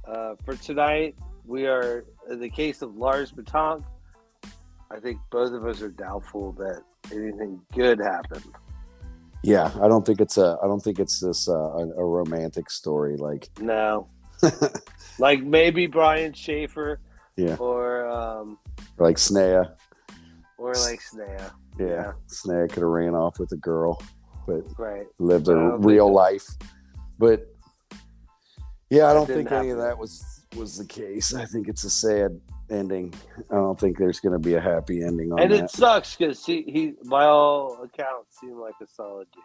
uh, 0.08 0.36
for 0.46 0.56
tonight, 0.56 1.16
we 1.46 1.66
are 1.68 2.06
in 2.30 2.40
the 2.40 2.50
case 2.50 2.82
of 2.82 2.96
Lars 2.96 3.32
Mittank. 3.34 3.84
I 4.92 5.00
think 5.00 5.20
both 5.32 5.52
of 5.54 5.66
us 5.66 5.82
are 5.82 5.90
doubtful 5.90 6.52
that 6.54 6.82
anything 7.12 7.60
good 7.74 8.00
happened. 8.00 8.46
Yeah, 9.44 9.72
I 9.82 9.88
don't 9.88 10.06
think 10.06 10.22
it's 10.22 10.38
a. 10.38 10.58
I 10.62 10.68
don't 10.68 10.82
think 10.82 11.00
it's 11.00 11.20
this 11.20 11.50
uh, 11.50 11.54
a, 11.54 11.88
a 11.98 12.06
romantic 12.06 12.70
story. 12.70 13.18
Like 13.18 13.50
No, 13.60 14.08
like 15.20 15.42
maybe 15.42 15.88
Brian 15.88 16.34
Shaffer 16.34 17.00
Yeah. 17.38 17.56
or 17.56 18.08
um, 18.08 18.60
like 18.98 19.18
Sneha. 19.18 19.76
or 20.58 20.74
like 20.76 21.00
Sneha. 21.02 21.52
Yeah, 21.80 21.86
Yeah. 21.88 22.12
Sneha 22.28 22.70
could 22.70 22.82
have 22.84 22.90
ran 22.90 23.16
off 23.16 23.40
with 23.40 23.52
a 23.52 23.58
girl, 23.58 24.02
but 24.46 24.62
Right. 24.78 25.08
lived 25.20 25.48
a 25.48 25.78
real 25.78 26.08
that- 26.08 26.14
life. 26.14 26.48
But 27.18 27.48
yeah, 28.90 29.10
I 29.10 29.14
don't 29.14 29.26
think 29.28 29.52
any 29.52 29.70
of 29.70 29.78
that 29.80 29.98
was 29.98 30.24
was 30.58 30.78
the 30.78 30.86
case. 30.86 31.34
I 31.34 31.46
think 31.46 31.70
it's 31.70 31.84
a 31.86 31.90
sad 31.90 32.40
ending. 32.70 33.14
I 33.50 33.56
don't 33.56 33.80
think 33.80 33.98
there's 33.98 34.20
going 34.20 34.34
to 34.34 34.40
be 34.40 34.56
a 34.56 34.60
happy 34.62 35.02
ending 35.02 35.32
on 35.32 35.40
And 35.40 35.52
that. 35.54 35.64
it 35.66 35.70
sucks 35.72 36.16
because 36.16 36.46
he, 36.46 36.62
he, 36.64 36.94
by 37.10 37.24
all 37.24 37.82
accounts, 37.84 38.38
seemed 38.40 38.58
like 38.58 38.74
a 38.82 38.88
solid 38.88 39.28
dude. 39.32 39.44